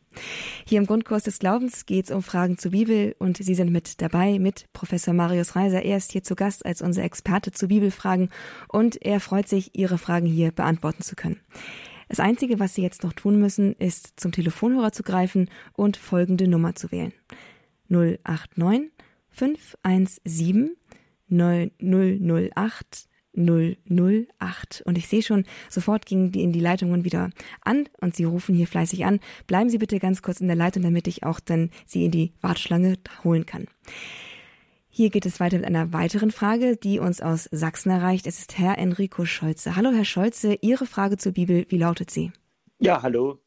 Hier 0.66 0.78
im 0.78 0.86
Grundkurs 0.86 1.22
des 1.22 1.38
Glaubens 1.38 1.86
geht 1.86 2.06
es 2.06 2.10
um 2.10 2.22
Fragen 2.22 2.58
zur 2.58 2.72
Bibel 2.72 3.14
und 3.18 3.36
Sie 3.36 3.54
sind 3.54 3.70
mit 3.70 4.00
dabei 4.02 4.38
mit 4.38 4.66
Professor 4.72 5.14
Marius 5.14 5.54
Reiser. 5.54 5.84
Er 5.84 5.98
ist 5.98 6.10
hier 6.10 6.24
zu 6.24 6.34
Gast 6.34 6.66
als 6.66 6.82
unser 6.82 7.04
Experte 7.04 7.52
zu 7.52 7.68
Bibelfragen 7.68 8.30
und 8.68 9.00
er 9.02 9.20
freut 9.20 9.48
sich, 9.48 9.70
Ihre 9.74 9.98
Fragen 9.98 10.26
hier 10.26 10.50
beantworten 10.50 11.02
zu 11.02 11.14
können. 11.14 11.40
Das 12.08 12.18
Einzige, 12.18 12.58
was 12.58 12.74
Sie 12.74 12.82
jetzt 12.82 13.04
noch 13.04 13.12
tun 13.12 13.38
müssen, 13.38 13.74
ist 13.74 14.18
zum 14.18 14.32
Telefonhörer 14.32 14.90
zu 14.90 15.04
greifen 15.04 15.48
und 15.74 15.96
folgende 15.96 16.48
Nummer 16.48 16.74
zu 16.74 16.90
wählen. 16.90 17.12
089 17.90 18.90
517 19.28 20.76
9008 21.28 23.10
008. 23.36 24.82
Und 24.84 24.98
ich 24.98 25.08
sehe 25.08 25.22
schon, 25.22 25.44
sofort 25.68 26.06
gingen 26.06 26.32
die 26.32 26.42
in 26.42 26.52
die 26.52 26.60
Leitungen 26.60 27.04
wieder 27.04 27.30
an 27.62 27.88
und 28.00 28.16
Sie 28.16 28.24
rufen 28.24 28.54
hier 28.54 28.66
fleißig 28.66 29.04
an. 29.04 29.20
Bleiben 29.46 29.70
Sie 29.70 29.78
bitte 29.78 29.98
ganz 29.98 30.22
kurz 30.22 30.40
in 30.40 30.48
der 30.48 30.56
Leitung, 30.56 30.82
damit 30.82 31.06
ich 31.06 31.24
auch 31.24 31.40
dann 31.40 31.70
Sie 31.86 32.04
in 32.04 32.10
die 32.10 32.32
Warteschlange 32.40 32.98
holen 33.24 33.46
kann. 33.46 33.66
Hier 34.88 35.10
geht 35.10 35.24
es 35.24 35.38
weiter 35.38 35.58
mit 35.58 35.66
einer 35.66 35.92
weiteren 35.92 36.32
Frage, 36.32 36.76
die 36.76 36.98
uns 36.98 37.20
aus 37.20 37.48
Sachsen 37.52 37.90
erreicht. 37.90 38.26
Es 38.26 38.40
ist 38.40 38.58
Herr 38.58 38.76
Enrico 38.76 39.24
Scholze. 39.24 39.76
Hallo, 39.76 39.92
Herr 39.92 40.04
Scholze. 40.04 40.58
Ihre 40.60 40.86
Frage 40.86 41.16
zur 41.16 41.32
Bibel, 41.32 41.64
wie 41.68 41.78
lautet 41.78 42.10
sie? 42.10 42.32
Ja, 42.80 43.00
hallo. 43.02 43.38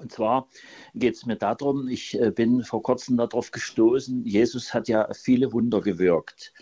Und 0.00 0.12
zwar 0.12 0.48
geht 0.94 1.14
es 1.14 1.26
mir 1.26 1.36
darum, 1.36 1.88
ich 1.88 2.18
äh, 2.18 2.30
bin 2.30 2.64
vor 2.64 2.82
kurzem 2.82 3.16
darauf 3.16 3.50
gestoßen, 3.50 4.24
Jesus 4.24 4.72
hat 4.72 4.88
ja 4.88 5.08
viele 5.12 5.52
Wunder 5.52 5.80
gewirkt. 5.80 6.52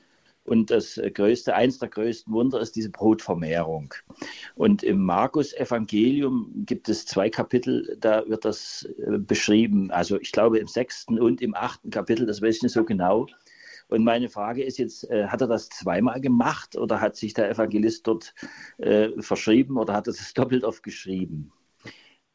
Und 0.48 0.70
das 0.70 0.98
größte, 1.12 1.54
eins 1.54 1.78
der 1.78 1.90
größten 1.90 2.32
Wunder 2.32 2.58
ist 2.60 2.74
diese 2.74 2.90
Brotvermehrung. 2.90 3.92
Und 4.54 4.82
im 4.82 5.04
Markus-Evangelium 5.04 6.64
gibt 6.64 6.88
es 6.88 7.04
zwei 7.04 7.28
Kapitel, 7.28 7.96
da 8.00 8.26
wird 8.26 8.46
das 8.46 8.88
äh, 8.98 9.18
beschrieben. 9.18 9.90
Also 9.90 10.18
ich 10.18 10.32
glaube 10.32 10.58
im 10.58 10.66
sechsten 10.66 11.20
und 11.20 11.42
im 11.42 11.54
achten 11.54 11.90
Kapitel, 11.90 12.26
das 12.26 12.40
weiß 12.40 12.56
ich 12.56 12.62
nicht 12.62 12.72
so 12.72 12.84
genau. 12.84 13.26
Und 13.88 14.04
meine 14.04 14.28
Frage 14.28 14.64
ist 14.64 14.78
jetzt, 14.78 15.10
äh, 15.10 15.26
hat 15.26 15.42
er 15.42 15.48
das 15.48 15.68
zweimal 15.68 16.20
gemacht 16.20 16.76
oder 16.76 17.00
hat 17.00 17.16
sich 17.16 17.34
der 17.34 17.50
Evangelist 17.50 18.06
dort 18.06 18.34
äh, 18.78 19.10
verschrieben 19.20 19.76
oder 19.76 19.92
hat 19.94 20.06
er 20.06 20.12
es 20.12 20.32
doppelt 20.34 20.64
oft 20.64 20.82
geschrieben? 20.82 21.52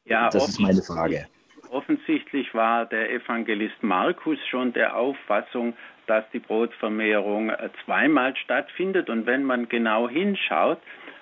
Ja, 0.06 0.30
das 0.30 0.50
ist 0.50 0.60
meine 0.60 0.82
Frage. 0.82 1.28
Offensichtlich 1.70 2.54
war 2.54 2.86
der 2.86 3.12
Evangelist 3.12 3.82
Markus 3.82 4.38
schon 4.50 4.74
der 4.74 4.96
Auffassung, 4.96 5.74
dass 6.08 6.24
die 6.32 6.40
Brotvermehrung 6.40 7.50
äh, 7.50 7.70
zweimal 7.84 8.36
stattfindet. 8.36 9.10
Und 9.10 9.26
wenn 9.26 9.44
man 9.44 9.70
genau 9.70 10.10
hinschaut, 10.10 10.80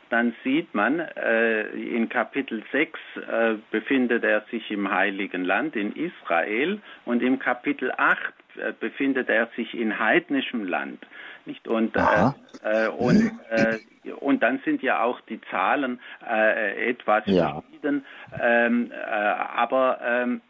dann 0.09 0.35
sieht 0.43 0.73
man, 0.75 0.99
äh, 0.99 1.67
in 1.69 2.09
Kapitel 2.09 2.63
6 2.71 2.99
äh, 3.15 3.53
befindet 3.71 4.25
er 4.25 4.43
sich 4.51 4.69
im 4.69 4.91
Heiligen 4.91 5.45
Land 5.45 5.77
in 5.77 5.93
Israel 5.93 6.81
und 7.05 7.23
im 7.23 7.39
Kapitel 7.39 7.93
8 7.95 8.19
äh, 8.57 8.73
befindet 8.77 9.29
er 9.29 9.47
sich 9.55 9.73
in 9.73 9.99
heidnischem 9.99 10.65
Land. 10.65 10.99
Nicht? 11.45 11.67
Und, 11.67 11.95
äh, 11.95 12.31
äh, 12.63 12.87
und, 12.89 13.31
äh, 13.49 13.79
und 14.19 14.43
dann 14.43 14.59
sind 14.65 14.81
ja 14.81 15.03
auch 15.03 15.19
die 15.21 15.39
Zahlen 15.49 15.99
äh, 16.27 16.89
etwas 16.89 17.23
ja. 17.25 17.61
verschieden. 17.61 18.05
Ähm, 18.39 18.91
äh, 18.91 18.95
aber 18.95 19.99
ähm, 20.03 20.41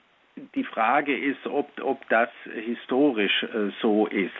die 0.55 0.63
Frage 0.63 1.17
ist, 1.17 1.45
ob, 1.45 1.69
ob 1.81 2.07
das 2.09 2.29
historisch 2.43 3.45
so 3.81 4.07
ist 4.07 4.31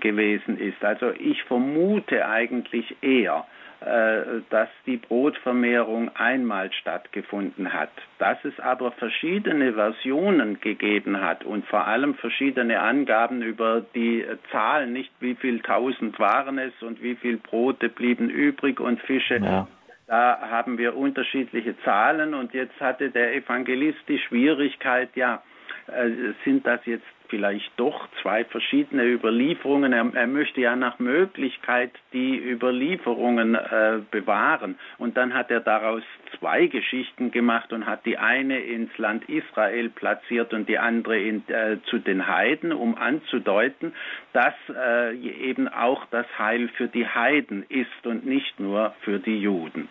gewesen 0.00 0.60
ist. 0.60 0.84
Also 0.84 1.10
ich 1.10 1.42
vermute 1.42 2.24
eigentlich 2.28 2.96
eher, 3.02 3.44
äh, 3.48 3.55
dass 3.80 4.68
die 4.86 4.96
Brotvermehrung 4.96 6.10
einmal 6.16 6.72
stattgefunden 6.72 7.72
hat. 7.72 7.90
Dass 8.18 8.38
es 8.44 8.58
aber 8.58 8.92
verschiedene 8.92 9.74
Versionen 9.74 10.60
gegeben 10.60 11.20
hat 11.20 11.44
und 11.44 11.66
vor 11.66 11.86
allem 11.86 12.14
verschiedene 12.14 12.80
Angaben 12.80 13.42
über 13.42 13.84
die 13.94 14.24
Zahlen, 14.50 14.92
nicht 14.92 15.12
wie 15.20 15.34
viel 15.34 15.60
tausend 15.60 16.18
waren 16.18 16.58
es 16.58 16.72
und 16.80 17.02
wie 17.02 17.16
viel 17.16 17.36
Brote 17.36 17.88
blieben 17.88 18.30
übrig 18.30 18.80
und 18.80 19.00
Fische. 19.02 19.36
Ja. 19.36 19.68
Da 20.06 20.38
haben 20.50 20.78
wir 20.78 20.96
unterschiedliche 20.96 21.76
Zahlen 21.82 22.32
und 22.32 22.54
jetzt 22.54 22.80
hatte 22.80 23.10
der 23.10 23.34
Evangelist 23.34 23.98
die 24.08 24.20
Schwierigkeit, 24.20 25.10
ja, 25.16 25.42
äh, 25.88 26.32
sind 26.44 26.66
das 26.66 26.80
jetzt 26.86 27.04
vielleicht 27.28 27.70
doch 27.76 28.08
zwei 28.22 28.44
verschiedene 28.44 29.04
Überlieferungen. 29.04 29.92
Er, 29.92 30.06
er 30.14 30.26
möchte 30.26 30.60
ja 30.60 30.76
nach 30.76 30.98
Möglichkeit 30.98 31.92
die 32.12 32.36
Überlieferungen 32.36 33.54
äh, 33.54 34.00
bewahren. 34.10 34.78
Und 34.98 35.16
dann 35.16 35.34
hat 35.34 35.50
er 35.50 35.60
daraus 35.60 36.02
zwei 36.38 36.66
Geschichten 36.66 37.30
gemacht 37.30 37.72
und 37.72 37.86
hat 37.86 38.04
die 38.06 38.18
eine 38.18 38.60
ins 38.60 38.96
Land 38.98 39.28
Israel 39.28 39.88
platziert 39.90 40.52
und 40.52 40.68
die 40.68 40.78
andere 40.78 41.18
in, 41.18 41.48
äh, 41.48 41.78
zu 41.86 41.98
den 41.98 42.26
Heiden, 42.26 42.72
um 42.72 42.96
anzudeuten, 42.96 43.92
dass 44.32 44.54
äh, 44.68 45.16
eben 45.16 45.68
auch 45.68 46.04
das 46.10 46.26
Heil 46.38 46.68
für 46.76 46.88
die 46.88 47.06
Heiden 47.06 47.64
ist 47.68 48.06
und 48.06 48.26
nicht 48.26 48.58
nur 48.60 48.94
für 49.02 49.18
die 49.18 49.38
Juden. 49.38 49.88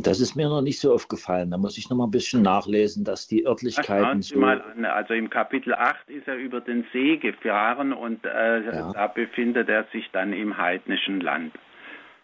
Das 0.00 0.20
ist 0.20 0.34
mir 0.36 0.48
noch 0.48 0.62
nicht 0.62 0.80
so 0.80 0.94
aufgefallen. 0.94 1.50
Da 1.50 1.58
muss 1.58 1.76
ich 1.76 1.90
noch 1.90 1.98
mal 1.98 2.06
ein 2.06 2.10
bisschen 2.10 2.40
nachlesen, 2.40 3.04
dass 3.04 3.28
die 3.28 3.44
Örtlichkeiten 3.44 4.22
so. 4.22 4.38
Mal 4.38 4.62
an. 4.62 4.86
Also 4.86 5.12
im 5.12 5.28
Kapitel 5.28 5.74
8 5.74 6.08
ist 6.08 6.26
er 6.26 6.36
über 6.36 6.62
den 6.62 6.86
See 6.94 7.18
gefahren 7.18 7.92
und 7.92 8.24
äh, 8.24 8.64
ja. 8.64 8.92
da 8.92 9.06
befindet 9.08 9.68
er 9.68 9.86
sich 9.92 10.08
dann 10.12 10.32
im 10.32 10.56
heidnischen 10.56 11.20
Land. 11.20 11.52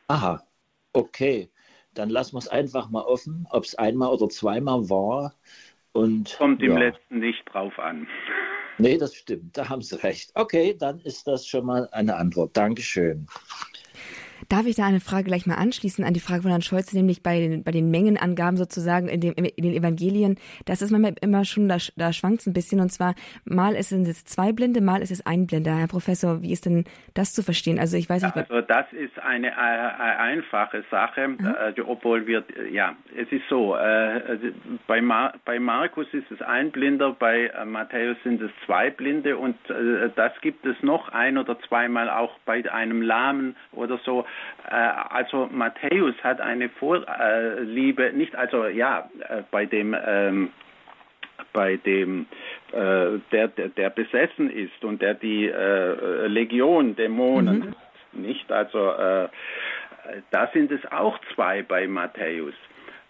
Aha, 0.09 0.43
okay. 0.95 1.51
Dann 1.93 2.09
lassen 2.09 2.37
wir 2.37 2.39
es 2.39 2.49
einfach 2.49 2.89
mal 2.89 3.03
offen, 3.03 3.47
ob 3.51 3.65
es 3.65 3.75
einmal 3.75 4.09
oder 4.09 4.31
zweimal 4.31 4.89
war. 4.89 5.35
Und, 5.93 6.37
Kommt 6.39 6.63
ja. 6.63 6.71
im 6.71 6.79
letzten 6.79 7.19
nicht 7.19 7.45
drauf 7.53 7.79
an. 7.79 8.07
Nee, 8.79 8.97
das 8.97 9.15
stimmt, 9.15 9.59
da 9.59 9.69
haben 9.69 9.83
Sie 9.83 10.01
recht. 10.03 10.31
Okay, 10.35 10.75
dann 10.79 11.01
ist 11.01 11.27
das 11.27 11.47
schon 11.47 11.67
mal 11.67 11.89
eine 11.91 12.17
Antwort. 12.17 12.57
Dankeschön. 12.57 13.27
Darf 14.49 14.67
ich 14.67 14.77
da 14.77 14.87
eine 14.87 15.01
Frage 15.01 15.25
gleich 15.25 15.47
mal 15.47 15.57
anschließen 15.57 16.05
an 16.05 16.15
die 16.15 16.21
Frage 16.21 16.43
von 16.43 16.51
Herrn 16.51 16.63
Scholz, 16.63 16.93
nämlich 16.93 17.23
bei 17.23 17.41
den, 17.41 17.65
bei 17.65 17.71
den 17.71 17.91
Mengenangaben 17.91 18.57
sozusagen 18.57 19.09
in, 19.09 19.21
dem, 19.21 19.35
in 19.35 19.65
den 19.65 19.75
Evangelien. 19.75 20.37
Das 20.65 20.83
ist 20.83 20.91
manchmal 20.91 21.15
immer 21.21 21.45
schon, 21.45 21.69
da, 21.69 21.79
da 21.97 22.13
schwankt 22.13 22.41
es 22.41 22.47
ein 22.47 22.53
bisschen. 22.53 22.81
Und 22.81 22.91
zwar, 22.91 23.15
mal 23.45 23.75
ist 23.75 23.93
es 23.93 24.25
zwei 24.25 24.53
Blinde, 24.53 24.81
mal 24.81 25.03
ist 25.03 25.11
es 25.11 25.25
ein 25.27 25.47
Blinder. 25.47 25.77
Herr 25.77 25.89
Professor, 25.89 26.43
wie 26.43 26.53
ist 26.53 26.67
denn 26.67 26.85
das 27.15 27.35
zu 27.35 27.43
verstehen? 27.43 27.79
Also 27.79 27.97
ich 27.97 28.09
weiß 28.09 28.23
nicht. 28.23 28.37
Also 28.37 28.61
das 28.61 28.87
ist 28.93 29.19
eine, 29.19 29.57
eine 29.57 29.89
äh, 29.89 30.17
einfache 30.19 30.85
Sache, 30.91 31.23
äh, 31.23 31.81
obwohl 31.81 32.27
wir, 32.27 32.45
ja, 32.71 32.97
es 33.17 33.31
ist 33.31 33.45
so, 33.49 33.77
äh, 33.77 34.53
bei, 34.87 35.01
Mar 35.01 35.35
bei 35.45 35.59
Markus 35.59 36.07
ist 36.13 36.31
es 36.31 36.41
ein 36.43 36.71
Blinder, 36.71 37.13
bei 37.19 37.47
äh, 37.47 37.65
Matthäus 37.65 38.17
sind 38.25 38.41
es 38.43 38.51
zwei 38.67 38.91
Blinde 38.91 39.37
und 39.37 39.57
äh, 39.71 40.11
das 40.15 40.33
gibt 40.41 40.65
es 40.67 40.77
noch 40.83 41.09
ein 41.09 41.39
oder 41.39 41.59
zweimal 41.61 42.11
auch 42.11 42.39
bei 42.45 42.71
einem 42.71 43.03
Lahmen 43.03 43.57
oder 43.73 43.99
so. 44.05 44.25
Äh, 44.71 44.75
also 44.75 45.49
Matthäus 45.51 46.15
hat 46.23 46.41
eine 46.41 46.69
Vorliebe, 46.69 48.13
nicht 48.13 48.35
also 48.35 48.67
ja, 48.67 49.09
äh, 49.29 49.43
bei 49.51 49.67
dem 49.67 49.97
ähm, 50.07 50.51
bei 51.53 51.77
dem 51.77 52.27
äh, 52.73 53.19
der, 53.33 53.49
der, 53.49 53.69
der 53.69 53.91
besessen 53.91 54.51
ist 54.51 54.85
und 54.85 55.01
der 55.01 55.15
die 55.15 55.47
äh, 55.47 56.27
Legion 56.27 56.97
Dämonen 56.97 57.75
mhm. 58.13 58.23
nicht 58.23 58.51
also 58.53 58.91
äh, 58.93 59.29
da 60.31 60.49
sind 60.53 60.71
es 60.71 60.81
auch 60.91 61.19
zwei 61.35 61.63
bei 61.63 61.87
Matthäus 61.87 62.55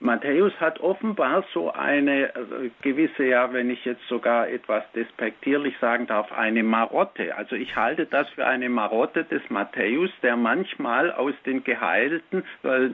Matthäus 0.00 0.52
hat 0.60 0.78
offenbar 0.80 1.44
so 1.52 1.72
eine 1.72 2.26
äh, 2.28 2.70
gewisse, 2.82 3.24
ja, 3.24 3.52
wenn 3.52 3.68
ich 3.68 3.84
jetzt 3.84 4.06
sogar 4.08 4.48
etwas 4.48 4.84
despektierlich 4.94 5.74
sagen 5.80 6.06
darf, 6.06 6.30
eine 6.30 6.62
Marotte. 6.62 7.36
Also 7.36 7.56
ich 7.56 7.74
halte 7.74 8.06
das 8.06 8.28
für 8.30 8.46
eine 8.46 8.68
Marotte 8.68 9.24
des 9.24 9.42
Matthäus, 9.48 10.10
der 10.22 10.36
manchmal 10.36 11.10
aus 11.10 11.34
den 11.44 11.64
Geheilten, 11.64 12.44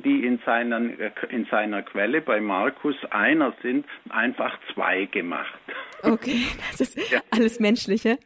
die 0.05 0.24
in, 0.24 0.38
seinen, 0.46 0.98
in 1.28 1.44
seiner 1.50 1.82
Quelle 1.82 2.22
bei 2.22 2.40
Markus 2.40 2.96
einer 3.11 3.52
sind, 3.62 3.84
einfach 4.09 4.59
zwei 4.72 5.05
gemacht. 5.05 5.59
Okay, 6.02 6.46
das 6.70 6.80
ist 6.80 7.11
ja. 7.11 7.20
alles 7.30 7.61
Menschliche. 7.61 8.18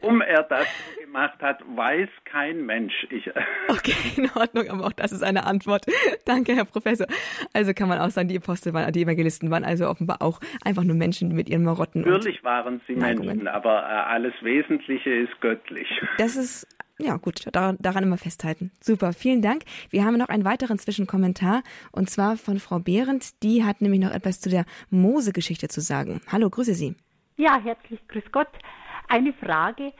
Warum 0.00 0.20
er 0.20 0.42
das 0.42 0.66
gemacht 1.12 1.42
hat, 1.42 1.60
weiß 1.76 2.08
kein 2.24 2.64
Mensch. 2.64 3.06
Ich, 3.10 3.30
okay, 3.68 3.94
in 4.16 4.30
Ordnung, 4.34 4.68
aber 4.70 4.86
auch 4.86 4.92
das 4.92 5.12
ist 5.12 5.22
eine 5.22 5.44
Antwort. 5.44 5.84
Danke, 6.24 6.54
Herr 6.54 6.64
Professor. 6.64 7.06
Also 7.52 7.74
kann 7.74 7.88
man 7.88 7.98
auch 7.98 8.08
sagen, 8.08 8.28
die 8.28 8.36
Apostel 8.36 8.72
waren, 8.72 8.90
die 8.92 9.02
Evangelisten 9.02 9.50
waren 9.50 9.64
also 9.64 9.88
offenbar 9.88 10.22
auch 10.22 10.40
einfach 10.64 10.84
nur 10.84 10.96
Menschen 10.96 11.34
mit 11.34 11.50
ihren 11.50 11.64
Marotten. 11.64 12.00
Natürlich 12.00 12.42
waren 12.44 12.80
sie 12.86 12.94
Menschen, 12.94 13.46
aber 13.46 13.82
äh, 13.82 14.10
alles 14.10 14.32
Wesentliche 14.40 15.10
ist 15.10 15.40
göttlich. 15.40 15.88
Das 16.18 16.36
ist 16.36 16.68
ja, 16.98 17.16
gut, 17.16 17.46
daran, 17.52 17.76
daran, 17.80 18.04
immer 18.04 18.18
festhalten. 18.18 18.70
Super, 18.80 19.12
vielen 19.12 19.42
Dank. 19.42 19.62
Wir 19.90 20.04
haben 20.04 20.16
noch 20.16 20.28
einen 20.28 20.44
weiteren 20.44 20.78
Zwischenkommentar 20.78 21.62
und 21.90 22.08
zwar 22.08 22.36
von 22.36 22.58
Frau 22.58 22.78
Behrendt. 22.78 23.42
Die 23.42 23.64
hat 23.64 23.80
nämlich 23.80 24.00
noch 24.00 24.12
etwas 24.12 24.40
zu 24.40 24.48
der 24.50 24.66
Mose-Geschichte 24.90 25.68
zu 25.68 25.80
sagen. 25.80 26.20
Hallo, 26.30 26.48
grüße 26.48 26.74
Sie. 26.74 26.94
Ja, 27.36 27.60
herzlich 27.60 27.98
grüß 28.08 28.30
Gott. 28.30 28.48
Eine 29.08 29.32
Frage 29.32 29.92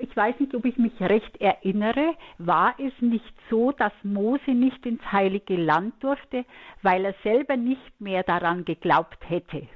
ich 0.00 0.16
weiß 0.16 0.38
nicht, 0.40 0.54
ob 0.54 0.64
ich 0.64 0.76
mich 0.76 0.98
recht 1.00 1.40
erinnere, 1.40 2.14
war 2.38 2.74
es 2.78 2.92
nicht 3.00 3.34
so, 3.50 3.72
dass 3.72 3.92
Mose 4.02 4.50
nicht 4.50 4.84
ins 4.86 5.02
heilige 5.12 5.56
Land 5.56 5.94
durfte, 6.02 6.44
weil 6.82 7.04
er 7.04 7.14
selber 7.22 7.56
nicht 7.56 8.00
mehr 8.00 8.22
daran 8.22 8.64
geglaubt 8.64 9.18
hätte? 9.28 9.66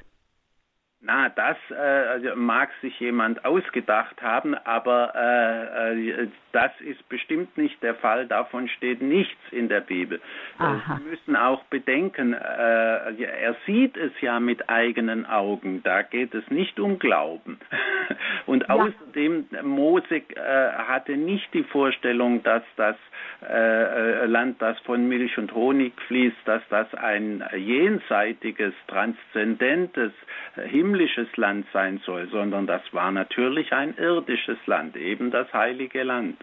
Na, 1.00 1.28
das 1.28 1.56
äh, 1.70 2.34
mag 2.34 2.70
sich 2.82 2.98
jemand 2.98 3.44
ausgedacht 3.44 4.20
haben, 4.20 4.56
aber 4.56 5.12
äh, 5.14 6.10
äh, 6.10 6.28
das 6.50 6.72
ist 6.80 7.08
bestimmt 7.08 7.56
nicht 7.56 7.80
der 7.84 7.94
Fall. 7.94 8.26
Davon 8.26 8.66
steht 8.68 9.00
nichts 9.00 9.40
in 9.52 9.68
der 9.68 9.80
Bibel. 9.80 10.18
Äh, 10.58 10.62
Aha. 10.64 10.96
Sie 10.98 11.08
müssen 11.08 11.36
auch 11.36 11.62
bedenken, 11.64 12.32
äh, 12.32 12.36
er 12.36 13.54
sieht 13.64 13.96
es 13.96 14.10
ja 14.20 14.40
mit 14.40 14.68
eigenen 14.68 15.24
Augen. 15.24 15.84
Da 15.84 16.02
geht 16.02 16.34
es 16.34 16.50
nicht 16.50 16.80
um 16.80 16.98
Glauben. 16.98 17.60
Und 18.46 18.62
ja. 18.62 18.70
außerdem, 18.70 19.46
Mose 19.62 20.16
äh, 20.16 20.72
hatte 20.78 21.16
nicht 21.16 21.54
die 21.54 21.62
Vorstellung, 21.62 22.42
dass 22.42 22.62
das 22.76 22.96
Land, 23.40 24.60
das 24.60 24.76
von 24.80 25.08
Milch 25.08 25.38
und 25.38 25.54
Honig 25.54 25.92
fließt, 26.08 26.36
dass 26.44 26.60
das 26.70 26.92
ein 26.94 27.44
jenseitiges, 27.56 28.74
transzendentes, 28.88 30.12
himmlisches 30.88 31.28
Land 31.36 31.66
sein 31.72 32.00
soll, 32.06 32.28
sondern 32.30 32.66
das 32.66 32.82
war 32.92 33.10
natürlich 33.12 33.72
ein 33.72 33.94
irdisches 33.98 34.58
Land, 34.66 34.96
eben 34.96 35.30
das 35.30 35.52
heilige 35.52 36.02
Land. 36.02 36.36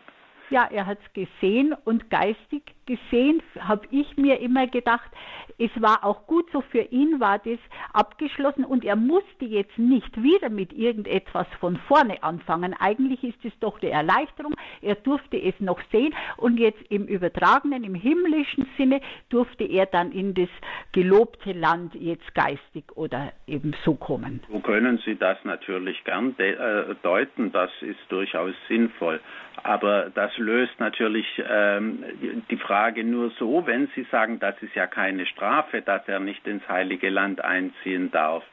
Ja, 0.51 0.69
er 0.71 0.85
hat 0.85 0.99
es 1.03 1.13
gesehen 1.13 1.73
und 1.85 2.11
geistig 2.11 2.74
gesehen, 2.85 3.41
habe 3.59 3.87
ich 3.91 4.17
mir 4.17 4.39
immer 4.39 4.67
gedacht, 4.67 5.09
es 5.57 5.71
war 5.81 6.03
auch 6.03 6.27
gut 6.27 6.45
so 6.51 6.61
für 6.61 6.81
ihn, 6.81 7.19
war 7.19 7.39
das 7.39 7.59
abgeschlossen 7.93 8.65
und 8.65 8.83
er 8.83 8.95
musste 8.95 9.45
jetzt 9.45 9.77
nicht 9.77 10.21
wieder 10.21 10.49
mit 10.49 10.73
irgendetwas 10.73 11.47
von 11.59 11.77
vorne 11.87 12.21
anfangen. 12.23 12.75
Eigentlich 12.77 13.23
ist 13.23 13.43
es 13.43 13.53
doch 13.59 13.79
die 13.79 13.87
Erleichterung, 13.87 14.53
er 14.81 14.95
durfte 14.95 15.41
es 15.41 15.53
noch 15.59 15.79
sehen 15.91 16.13
und 16.37 16.57
jetzt 16.57 16.81
im 16.89 17.05
übertragenen, 17.07 17.83
im 17.83 17.95
himmlischen 17.95 18.67
Sinne 18.77 19.01
durfte 19.29 19.63
er 19.63 19.85
dann 19.85 20.11
in 20.11 20.33
das 20.33 20.49
gelobte 20.91 21.53
Land 21.53 21.95
jetzt 21.95 22.35
geistig 22.35 22.85
oder 22.95 23.31
eben 23.47 23.73
so 23.83 23.95
kommen. 23.95 24.41
So 24.51 24.59
können 24.59 24.99
Sie 25.05 25.15
das 25.15 25.37
natürlich 25.43 26.03
gern 26.03 26.35
äh, 26.37 26.95
deuten, 27.01 27.51
das 27.51 27.71
ist 27.81 27.99
durchaus 28.09 28.53
sinnvoll. 28.67 29.21
Aber 29.63 30.11
das 30.13 30.37
löst 30.37 30.79
natürlich 30.79 31.25
ähm, 31.49 32.03
die 32.49 32.57
Frage 32.57 32.74
nur 33.03 33.31
so, 33.31 33.65
wenn 33.65 33.87
Sie 33.95 34.05
sagen, 34.11 34.39
das 34.39 34.55
ist 34.61 34.75
ja 34.75 34.87
keine 34.87 35.25
Strafe, 35.25 35.81
dass 35.81 36.07
er 36.07 36.19
nicht 36.19 36.45
ins 36.47 36.67
heilige 36.67 37.09
Land 37.09 37.43
einziehen 37.43 38.11
darf, 38.11 38.43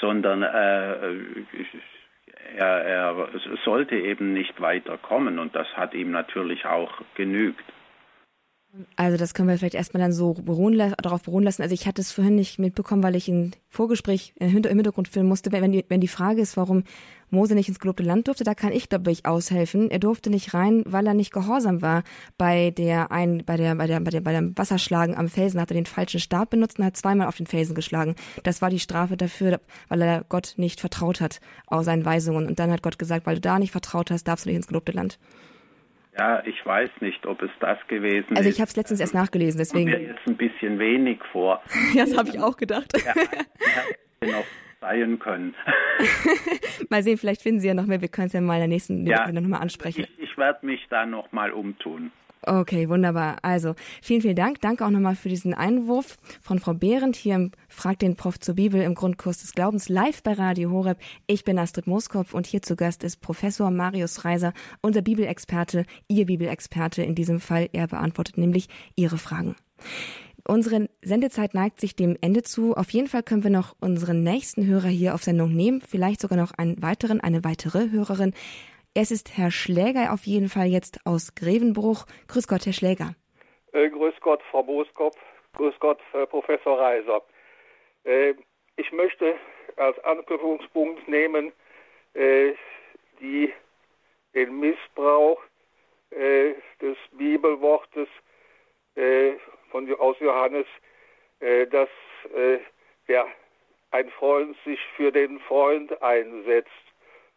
sondern 0.00 0.42
äh, 0.42 1.14
er, 2.56 2.84
er 2.84 3.28
sollte 3.64 3.96
eben 3.96 4.32
nicht 4.32 4.60
weiterkommen 4.60 5.38
und 5.38 5.54
das 5.54 5.68
hat 5.76 5.94
ihm 5.94 6.10
natürlich 6.10 6.66
auch 6.66 7.02
genügt. 7.14 7.64
Also 8.94 9.16
das 9.16 9.34
können 9.34 9.48
wir 9.48 9.58
vielleicht 9.58 9.74
erstmal 9.74 10.00
dann 10.00 10.12
so 10.12 10.34
beruhen, 10.34 10.78
darauf 10.78 11.22
beruhen 11.22 11.42
lassen. 11.42 11.62
Also 11.62 11.74
ich 11.74 11.86
hatte 11.88 12.00
es 12.00 12.12
vorhin 12.12 12.36
nicht 12.36 12.60
mitbekommen, 12.60 13.02
weil 13.02 13.16
ich 13.16 13.26
ein 13.26 13.52
Vorgespräch 13.68 14.32
im 14.38 14.48
Hintergrund 14.48 15.08
filmen 15.08 15.28
musste. 15.28 15.50
Wenn 15.50 15.72
die, 15.72 15.84
wenn 15.88 16.00
die 16.00 16.08
Frage 16.08 16.40
ist, 16.40 16.56
warum 16.56 16.84
Mose 17.30 17.54
nicht 17.56 17.68
ins 17.68 17.80
gelobte 17.80 18.04
Land 18.04 18.28
durfte, 18.28 18.44
da 18.44 18.54
kann 18.54 18.72
ich, 18.72 18.88
glaube 18.88 19.10
ich, 19.10 19.26
aushelfen. 19.26 19.90
Er 19.90 19.98
durfte 19.98 20.30
nicht 20.30 20.54
rein, 20.54 20.84
weil 20.86 21.06
er 21.06 21.14
nicht 21.14 21.32
gehorsam 21.32 21.82
war 21.82 22.04
bei 22.38 22.70
der 22.70 23.10
ein, 23.10 23.42
bei 23.44 23.56
der, 23.56 23.74
bei 23.74 23.88
der, 23.88 24.00
bei 24.00 24.10
der, 24.10 24.20
bei 24.20 24.32
dem 24.32 24.56
Wasserschlagen 24.56 25.16
am 25.16 25.28
Felsen. 25.28 25.60
Hat 25.60 25.72
er 25.72 25.74
den 25.74 25.86
falschen 25.86 26.20
Stab 26.20 26.50
benutzt 26.50 26.78
und 26.78 26.84
hat 26.84 26.96
zweimal 26.96 27.26
auf 27.26 27.36
den 27.36 27.46
Felsen 27.46 27.74
geschlagen. 27.74 28.14
Das 28.44 28.62
war 28.62 28.70
die 28.70 28.78
Strafe 28.78 29.16
dafür, 29.16 29.60
weil 29.88 30.00
er 30.02 30.24
Gott 30.28 30.54
nicht 30.58 30.80
vertraut 30.80 31.20
hat 31.20 31.40
aus 31.66 31.86
seinen 31.86 32.04
Weisungen. 32.04 32.46
Und 32.46 32.60
dann 32.60 32.70
hat 32.70 32.82
Gott 32.82 33.00
gesagt, 33.00 33.26
weil 33.26 33.34
du 33.34 33.40
da 33.40 33.58
nicht 33.58 33.72
vertraut 33.72 34.12
hast, 34.12 34.28
darfst 34.28 34.44
du 34.44 34.50
nicht 34.50 34.56
ins 34.56 34.68
gelobte 34.68 34.92
Land. 34.92 35.18
Ja, 36.20 36.42
ich 36.44 36.66
weiß 36.66 36.90
nicht, 37.00 37.24
ob 37.24 37.40
es 37.40 37.50
das 37.60 37.78
gewesen 37.88 38.32
ist. 38.32 38.36
Also 38.36 38.50
ich 38.50 38.60
habe 38.60 38.68
es 38.68 38.76
letztens 38.76 39.00
erst 39.00 39.14
nachgelesen, 39.14 39.56
deswegen. 39.56 39.90
Kommt 39.90 40.02
mir 40.02 40.08
jetzt 40.08 40.26
ein 40.26 40.36
bisschen 40.36 40.78
wenig 40.78 41.18
vor. 41.32 41.62
ja, 41.94 42.04
das 42.04 42.14
habe 42.14 42.28
ich 42.28 42.38
auch 42.38 42.58
gedacht. 42.58 42.92
Ja, 43.02 43.14
noch 44.30 44.44
sein 44.82 45.18
können. 45.18 45.54
mal 46.90 47.02
sehen, 47.02 47.16
vielleicht 47.16 47.40
finden 47.40 47.60
Sie 47.60 47.68
ja 47.68 47.72
noch 47.72 47.86
mehr. 47.86 48.02
Wir 48.02 48.08
können 48.08 48.26
es 48.26 48.34
ja 48.34 48.42
mal 48.42 48.56
in 48.56 48.60
der 48.60 48.68
nächsten 48.68 49.06
ja, 49.06 49.32
nochmal 49.32 49.62
ansprechen. 49.62 50.04
Ich, 50.18 50.30
ich 50.30 50.36
werde 50.36 50.66
mich 50.66 50.86
da 50.90 51.06
nochmal 51.06 51.52
umtun. 51.52 52.12
Okay, 52.50 52.88
wunderbar. 52.88 53.36
Also 53.42 53.76
vielen, 54.02 54.22
vielen 54.22 54.34
Dank. 54.34 54.60
Danke 54.60 54.84
auch 54.84 54.90
nochmal 54.90 55.14
für 55.14 55.28
diesen 55.28 55.54
Einwurf 55.54 56.18
von 56.42 56.58
Frau 56.58 56.74
Behrendt 56.74 57.14
hier 57.14 57.36
im 57.36 57.52
Frag 57.68 58.00
den 58.00 58.16
Prof 58.16 58.40
zur 58.40 58.56
Bibel 58.56 58.82
im 58.82 58.96
Grundkurs 58.96 59.38
des 59.38 59.52
Glaubens 59.52 59.88
live 59.88 60.20
bei 60.24 60.32
Radio 60.32 60.72
Horeb. 60.72 60.98
Ich 61.28 61.44
bin 61.44 61.60
Astrid 61.60 61.86
Mooskopf 61.86 62.34
und 62.34 62.48
hier 62.48 62.60
zu 62.60 62.74
Gast 62.74 63.04
ist 63.04 63.20
Professor 63.20 63.70
Marius 63.70 64.24
Reiser, 64.24 64.52
unser 64.80 65.00
Bibelexperte, 65.00 65.84
Ihr 66.08 66.26
Bibelexperte 66.26 67.04
in 67.04 67.14
diesem 67.14 67.38
Fall. 67.38 67.68
Er 67.72 67.86
beantwortet 67.86 68.36
nämlich 68.36 68.66
Ihre 68.96 69.18
Fragen. 69.18 69.54
Unsere 70.44 70.90
Sendezeit 71.02 71.54
neigt 71.54 71.80
sich 71.80 71.94
dem 71.94 72.16
Ende 72.20 72.42
zu. 72.42 72.74
Auf 72.74 72.90
jeden 72.90 73.06
Fall 73.06 73.22
können 73.22 73.44
wir 73.44 73.52
noch 73.52 73.76
unseren 73.78 74.24
nächsten 74.24 74.66
Hörer 74.66 74.88
hier 74.88 75.14
auf 75.14 75.22
Sendung 75.22 75.54
nehmen, 75.54 75.82
vielleicht 75.86 76.20
sogar 76.20 76.36
noch 76.36 76.50
einen 76.50 76.82
weiteren, 76.82 77.20
eine 77.20 77.44
weitere 77.44 77.92
Hörerin. 77.92 78.32
Es 78.92 79.12
ist 79.12 79.38
Herr 79.38 79.52
Schläger 79.52 80.12
auf 80.12 80.24
jeden 80.24 80.48
Fall 80.48 80.66
jetzt 80.66 80.98
aus 81.06 81.36
Grevenbruch. 81.36 82.06
Grüß 82.26 82.48
Gott, 82.48 82.66
Herr 82.66 82.72
Schläger. 82.72 83.14
Äh, 83.72 83.88
grüß 83.88 84.14
Gott, 84.20 84.42
Frau 84.50 84.64
Boskopf. 84.64 85.16
Grüß 85.52 85.74
Gott, 85.78 86.00
äh, 86.12 86.26
Professor 86.26 86.76
Reiser. 86.76 87.22
Äh, 88.02 88.34
ich 88.74 88.90
möchte 88.90 89.36
als 89.76 89.96
Anknüpfungspunkt 90.02 91.06
nehmen 91.06 91.52
äh, 92.14 92.54
die, 93.20 93.52
den 94.34 94.58
Missbrauch 94.58 95.40
äh, 96.10 96.54
des 96.82 96.96
Bibelwortes 97.12 98.08
äh, 98.96 99.34
von, 99.70 99.92
aus 100.00 100.16
Johannes, 100.18 100.66
dass 101.70 101.88
der, 103.08 103.26
ein 103.92 104.10
Freund 104.10 104.54
sich 104.66 104.78
für 104.96 105.10
den 105.10 105.40
Freund 105.40 106.02
einsetzt 106.02 106.89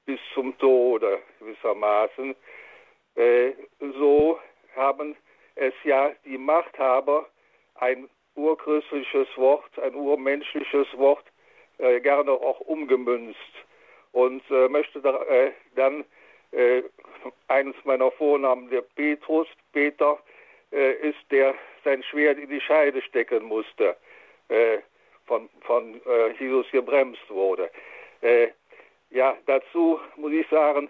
bis 0.06 0.20
zum 0.34 0.58
Tode 0.58 1.20
gewissermaßen. 1.40 2.36
Äh, 3.16 3.52
so 3.80 4.40
haben 4.76 5.16
es 5.56 5.74
ja 5.84 6.12
die 6.26 6.38
Machthaber 6.38 7.28
ein 7.76 8.10
urchristliches 8.36 9.28
Wort, 9.36 9.78
ein 9.80 9.96
urmenschliches 9.96 10.88
Wort 10.98 11.26
äh, 11.78 12.00
gerne 12.00 12.32
auch 12.32 12.60
umgemünzt 12.62 13.40
und 14.12 14.44
äh, 14.50 14.68
möchte 14.70 15.02
da, 15.02 15.22
äh, 15.24 15.52
dann 15.76 16.06
äh, 16.52 16.84
eines 17.48 17.76
meiner 17.84 18.12
Vornamen, 18.12 18.70
der 18.70 18.82
Petrus, 18.82 19.48
Peter, 19.72 20.20
äh, 20.72 20.94
ist 21.10 21.20
der 21.32 21.54
sein 21.84 22.02
Schwert 22.04 22.38
in 22.38 22.50
die 22.50 22.62
Scheide 22.62 23.02
stecken 23.02 23.44
musste, 23.44 23.98
von, 25.26 25.50
von 25.62 26.00
Jesus 26.40 26.66
gebremst 26.72 27.30
wurde. 27.30 27.70
Ja, 29.14 29.38
dazu 29.46 30.00
muss 30.16 30.34
ich 30.34 30.48
sagen, 30.48 30.90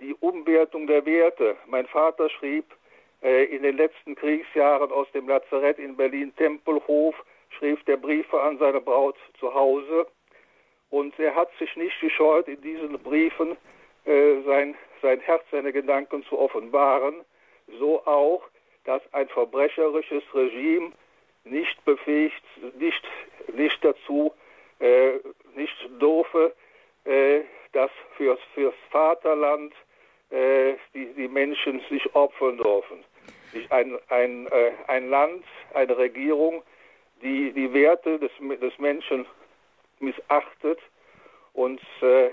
die 0.00 0.12
Umwertung 0.14 0.88
der 0.88 1.06
Werte. 1.06 1.56
Mein 1.68 1.86
Vater 1.86 2.28
schrieb 2.28 2.64
äh, 3.22 3.44
in 3.44 3.62
den 3.62 3.76
letzten 3.76 4.16
Kriegsjahren 4.16 4.90
aus 4.90 5.06
dem 5.12 5.28
Lazarett 5.28 5.78
in 5.78 5.96
Berlin-Tempelhof, 5.96 7.14
schrieb 7.50 7.84
der 7.86 7.96
Briefe 7.96 8.40
an 8.42 8.58
seine 8.58 8.80
Braut 8.80 9.14
zu 9.38 9.54
Hause. 9.54 10.08
Und 10.90 11.16
er 11.20 11.36
hat 11.36 11.50
sich 11.60 11.76
nicht 11.76 12.00
gescheut, 12.00 12.48
in 12.48 12.60
diesen 12.60 12.98
Briefen 12.98 13.56
äh, 14.04 14.40
sein, 14.44 14.74
sein 15.00 15.20
Herz, 15.20 15.44
seine 15.52 15.72
Gedanken 15.72 16.24
zu 16.24 16.40
offenbaren. 16.40 17.24
So 17.78 18.04
auch, 18.04 18.42
dass 18.82 19.00
ein 19.14 19.28
verbrecherisches 19.28 20.24
Regime 20.34 20.90
nicht 21.44 21.84
befähigt, 21.84 22.42
nicht, 22.80 23.08
nicht 23.54 23.84
dazu, 23.84 24.32
äh, 24.80 25.20
nicht 25.54 25.76
dürfe, 26.00 26.52
äh, 27.04 27.40
dass 27.72 27.90
fürs, 28.16 28.40
fürs 28.54 28.74
Vaterland 28.90 29.72
äh, 30.30 30.74
die, 30.94 31.06
die 31.14 31.28
Menschen 31.28 31.80
sich 31.88 32.14
opfern 32.14 32.58
dürfen. 32.58 33.04
Ein, 33.70 33.98
ein, 34.08 34.46
äh, 34.46 34.72
ein 34.86 35.10
Land, 35.10 35.44
eine 35.74 35.96
Regierung, 35.96 36.62
die 37.22 37.52
die 37.52 37.72
Werte 37.72 38.18
des, 38.18 38.30
des 38.60 38.78
Menschen 38.78 39.26
missachtet 39.98 40.78
und 41.52 41.80
äh, 42.00 42.30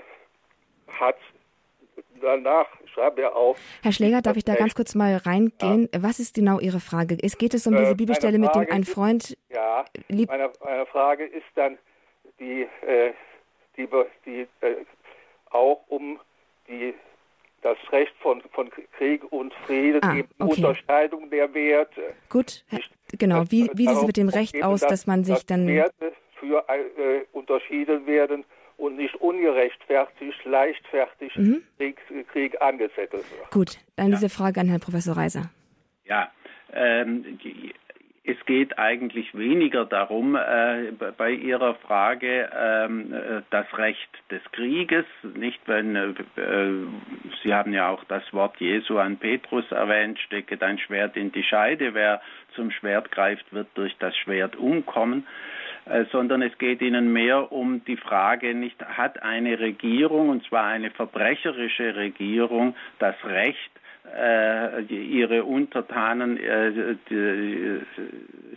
hat 0.86 1.16
danach 2.20 2.66
schreibt 2.92 3.18
er 3.18 3.34
auch. 3.34 3.56
Herr 3.82 3.92
Schläger, 3.92 4.22
darf 4.22 4.36
ich 4.36 4.44
da 4.44 4.54
ganz 4.54 4.74
kurz 4.74 4.94
mal 4.94 5.16
reingehen? 5.16 5.88
Ja. 5.92 6.02
Was 6.02 6.18
ist 6.18 6.34
genau 6.34 6.60
Ihre 6.60 6.80
Frage? 6.80 7.16
Es 7.20 7.38
geht 7.38 7.54
es 7.54 7.66
um 7.66 7.76
diese 7.76 7.92
äh, 7.92 7.94
Bibelstelle 7.94 8.38
mit 8.38 8.54
dem 8.54 8.66
ein 8.70 8.84
Freund. 8.84 9.36
Ja, 9.50 9.84
meine, 10.08 10.52
meine, 10.64 10.86
Frage 10.86 11.24
ist 11.24 11.46
dann 11.54 11.78
die, 12.38 12.66
äh, 12.86 13.12
die, 13.76 13.88
die 14.24 14.46
äh, 14.60 14.84
auch 15.50 15.80
um 15.88 16.20
die, 16.68 16.94
das 17.62 17.78
Recht 17.90 18.14
von, 18.58 18.70
Krieg 18.96 19.22
und 19.30 19.54
Frieden, 19.66 20.02
ah, 20.02 20.14
die 20.14 20.24
okay. 20.38 20.64
Unterscheidung 20.64 21.30
der 21.30 21.54
Werte. 21.54 22.14
Gut, 22.28 22.64
genau. 23.16 23.44
Wie, 23.50 23.70
wie 23.74 23.86
sieht 23.86 23.96
es 23.96 24.06
mit 24.06 24.16
dem 24.16 24.28
Recht 24.28 24.60
aus, 24.64 24.80
dass, 24.80 24.90
dass 24.90 25.06
man 25.06 25.22
sich 25.22 25.46
dann. 25.46 25.68
Werte 25.68 26.12
für 26.40 26.64
äh, 26.68 27.24
unterschieden 27.32 28.06
werden 28.06 28.44
und 28.76 28.96
nicht 28.96 29.14
ungerechtfertigt, 29.16 30.44
leichtfertig 30.44 31.36
mhm. 31.36 31.62
Krieg, 31.76 31.98
Krieg 32.32 32.60
angezettelt 32.60 33.24
wird. 33.30 33.50
Gut, 33.50 33.78
dann 33.96 34.10
ja. 34.10 34.16
diese 34.16 34.28
Frage 34.28 34.60
an 34.60 34.68
Herrn 34.68 34.80
Professor 34.80 35.16
Reiser. 35.16 35.50
Ja, 36.04 36.30
ähm, 36.72 37.38
es 38.28 38.36
geht 38.44 38.78
eigentlich 38.78 39.34
weniger 39.34 39.86
darum, 39.86 40.36
äh, 40.36 40.92
bei 41.16 41.30
Ihrer 41.30 41.76
Frage 41.76 42.50
ähm, 42.54 43.12
äh, 43.12 43.42
das 43.50 43.66
Recht 43.78 44.10
des 44.30 44.42
Krieges, 44.52 45.06
nicht 45.34 45.60
wenn 45.66 45.96
äh, 45.96 46.14
Sie 47.42 47.54
haben 47.54 47.72
ja 47.72 47.88
auch 47.88 48.04
das 48.04 48.22
Wort 48.32 48.58
Jesu 48.60 48.98
an 48.98 49.16
Petrus 49.16 49.70
erwähnt, 49.70 50.18
stecke 50.20 50.56
dein 50.56 50.78
Schwert 50.78 51.16
in 51.16 51.32
die 51.32 51.42
Scheide, 51.42 51.94
wer 51.94 52.20
zum 52.54 52.70
Schwert 52.70 53.10
greift, 53.10 53.52
wird 53.52 53.68
durch 53.74 53.96
das 53.98 54.16
Schwert 54.16 54.56
umkommen. 54.56 55.26
Äh, 55.88 56.04
sondern 56.12 56.42
es 56.42 56.56
geht 56.58 56.82
ihnen 56.82 57.12
mehr 57.12 57.50
um 57.50 57.82
die 57.84 57.96
Frage, 57.96 58.54
nicht 58.54 58.82
hat 58.84 59.22
eine 59.22 59.58
Regierung, 59.58 60.28
und 60.28 60.44
zwar 60.46 60.64
eine 60.64 60.90
verbrecherische 60.90 61.96
Regierung, 61.96 62.76
das 62.98 63.14
Recht, 63.24 63.70
äh, 64.14 64.82
ihre 64.82 65.44
Untertanen 65.44 66.38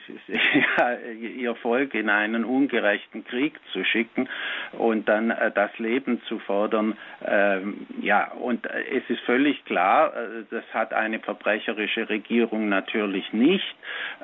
äh, 0.09 0.13
die, 0.27 0.63
ja, 0.77 0.97
ihr 1.41 1.55
Volk 1.55 1.93
in 1.93 2.09
einen 2.09 2.45
ungerechten 2.45 3.23
Krieg 3.25 3.59
zu 3.73 3.83
schicken 3.83 4.29
und 4.73 5.07
dann 5.07 5.31
äh, 5.31 5.51
das 5.51 5.77
Leben 5.79 6.21
zu 6.27 6.39
fordern. 6.39 6.97
Ähm, 7.25 7.87
ja, 8.01 8.31
und 8.31 8.65
es 8.65 9.03
ist 9.09 9.21
völlig 9.21 9.63
klar, 9.65 10.13
äh, 10.15 10.43
das 10.49 10.63
hat 10.73 10.93
eine 10.93 11.19
verbrecherische 11.19 12.09
Regierung 12.09 12.69
natürlich 12.69 13.31
nicht. 13.33 13.75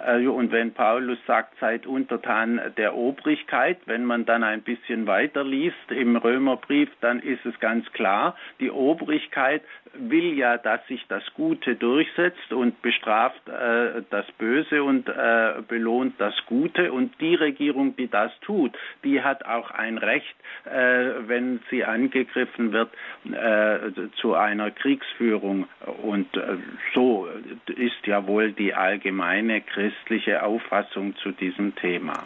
Äh, 0.06 0.28
und 0.28 0.52
wenn 0.52 0.74
Paulus 0.74 1.20
sagt, 1.26 1.58
seid 1.60 1.86
untertan 1.86 2.60
der 2.78 2.96
Obrigkeit, 2.96 3.80
wenn 3.86 4.06
man 4.06 4.26
dann 4.26 4.44
ein 4.44 4.62
bisschen 4.62 5.08
weiter 5.08 5.44
liest 5.44 5.76
im 5.90 6.16
Römerbrief, 6.16 6.90
dann 7.02 7.20
ist 7.20 7.46
es 7.46 7.60
ganz 7.60 7.92
klar, 7.94 8.36
die 8.60 8.72
Obrigkeit 8.72 9.62
will 9.94 10.38
ja, 10.38 10.58
dass 10.58 10.86
sich 10.88 11.06
das 11.08 11.24
Gute 11.34 11.76
durchsetzt 11.76 12.52
und 12.52 12.82
bestraft 12.82 13.48
äh, 13.48 14.04
das 14.10 14.26
Böse 14.38 14.84
und 14.84 15.08
äh, 15.08 15.62
belohnt 15.68 16.16
das 16.20 16.34
Gute. 16.46 16.92
Und 16.92 17.20
die 17.20 17.36
Regierung, 17.36 17.96
die 17.96 18.08
das 18.08 18.32
tut, 18.42 18.78
die 19.04 19.22
hat 19.22 19.46
auch 19.46 19.72
ein 19.72 19.98
Recht, 19.98 20.36
äh, 20.66 21.28
wenn 21.28 21.60
sie 21.70 21.84
angegriffen 21.84 22.72
wird, 22.74 22.90
äh, 23.26 24.10
zu 24.22 24.36
einer 24.36 24.72
Kriegsführung. 24.72 25.68
Und 26.04 26.36
äh, 26.38 26.58
so 26.94 27.28
ist 27.68 28.06
ja 28.06 28.28
wohl 28.28 28.52
die 28.52 28.74
allgemeine 28.74 29.62
christliche 29.62 30.44
Auffassung 30.44 31.16
zu 31.18 31.32
diesem 31.32 31.76
Thema. 31.76 32.26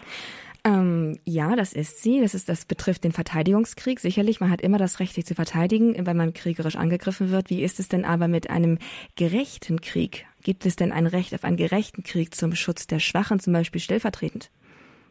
Ähm, 0.63 1.17
ja, 1.25 1.55
das 1.55 1.73
ist 1.73 2.03
sie. 2.03 2.21
Das 2.21 2.35
ist, 2.35 2.47
das 2.47 2.65
betrifft 2.65 3.03
den 3.03 3.11
Verteidigungskrieg. 3.11 3.99
Sicherlich, 3.99 4.39
man 4.39 4.51
hat 4.51 4.61
immer 4.61 4.77
das 4.77 4.99
Recht, 4.99 5.15
sich 5.15 5.25
zu 5.25 5.33
verteidigen, 5.33 6.05
wenn 6.05 6.17
man 6.17 6.33
kriegerisch 6.33 6.75
angegriffen 6.75 7.31
wird. 7.31 7.49
Wie 7.49 7.63
ist 7.63 7.79
es 7.79 7.89
denn 7.89 8.05
aber 8.05 8.27
mit 8.27 8.49
einem 8.49 8.77
gerechten 9.15 9.81
Krieg? 9.81 10.25
Gibt 10.43 10.65
es 10.65 10.75
denn 10.75 10.91
ein 10.91 11.07
Recht 11.07 11.33
auf 11.33 11.43
einen 11.43 11.57
gerechten 11.57 12.03
Krieg 12.03 12.35
zum 12.35 12.53
Schutz 12.55 12.85
der 12.87 12.99
Schwachen, 12.99 13.39
zum 13.39 13.53
Beispiel 13.53 13.81
stellvertretend? 13.81 14.51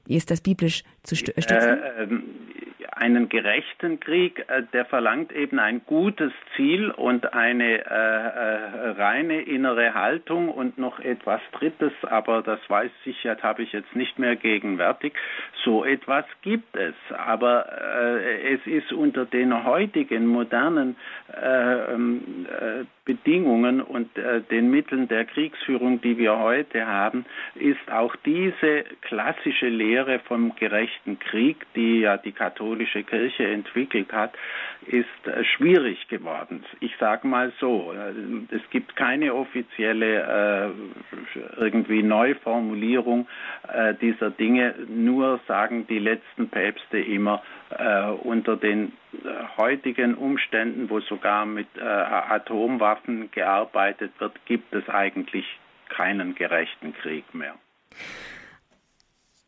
Wie 0.07 0.17
ist 0.17 0.31
das 0.31 0.41
biblisch 0.41 0.85
zu 1.03 1.17
stützen? 1.17 1.51
Äh, 1.51 2.03
ähm, 2.03 2.23
einen 3.01 3.31
gerechten 3.31 3.99
Krieg, 3.99 4.45
äh, 4.49 4.63
der 4.75 4.85
verlangt 4.85 5.33
eben 5.33 5.59
ein 5.59 5.81
gutes 5.87 6.33
Ziel 6.55 6.91
und 6.91 7.33
eine 7.33 7.79
äh, 7.79 7.85
äh, 7.85 8.91
reine 8.91 9.41
innere 9.41 9.95
Haltung 9.95 10.51
und 10.51 10.77
noch 10.77 11.01
etwas 11.01 11.41
Drittes, 11.53 11.93
aber 12.03 12.43
das 12.43 12.61
weiß 12.69 12.91
ich, 13.07 13.23
das 13.23 13.43
habe 13.43 13.63
ich 13.63 13.73
jetzt 13.73 13.97
nicht 13.97 14.19
mehr 14.19 14.37
gegenwärtig. 14.37 15.15
So 15.65 15.85
etwas 15.85 16.27
gibt 16.43 16.77
es, 16.77 16.95
aber 17.17 17.67
äh, 17.81 18.55
es 18.55 18.67
ist 18.67 18.93
unter 18.93 19.25
den 19.25 19.65
heutigen 19.65 20.27
modernen 20.27 20.97
äh, 21.33 21.93
ähm, 21.95 22.47
äh, 22.49 22.85
Bedingungen 23.07 23.81
und 23.81 24.09
den 24.51 24.71
Mitteln 24.71 25.09
der 25.09 25.25
Kriegsführung, 25.25 26.01
die 26.01 26.17
wir 26.17 26.39
heute 26.39 26.87
haben, 26.87 27.25
ist 27.57 27.91
auch 27.91 28.15
diese 28.25 28.85
klassische 29.01 29.67
Lehre 29.67 30.21
vom 30.21 30.55
gerechten 30.55 31.19
Krieg, 31.19 31.67
die 31.75 32.01
ja 32.01 32.19
die 32.19 32.31
katholische 32.31 32.90
Kirche 33.03 33.47
entwickelt 33.47 34.13
hat, 34.13 34.35
ist 34.87 35.07
äh, 35.27 35.45
schwierig 35.45 36.09
geworden. 36.09 36.65
Ich 36.81 36.93
sage 36.99 37.27
mal 37.27 37.53
so, 37.61 37.93
äh, 37.93 38.55
es 38.55 38.63
gibt 38.71 38.97
keine 38.97 39.35
offizielle 39.35 40.73
äh, 40.77 41.61
irgendwie 41.61 42.03
Neuformulierung 42.03 43.29
äh, 43.73 43.95
dieser 43.95 44.31
Dinge, 44.31 44.75
nur 44.89 45.41
sagen 45.47 45.87
die 45.87 45.99
letzten 45.99 46.49
Päpste 46.49 46.99
immer, 46.99 47.43
äh, 47.71 48.07
unter 48.11 48.57
den 48.57 48.93
heutigen 49.57 50.15
Umständen, 50.15 50.89
wo 50.89 51.01
sogar 51.01 51.45
mit 51.45 51.67
Atomwaffen 51.81 53.31
gearbeitet 53.33 54.13
wird, 54.19 54.35
gibt 54.47 54.73
es 54.73 54.89
eigentlich 54.89 55.45
keinen 55.89 56.37
gerechten 56.37 56.95
Krieg 56.95 57.35
mehr. 57.35 57.55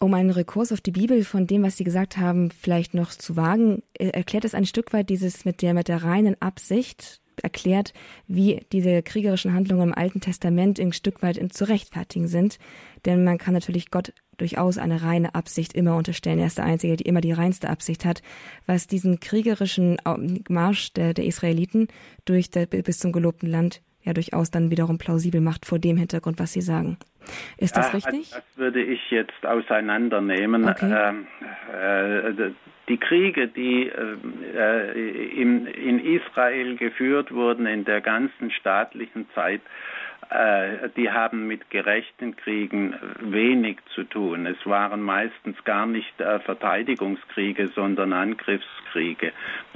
Um 0.02 0.14
einen 0.14 0.30
Rekurs 0.30 0.72
auf 0.72 0.80
die 0.80 0.90
Bibel 0.90 1.22
von 1.22 1.46
dem, 1.46 1.62
was 1.62 1.76
Sie 1.76 1.84
gesagt 1.84 2.16
haben, 2.16 2.50
vielleicht 2.50 2.92
noch 2.92 3.10
zu 3.10 3.36
wagen, 3.36 3.84
äh, 3.96 4.08
erklärt 4.08 4.44
es 4.44 4.52
ein 4.52 4.66
Stück 4.66 4.92
weit 4.92 5.08
dieses 5.08 5.44
mit 5.44 5.62
der, 5.62 5.74
mit 5.74 5.86
der 5.86 6.02
reinen 6.02 6.34
Absicht, 6.42 7.20
erklärt, 7.40 7.94
wie 8.26 8.66
diese 8.72 9.00
kriegerischen 9.04 9.54
Handlungen 9.54 9.90
im 9.90 9.94
Alten 9.94 10.20
Testament 10.20 10.80
ein 10.80 10.92
Stück 10.92 11.22
weit 11.22 11.40
zu 11.54 11.68
rechtfertigen 11.68 12.26
sind. 12.26 12.58
Denn 13.04 13.22
man 13.22 13.38
kann 13.38 13.54
natürlich 13.54 13.92
Gott 13.92 14.12
durchaus 14.38 14.76
eine 14.76 15.02
reine 15.02 15.36
Absicht 15.36 15.72
immer 15.72 15.94
unterstellen. 15.94 16.40
Er 16.40 16.48
ist 16.48 16.58
der 16.58 16.64
Einzige, 16.64 16.96
der 16.96 17.06
immer 17.06 17.20
die 17.20 17.30
reinste 17.30 17.70
Absicht 17.70 18.04
hat. 18.04 18.22
Was 18.66 18.88
diesen 18.88 19.20
kriegerischen 19.20 19.98
Marsch 20.48 20.92
der, 20.94 21.14
der 21.14 21.26
Israeliten 21.26 21.86
durch 22.24 22.50
der, 22.50 22.66
bis 22.66 22.98
zum 22.98 23.12
gelobten 23.12 23.48
Land 23.48 23.82
ja 24.02 24.12
durchaus 24.12 24.50
dann 24.50 24.72
wiederum 24.72 24.98
plausibel 24.98 25.40
macht 25.40 25.64
vor 25.64 25.78
dem 25.78 25.96
Hintergrund, 25.96 26.40
was 26.40 26.52
Sie 26.52 26.60
sagen. 26.60 26.96
Ist 27.56 27.76
das 27.76 27.88
ah, 27.88 27.92
richtig? 27.92 28.30
Das 28.30 28.44
würde 28.56 28.82
ich 28.82 29.10
jetzt 29.10 29.46
auseinandernehmen. 29.46 30.68
Okay. 30.68 30.92
Ähm, 30.92 31.26
äh, 31.72 32.50
die 32.88 32.98
Kriege, 32.98 33.48
die 33.48 33.88
äh, 33.88 35.40
in, 35.40 35.66
in 35.66 36.04
Israel 36.04 36.76
geführt 36.76 37.32
wurden 37.32 37.66
in 37.66 37.84
der 37.84 38.00
ganzen 38.00 38.50
staatlichen 38.50 39.28
Zeit, 39.34 39.60
äh, 40.30 40.88
die 40.96 41.10
haben 41.10 41.46
mit 41.46 41.68
gerechten 41.70 42.36
Kriegen 42.36 42.94
wenig 43.20 43.78
zu 43.94 44.04
tun. 44.04 44.46
Es 44.46 44.56
waren 44.64 45.02
meistens 45.02 45.62
gar 45.64 45.86
nicht 45.86 46.20
äh, 46.20 46.40
Verteidigungskriege, 46.40 47.68
sondern 47.68 48.12
Angriffskriege. 48.12 49.32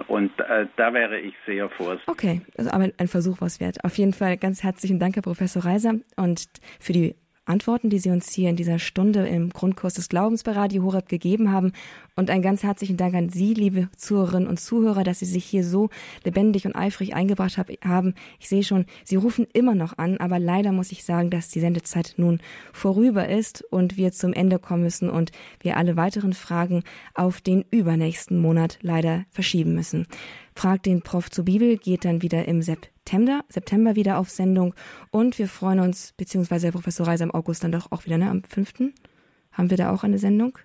Und 0.07 0.39
äh, 0.41 0.67
da 0.77 0.95
wäre 0.95 1.19
ich 1.19 1.35
sehr 1.45 1.69
vorsichtig. 1.69 2.09
Okay, 2.09 2.41
also 2.57 2.71
aber 2.71 2.91
ein 2.97 3.09
Versuch 3.09 3.37
was 3.41 3.61
wert. 3.61 3.85
Auf 3.85 3.99
jeden 3.99 4.15
Fall 4.15 4.37
ganz 4.37 4.63
herzlichen 4.63 4.99
Dank, 4.99 5.17
Herr 5.17 5.23
Professor 5.23 5.65
Reiser, 5.65 5.95
und 6.17 6.47
für 6.81 6.93
die 6.93 7.15
Antworten, 7.47 7.91
die 7.91 7.99
Sie 7.99 8.11
uns 8.11 8.31
hier 8.31 8.51
in 8.51 8.57
dieser 8.57 8.79
Stunde 8.79 9.27
im 9.27 9.51
Grundkurs 9.51 9.95
des 9.95 10.09
Glaubens 10.09 10.43
bei 10.43 10.53
Radio 10.53 10.83
Horeb 10.83 11.09
gegeben 11.09 11.53
haben. 11.53 11.73
Und 12.17 12.31
einen 12.31 12.43
ganz 12.43 12.63
herzlichen 12.63 12.97
Dank 12.97 13.15
an 13.15 13.29
Sie, 13.29 13.55
liebe 13.55 13.89
Zuhörerinnen 13.97 14.49
und 14.49 14.59
Zuhörer, 14.59 15.05
dass 15.05 15.21
Sie 15.21 15.27
sich 15.27 15.45
hier 15.45 15.65
so 15.65 15.91
lebendig 16.25 16.67
und 16.67 16.75
eifrig 16.75 17.15
eingebracht 17.15 17.57
haben. 17.85 18.15
Ich 18.41 18.49
sehe 18.49 18.65
schon, 18.65 18.87
Sie 19.05 19.17
rufen 19.17 19.47
immer 19.53 19.75
noch 19.75 19.97
an, 19.99 20.19
aber 20.19 20.39
leider 20.39 20.73
muss 20.73 20.93
ich 20.93 21.05
sagen, 21.05 21.31
dass 21.31 21.49
die 21.49 21.61
Sendezeit 21.61 22.15
nun 22.17 22.41
vorüber 22.73 23.29
ist 23.29 23.63
und 23.71 23.97
wir 23.97 24.13
zum 24.13 24.33
Ende 24.33 24.59
kommen 24.59 24.83
müssen 24.83 25.09
und 25.09 25.31
wir 25.61 25.77
alle 25.77 25.97
weiteren 25.97 26.33
Fragen 26.33 26.83
auf 27.15 27.41
den 27.41 27.65
übernächsten 27.71 28.41
Monat 28.41 28.79
leider 28.83 29.25
verschieben 29.31 29.75
müssen. 29.75 30.07
Frag 30.57 30.83
den 30.85 31.03
Prof 31.03 31.31
zur 31.31 31.45
Bibel 31.45 31.77
geht 31.77 32.07
dann 32.07 32.23
wieder 32.23 32.49
im 32.49 32.63
September, 32.63 33.45
September 33.51 33.95
wieder 33.95 34.19
auf 34.19 34.31
Sendung 34.31 34.75
und 35.11 35.39
wir 35.39 35.49
freuen 35.49 35.81
uns, 35.81 36.15
beziehungsweise 36.17 36.69
Herr 36.69 36.73
Professor 36.73 37.07
Reiser 37.07 37.25
im 37.25 37.35
August 37.35 37.63
dann 37.63 37.73
doch 37.73 37.93
auch 37.93 38.07
wieder, 38.07 38.17
ne, 38.17 38.31
am 38.31 38.43
5. 38.43 38.93
Haben 39.53 39.71
wir 39.71 39.77
da 39.77 39.93
auch 39.93 40.03
eine 40.03 40.17
Sendung? 40.17 40.59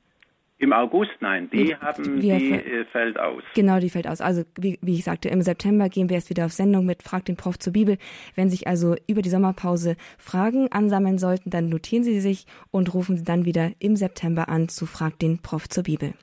Im 0.60 0.72
August, 0.72 1.12
nein, 1.20 1.50
die 1.52 1.76
haben, 1.76 2.22
die 2.22 2.30
äh, 2.30 2.86
fällt 2.86 3.20
aus. 3.20 3.44
Genau, 3.54 3.80
die 3.80 3.90
fällt 3.90 4.08
aus. 4.08 4.22
Also 4.22 4.44
wie, 4.58 4.80
wie 4.82 4.96
ich 4.96 5.04
sagte, 5.04 5.28
im 5.28 5.42
September 5.42 5.90
gehen 5.90 6.08
wir 6.08 6.16
erst 6.16 6.30
wieder 6.30 6.46
auf 6.46 6.54
Sendung 6.54 6.86
mit 6.86 7.04
Frag 7.04 7.26
den 7.26 7.36
Prof 7.36 7.60
zur 7.60 7.74
Bibel. 7.74 7.98
Wenn 8.36 8.50
sich 8.50 8.68
also 8.68 8.96
über 9.08 9.22
die 9.22 9.30
Sommerpause 9.30 9.98
Fragen 10.18 10.72
ansammeln 10.72 11.18
sollten, 11.18 11.50
dann 11.50 11.68
notieren 11.68 12.06
Sie 12.06 12.22
sich 12.22 12.46
und 12.70 12.94
rufen 12.94 13.18
Sie 13.18 13.26
dann 13.26 13.44
wieder 13.44 13.72
im 13.80 13.98
September 13.98 14.48
an 14.48 14.70
zu 14.70 14.86
Frag 14.86 15.20
den 15.20 15.40
Prof 15.40 15.68
zur 15.68 15.84
Bibel. 15.84 16.14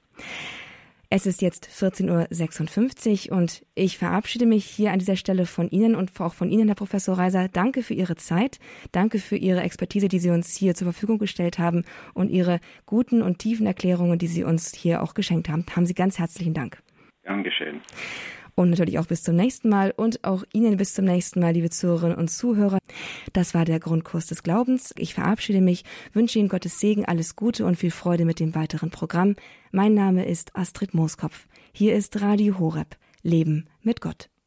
Es 1.10 1.24
ist 1.24 1.40
jetzt 1.40 1.66
14.56 1.66 3.30
Uhr 3.30 3.38
und 3.38 3.64
ich 3.74 3.96
verabschiede 3.96 4.44
mich 4.44 4.66
hier 4.66 4.92
an 4.92 4.98
dieser 4.98 5.16
Stelle 5.16 5.46
von 5.46 5.70
Ihnen 5.70 5.94
und 5.94 6.10
auch 6.20 6.34
von 6.34 6.50
Ihnen, 6.50 6.68
Herr 6.68 6.74
Professor 6.74 7.16
Reiser. 7.16 7.48
Danke 7.48 7.82
für 7.82 7.94
Ihre 7.94 8.16
Zeit. 8.16 8.58
Danke 8.92 9.18
für 9.18 9.36
Ihre 9.36 9.62
Expertise, 9.62 10.08
die 10.08 10.18
Sie 10.18 10.28
uns 10.28 10.54
hier 10.54 10.74
zur 10.74 10.92
Verfügung 10.92 11.16
gestellt 11.16 11.58
haben 11.58 11.84
und 12.12 12.28
Ihre 12.28 12.60
guten 12.84 13.22
und 13.22 13.38
tiefen 13.38 13.66
Erklärungen, 13.66 14.18
die 14.18 14.26
Sie 14.26 14.44
uns 14.44 14.74
hier 14.74 15.02
auch 15.02 15.14
geschenkt 15.14 15.48
haben. 15.48 15.64
Haben 15.74 15.86
Sie 15.86 15.94
ganz 15.94 16.18
herzlichen 16.18 16.52
Dank. 16.52 16.82
Gern 17.22 17.42
geschehen 17.42 17.80
und 18.58 18.70
natürlich 18.70 18.98
auch 18.98 19.06
bis 19.06 19.22
zum 19.22 19.36
nächsten 19.36 19.68
Mal 19.68 19.92
und 19.96 20.24
auch 20.24 20.42
Ihnen 20.52 20.76
bis 20.76 20.92
zum 20.92 21.04
nächsten 21.04 21.40
Mal, 21.40 21.52
liebe 21.52 21.70
Zuhörerinnen 21.70 22.18
und 22.18 22.28
Zuhörer. 22.28 22.78
Das 23.32 23.54
war 23.54 23.64
der 23.64 23.78
Grundkurs 23.78 24.26
des 24.26 24.42
Glaubens. 24.42 24.92
Ich 24.96 25.14
verabschiede 25.14 25.60
mich, 25.60 25.84
wünsche 26.12 26.40
Ihnen 26.40 26.48
Gottes 26.48 26.80
Segen, 26.80 27.04
alles 27.04 27.36
Gute 27.36 27.64
und 27.64 27.76
viel 27.76 27.92
Freude 27.92 28.24
mit 28.24 28.40
dem 28.40 28.54
weiteren 28.56 28.90
Programm. 28.90 29.36
Mein 29.70 29.94
Name 29.94 30.26
ist 30.26 30.56
Astrid 30.56 30.92
Mooskopf. 30.92 31.46
Hier 31.72 31.94
ist 31.94 32.20
Radio 32.20 32.58
Horeb. 32.58 32.96
Leben 33.22 33.66
mit 33.82 34.00
Gott. 34.00 34.28